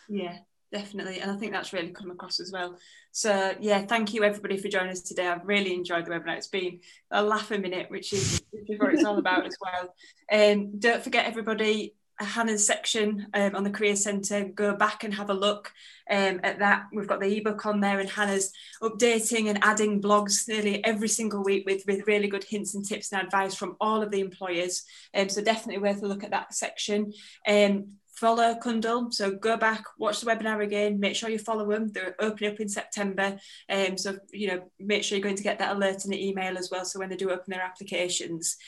Yeah, 0.09 0.37
definitely, 0.71 1.21
and 1.21 1.31
I 1.31 1.37
think 1.37 1.53
that's 1.53 1.73
really 1.73 1.93
come 1.93 2.11
across 2.11 2.41
as 2.41 2.53
well. 2.53 2.77
So 3.13 3.55
yeah, 3.59 3.87
thank 3.87 4.13
you 4.13 4.23
everybody 4.23 4.59
for 4.59 4.69
joining 4.69 4.91
us 4.91 5.01
today. 5.01 5.27
I've 5.27 5.47
really 5.47 5.73
enjoyed 5.73 6.05
the 6.05 6.11
webinar. 6.11 6.37
It's 6.37 6.47
been 6.47 6.81
a 7.11 7.23
laugh 7.23 7.51
a 7.51 7.59
minute, 7.59 7.91
which 7.91 8.13
is, 8.13 8.43
which 8.51 8.69
is 8.69 8.79
what 8.79 8.93
it's 8.93 9.05
all 9.05 9.19
about 9.19 9.47
as 9.47 9.57
well. 9.61 9.95
And 10.31 10.61
um, 10.75 10.79
don't 10.79 11.03
forget 11.03 11.27
everybody 11.27 11.95
Hannah's 12.25 12.67
section 12.67 13.27
um, 13.35 13.55
on 13.55 13.65
the 13.65 13.71
Career 13.71 13.97
Centre, 13.97 14.45
go 14.45 14.75
back 14.75 15.05
and 15.05 15.15
have 15.15 15.31
a 15.31 15.35
look 15.35 15.73
um, 16.11 16.41
at 16.43 16.59
that. 16.59 16.87
We've 16.93 17.07
got 17.07 17.21
the 17.21 17.37
ebook 17.39 17.67
on 17.67 17.81
there, 17.81 18.01
and 18.01 18.09
Hannah's 18.09 18.53
updating 18.83 19.49
and 19.49 19.59
adding 19.63 20.03
blogs 20.03 20.47
nearly 20.49 20.85
every 20.85 21.09
single 21.09 21.43
week 21.43 21.65
with, 21.67 21.85
with 21.87 22.07
really 22.07 22.29
good 22.29 22.45
hints 22.45 22.75
and 22.75 22.85
tips 22.85 23.13
and 23.13 23.23
advice 23.23 23.55
from 23.55 23.77
all 23.81 24.03
of 24.03 24.11
the 24.11 24.21
employers. 24.21 24.85
Um, 25.15 25.29
so 25.29 25.43
definitely 25.43 25.83
worth 25.83 26.03
a 26.03 26.07
look 26.07 26.25
at 26.25 26.31
that 26.31 26.55
section. 26.55 27.13
Um, 27.47 27.95
follow 28.21 28.55
Cundall. 28.55 29.13
So 29.13 29.33
go 29.33 29.57
back, 29.57 29.83
watch 29.99 30.21
the 30.21 30.31
webinar 30.31 30.63
again, 30.63 31.01
make 31.01 31.17
sure 31.17 31.31
you 31.31 31.39
follow 31.39 31.67
them. 31.71 31.91
They're 31.91 32.15
opening 32.21 32.53
up 32.53 32.61
in 32.61 32.69
September. 32.69 33.39
Um, 33.71 33.97
so, 33.97 34.19
you 34.31 34.49
know, 34.49 34.71
make 34.79 35.05
sure 35.05 35.17
you're 35.17 35.23
going 35.23 35.37
to 35.37 35.43
get 35.43 35.59
that 35.61 35.75
alert 35.75 36.05
in 36.05 36.11
the 36.11 36.29
email 36.29 36.59
as 36.59 36.71
well. 36.71 36.85
So 36.85 36.99
when 36.99 37.09
they 37.09 37.17
do 37.17 37.31
open 37.31 37.47
their 37.49 37.63
applications. 37.63 38.59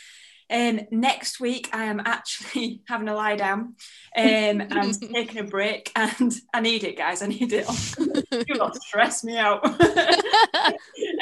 Um, 0.53 0.81
next 0.91 1.41
week, 1.41 1.71
I 1.73 1.85
am 1.85 2.01
actually 2.05 2.83
having 2.89 3.09
a 3.09 3.15
lie 3.15 3.37
down 3.37 3.75
um, 4.17 4.61
and 4.61 5.01
taking 5.15 5.39
a 5.39 5.45
break, 5.45 5.91
and 5.97 6.33
I 6.53 6.61
need 6.61 6.85
it, 6.85 6.99
guys. 6.99 7.23
I 7.23 7.27
need 7.27 7.53
it. 7.55 7.67
Do 8.47 8.55
not 8.55 8.77
stress 8.77 9.25
me 9.25 9.39
out. 9.39 9.65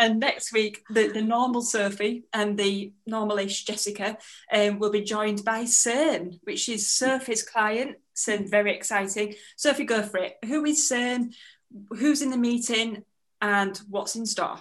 and 0.01 0.19
next 0.19 0.53
week, 0.53 0.83
the, 0.91 1.09
the 1.09 1.23
normal 1.23 1.63
Sophie 1.63 2.25
and 2.33 2.59
the 2.59 2.93
normalish 3.09 3.65
Jessica 3.65 4.19
um, 4.53 4.81
will 4.81 4.91
be 4.91 5.03
joined 5.03 5.45
by 5.45 5.63
CERN, 5.63 6.41
which 6.43 6.69
is 6.69 6.89
Sophie's 6.89 7.45
client. 7.45 7.99
CERN, 8.17 8.51
very 8.51 8.75
exciting. 8.75 9.35
Sophie, 9.57 9.85
go 9.85 10.03
for 10.03 10.19
it. 10.19 10.39
Who 10.45 10.65
is 10.65 10.91
CERN? 10.91 11.35
Who's 11.91 12.21
in 12.21 12.31
the 12.31 12.37
meeting? 12.37 13.05
And 13.41 13.81
what's 13.89 14.17
in 14.17 14.27
store? 14.27 14.59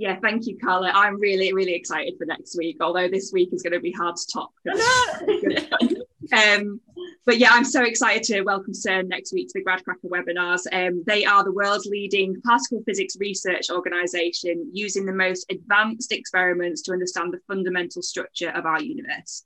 Yeah, 0.00 0.16
thank 0.22 0.46
you, 0.46 0.56
Carla. 0.56 0.92
I'm 0.94 1.18
really, 1.18 1.52
really 1.52 1.74
excited 1.74 2.14
for 2.18 2.24
next 2.24 2.56
week, 2.56 2.76
although 2.80 3.08
this 3.08 3.32
week 3.32 3.48
is 3.52 3.64
going 3.64 3.72
to 3.72 3.80
be 3.80 3.90
hard 3.90 4.14
to 4.14 4.26
top. 4.32 4.52
um, 6.32 6.80
but 7.26 7.38
yeah, 7.38 7.48
I'm 7.50 7.64
so 7.64 7.82
excited 7.82 8.22
to 8.24 8.42
welcome 8.42 8.74
CERN 8.74 9.08
next 9.08 9.32
week 9.32 9.48
to 9.48 9.58
the 9.58 9.64
GradCracker 9.64 10.08
webinars. 10.08 10.72
Um, 10.72 11.02
they 11.04 11.24
are 11.24 11.42
the 11.42 11.50
world's 11.50 11.86
leading 11.86 12.40
particle 12.42 12.80
physics 12.86 13.16
research 13.18 13.70
organisation 13.72 14.70
using 14.72 15.04
the 15.04 15.12
most 15.12 15.46
advanced 15.50 16.12
experiments 16.12 16.82
to 16.82 16.92
understand 16.92 17.32
the 17.32 17.40
fundamental 17.48 18.00
structure 18.00 18.50
of 18.50 18.66
our 18.66 18.80
universe. 18.80 19.42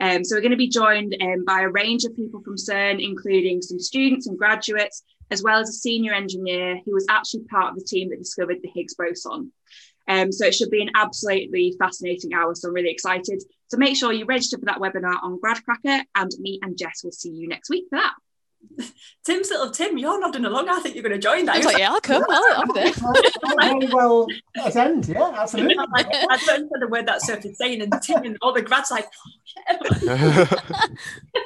Um, 0.00 0.22
so 0.22 0.36
we're 0.36 0.42
going 0.42 0.50
to 0.50 0.58
be 0.58 0.68
joined 0.68 1.16
um, 1.22 1.46
by 1.46 1.62
a 1.62 1.70
range 1.70 2.04
of 2.04 2.14
people 2.14 2.42
from 2.42 2.56
CERN, 2.56 3.02
including 3.02 3.62
some 3.62 3.78
students 3.78 4.26
and 4.26 4.36
graduates, 4.36 5.02
as 5.30 5.42
well 5.42 5.60
as 5.60 5.70
a 5.70 5.72
senior 5.72 6.12
engineer 6.12 6.78
who 6.84 6.92
was 6.92 7.06
actually 7.08 7.44
part 7.44 7.70
of 7.70 7.78
the 7.78 7.84
team 7.84 8.10
that 8.10 8.18
discovered 8.18 8.58
the 8.62 8.70
Higgs 8.74 8.94
boson. 8.94 9.50
Um, 10.08 10.32
so 10.32 10.46
it 10.46 10.54
should 10.54 10.70
be 10.70 10.82
an 10.82 10.90
absolutely 10.94 11.74
fascinating 11.78 12.34
hour. 12.34 12.54
So 12.54 12.68
I'm 12.68 12.74
really 12.74 12.90
excited. 12.90 13.42
So 13.68 13.78
make 13.78 13.96
sure 13.96 14.12
you 14.12 14.26
register 14.26 14.58
for 14.58 14.66
that 14.66 14.78
webinar 14.78 15.22
on 15.22 15.40
GradCracker, 15.40 16.02
and 16.14 16.30
me 16.38 16.58
and 16.62 16.76
Jess 16.76 17.02
will 17.02 17.12
see 17.12 17.30
you 17.30 17.48
next 17.48 17.70
week 17.70 17.86
for 17.90 17.98
that. 17.98 18.12
Tim's 19.24 19.50
little 19.50 19.70
Tim, 19.70 19.98
you're 19.98 20.20
nodding 20.20 20.44
along. 20.44 20.68
I 20.68 20.80
think 20.80 20.94
you're 20.94 21.02
going 21.02 21.18
to 21.18 21.18
join 21.18 21.46
that. 21.46 21.54
I 21.56 21.58
was 21.58 21.66
like, 21.66 21.78
yeah, 21.78 21.90
I'll 21.90 22.00
come. 22.00 22.24
I'll, 22.28 22.44
I'll 22.56 22.66
be 22.66 22.72
there. 22.74 22.92
Very 23.60 23.86
well 23.92 24.26
attend. 24.64 25.08
Yeah, 25.08 25.32
absolutely. 25.36 25.76
I 25.94 26.38
don't 26.46 26.62
know 26.64 26.80
the 26.80 26.88
word 26.88 27.06
that 27.06 27.22
Sophie's 27.22 27.58
saying, 27.58 27.82
and 27.82 27.92
Tim 28.02 28.24
and 28.24 28.36
all 28.42 28.52
the 28.52 28.62
grads 28.62 28.90
like, 28.90 29.06
oh, 29.06 29.80
yeah. 30.02 30.46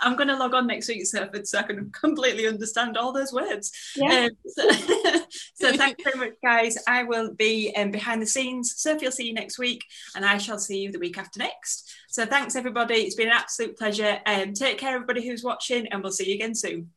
I'm 0.00 0.16
going 0.16 0.28
to 0.28 0.36
log 0.36 0.54
on 0.54 0.66
next 0.66 0.88
week, 0.88 1.06
Surford, 1.06 1.46
so 1.46 1.58
I 1.58 1.62
can 1.62 1.90
completely 1.90 2.46
understand 2.46 2.96
all 2.96 3.12
those 3.12 3.32
words. 3.32 3.72
Yeah. 3.96 4.28
Um, 4.28 4.30
so, 4.46 4.70
so 5.54 5.72
thanks 5.76 6.02
very 6.02 6.18
much, 6.18 6.34
guys. 6.42 6.76
I 6.86 7.04
will 7.04 7.32
be 7.34 7.74
um, 7.76 7.90
behind 7.90 8.22
the 8.22 8.26
scenes. 8.26 8.74
Sophie 8.76 9.06
will 9.06 9.12
see 9.12 9.26
you 9.26 9.34
next 9.34 9.58
week, 9.58 9.84
and 10.14 10.24
I 10.24 10.38
shall 10.38 10.58
see 10.58 10.78
you 10.78 10.92
the 10.92 10.98
week 10.98 11.18
after 11.18 11.38
next. 11.38 11.94
So 12.08 12.26
thanks, 12.26 12.56
everybody. 12.56 12.94
It's 12.96 13.16
been 13.16 13.28
an 13.28 13.34
absolute 13.34 13.76
pleasure. 13.76 14.20
Um, 14.26 14.52
take 14.54 14.78
care, 14.78 14.94
everybody 14.94 15.26
who's 15.26 15.44
watching, 15.44 15.86
and 15.88 16.02
we'll 16.02 16.12
see 16.12 16.28
you 16.28 16.34
again 16.34 16.54
soon. 16.54 16.90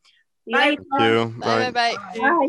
Bye. 0.50 0.76
Thank 0.76 0.80
you. 1.00 1.34
Bye. 1.38 1.70
Bye. 1.70 1.96
Bye. 1.96 2.18
Bye. 2.18 2.48